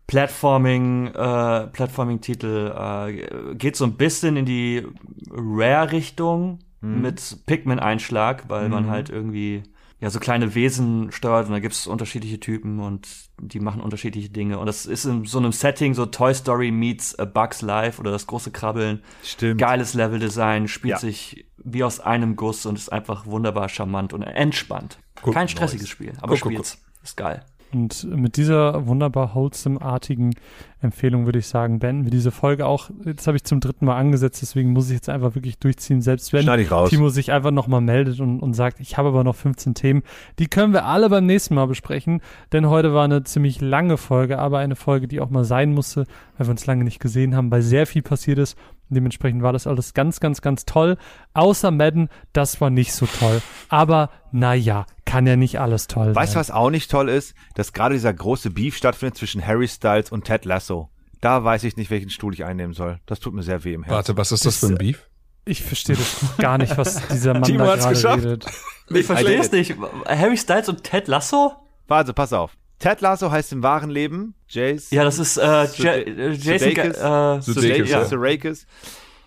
[0.06, 2.72] Platforming, äh, Platforming-Titel.
[2.76, 4.86] Äh, geht so ein bisschen in die
[5.30, 7.00] Rare-Richtung Mhm.
[7.00, 9.62] mit Pikmin-Einschlag, weil man halt irgendwie
[10.00, 13.08] ja so kleine Wesen steuert und da gibt es unterschiedliche Typen und
[13.40, 14.58] die machen unterschiedliche Dinge.
[14.58, 18.10] Und das ist in so einem Setting, so Toy Story meets A Bugs Life oder
[18.10, 19.02] das große Krabbeln.
[19.22, 19.58] Stimmt.
[19.60, 20.98] Geiles Leveldesign, spielt Ja.
[20.98, 24.98] sich wie aus einem Guss und ist einfach wunderbar charmant und entspannt.
[25.24, 25.32] Cool.
[25.32, 26.82] Kein stressiges Spiel, aber cool, spielt's.
[27.02, 27.42] Ist geil.
[27.74, 30.34] Und mit dieser wunderbar wholesome-artigen
[30.80, 32.90] Empfehlung würde ich sagen, beenden wir diese Folge auch.
[33.04, 36.32] Jetzt habe ich zum dritten Mal angesetzt, deswegen muss ich jetzt einfach wirklich durchziehen, selbst
[36.32, 36.44] wenn.
[36.90, 40.02] Timo sich einfach nochmal meldet und, und sagt, ich habe aber noch 15 Themen.
[40.38, 42.20] Die können wir alle beim nächsten Mal besprechen,
[42.52, 46.06] denn heute war eine ziemlich lange Folge, aber eine Folge, die auch mal sein musste,
[46.38, 48.56] weil wir uns lange nicht gesehen haben, weil sehr viel passiert ist.
[48.88, 50.96] Und dementsprechend war das alles ganz, ganz, ganz toll.
[51.32, 53.40] Außer Madden, das war nicht so toll.
[53.68, 54.84] Aber naja,
[55.14, 56.40] kann ja nicht alles toll Weißt du, sein.
[56.40, 57.34] was auch nicht toll ist?
[57.54, 60.90] Dass gerade dieser große Beef stattfindet zwischen Harry Styles und Ted Lasso.
[61.20, 62.98] Da weiß ich nicht, welchen Stuhl ich einnehmen soll.
[63.06, 63.94] Das tut mir sehr weh im Herzen.
[63.96, 65.08] Warte, was ist das für ein Beef?
[65.46, 68.24] Ich verstehe das gar nicht, was dieser Mann Timo da gerade geschafft.
[68.24, 68.46] redet.
[68.90, 69.74] Ich verstehe es nicht.
[70.06, 71.52] Harry Styles und Ted Lasso?
[71.88, 72.52] Also, pass auf.
[72.78, 77.44] Ted Lasso heißt im wahren Leben Jace Ja, das ist äh, Ja- äh, Jason Sudeikis.
[77.46, 78.04] Sudeikis, ja.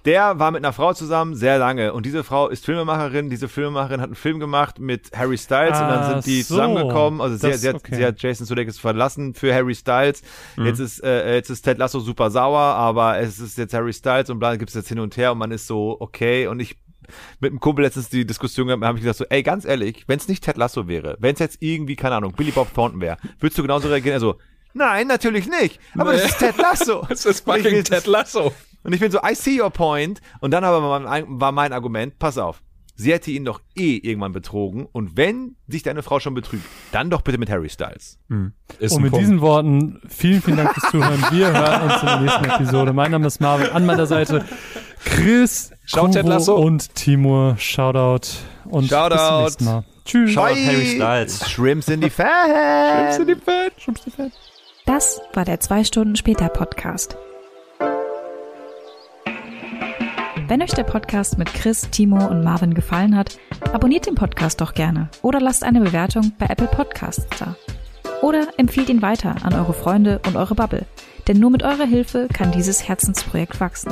[0.07, 3.29] Der war mit einer Frau zusammen sehr lange und diese Frau ist Filmemacherin.
[3.29, 6.55] Diese Filmemacherin hat einen Film gemacht mit Harry Styles und dann Ah, sind die so.
[6.55, 7.21] zusammengekommen.
[7.21, 7.95] Also sie, Das- sie, hat, okay.
[7.95, 10.23] sie hat Jason Sudeikis verlassen für Harry Styles.
[10.55, 10.65] Mhm.
[10.65, 14.31] Jetzt ist äh, jetzt ist Ted Lasso super sauer, aber es ist jetzt Harry Styles
[14.31, 16.77] und bla gibt es jetzt hin und her und man ist so okay und ich
[17.39, 20.17] mit einem Kumpel letztens die Diskussion gehabt, habe ich gesagt so, ey, ganz ehrlich, wenn
[20.19, 23.17] es nicht Ted Lasso wäre, wenn es jetzt irgendwie, keine Ahnung, Billy Bob Thornton wäre,
[23.39, 24.15] würdest du genauso reagieren?
[24.15, 24.35] Also,
[24.73, 25.79] nein, natürlich nicht.
[25.97, 26.27] Aber das Nee.
[26.29, 27.05] ist Ted Lasso.
[27.09, 28.53] Das ist fucking Ted Lasso.
[28.87, 30.21] Und ich bin so, I see your point.
[30.39, 32.61] Und dann aber mein, war mein Argument, pass auf,
[32.95, 34.87] sie hätte ihn doch eh irgendwann betrogen.
[34.89, 38.17] Und wenn sich deine Frau schon betrügt, dann doch bitte mit Harry Styles.
[38.79, 39.21] Ist Und mit Punkt.
[39.23, 41.21] diesen Worten vielen, vielen Dank fürs Zuhören.
[41.31, 42.93] Wir hören uns in der nächsten Episode.
[42.93, 43.69] Mein Name ist Marvin.
[43.71, 44.45] An meiner Seite
[45.03, 46.55] Chris, Lasso.
[46.55, 47.57] und Timur.
[47.57, 48.29] Shoutout
[48.63, 49.41] und bis zum Shoutout.
[49.43, 49.83] nächsten Mal.
[50.05, 50.31] Tschüss.
[50.31, 50.65] Shoutout Bye.
[50.65, 51.49] Harry Styles.
[51.51, 53.17] Shrimps in die Fans.
[53.17, 53.73] Sind die fett?
[54.85, 57.17] Das war der 2 Stunden später Podcast.
[60.47, 63.37] Wenn euch der Podcast mit Chris, Timo und Marvin gefallen hat,
[63.73, 67.57] abonniert den Podcast doch gerne oder lasst eine Bewertung bei Apple Podcasts da.
[68.21, 70.85] Oder empfiehlt ihn weiter an eure Freunde und eure Bubble,
[71.27, 73.91] denn nur mit eurer Hilfe kann dieses Herzensprojekt wachsen.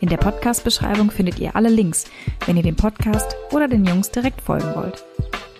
[0.00, 2.04] In der Podcast-Beschreibung findet ihr alle Links,
[2.44, 5.02] wenn ihr dem Podcast oder den Jungs direkt folgen wollt.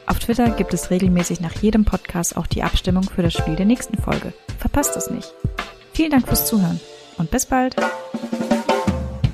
[0.05, 3.67] Auf Twitter gibt es regelmäßig nach jedem Podcast auch die Abstimmung für das Spiel der
[3.67, 4.35] nächsten Folge.
[4.59, 5.33] Verpasst es nicht.
[5.95, 6.79] Vielen Dank fürs Zuhören
[7.17, 7.75] und bis bald.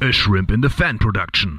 [0.00, 1.58] A Shrimp in the Fan production.